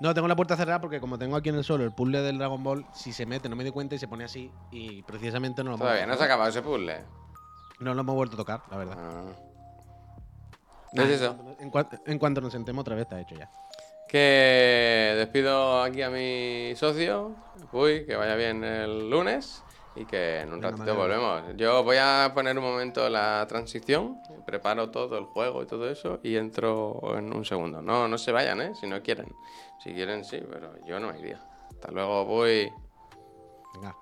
No, 0.00 0.14
tengo 0.14 0.28
la 0.28 0.36
puerta 0.36 0.56
cerrada 0.56 0.80
porque 0.80 1.00
como 1.00 1.18
tengo 1.18 1.36
aquí 1.36 1.48
en 1.48 1.56
el 1.56 1.64
suelo 1.64 1.82
el 1.84 1.92
puzzle 1.92 2.22
del 2.22 2.38
Dragon 2.38 2.62
Ball, 2.62 2.86
si 2.94 3.12
se 3.12 3.26
mete 3.26 3.48
no 3.48 3.56
me 3.56 3.64
di 3.64 3.70
cuenta 3.72 3.96
y 3.96 3.98
se 3.98 4.06
pone 4.06 4.24
así 4.24 4.50
y 4.70 5.02
precisamente 5.02 5.64
no 5.64 5.70
lo 5.70 5.76
hemos 5.76 5.86
Todavía 5.86 6.06
no 6.06 6.14
se 6.16 6.22
ha 6.22 6.26
acabado 6.26 6.50
ese 6.50 6.62
puzzle. 6.62 7.00
no 7.80 7.94
lo 7.94 8.00
hemos 8.00 8.14
vuelto 8.14 8.34
a 8.34 8.38
tocar, 8.38 8.62
la 8.70 8.76
verdad. 8.76 8.96
Ah. 8.96 9.24
Nah, 10.92 11.02
Es 11.04 11.10
eso. 11.20 11.36
En, 11.58 11.70
cua- 11.72 12.00
en 12.06 12.18
cuanto 12.18 12.40
nos 12.40 12.52
sentemos 12.52 12.82
otra 12.82 12.94
vez 12.94 13.02
está 13.02 13.20
hecho 13.20 13.34
ya. 13.34 13.50
Que 14.08 15.14
despido 15.18 15.82
aquí 15.82 16.00
a 16.02 16.08
mi 16.10 16.72
socio, 16.76 17.34
Puy, 17.70 18.06
que 18.06 18.16
vaya 18.16 18.36
bien 18.36 18.64
el 18.64 19.10
lunes 19.10 19.62
y 19.98 20.04
que 20.04 20.40
en 20.40 20.52
un 20.52 20.60
Venga, 20.60 20.70
ratito 20.70 20.94
volvemos. 20.94 21.42
Yo 21.56 21.82
voy 21.82 21.96
a 22.00 22.30
poner 22.34 22.56
un 22.56 22.64
momento 22.64 23.08
la 23.08 23.44
transición, 23.48 24.18
preparo 24.46 24.90
todo 24.90 25.18
el 25.18 25.24
juego 25.24 25.62
y 25.62 25.66
todo 25.66 25.90
eso 25.90 26.20
y 26.22 26.36
entro 26.36 27.16
en 27.16 27.34
un 27.34 27.44
segundo. 27.44 27.82
No, 27.82 28.06
no 28.06 28.18
se 28.18 28.32
vayan, 28.32 28.60
¿eh? 28.60 28.74
Si 28.74 28.86
no 28.86 29.02
quieren. 29.02 29.34
Si 29.78 29.92
quieren, 29.92 30.24
sí, 30.24 30.40
pero 30.50 30.74
yo 30.86 31.00
no 31.00 31.12
me 31.12 31.18
iría. 31.18 31.40
Hasta 31.70 31.90
luego, 31.90 32.26
Puy. 32.26 32.72
Venga. 33.74 33.96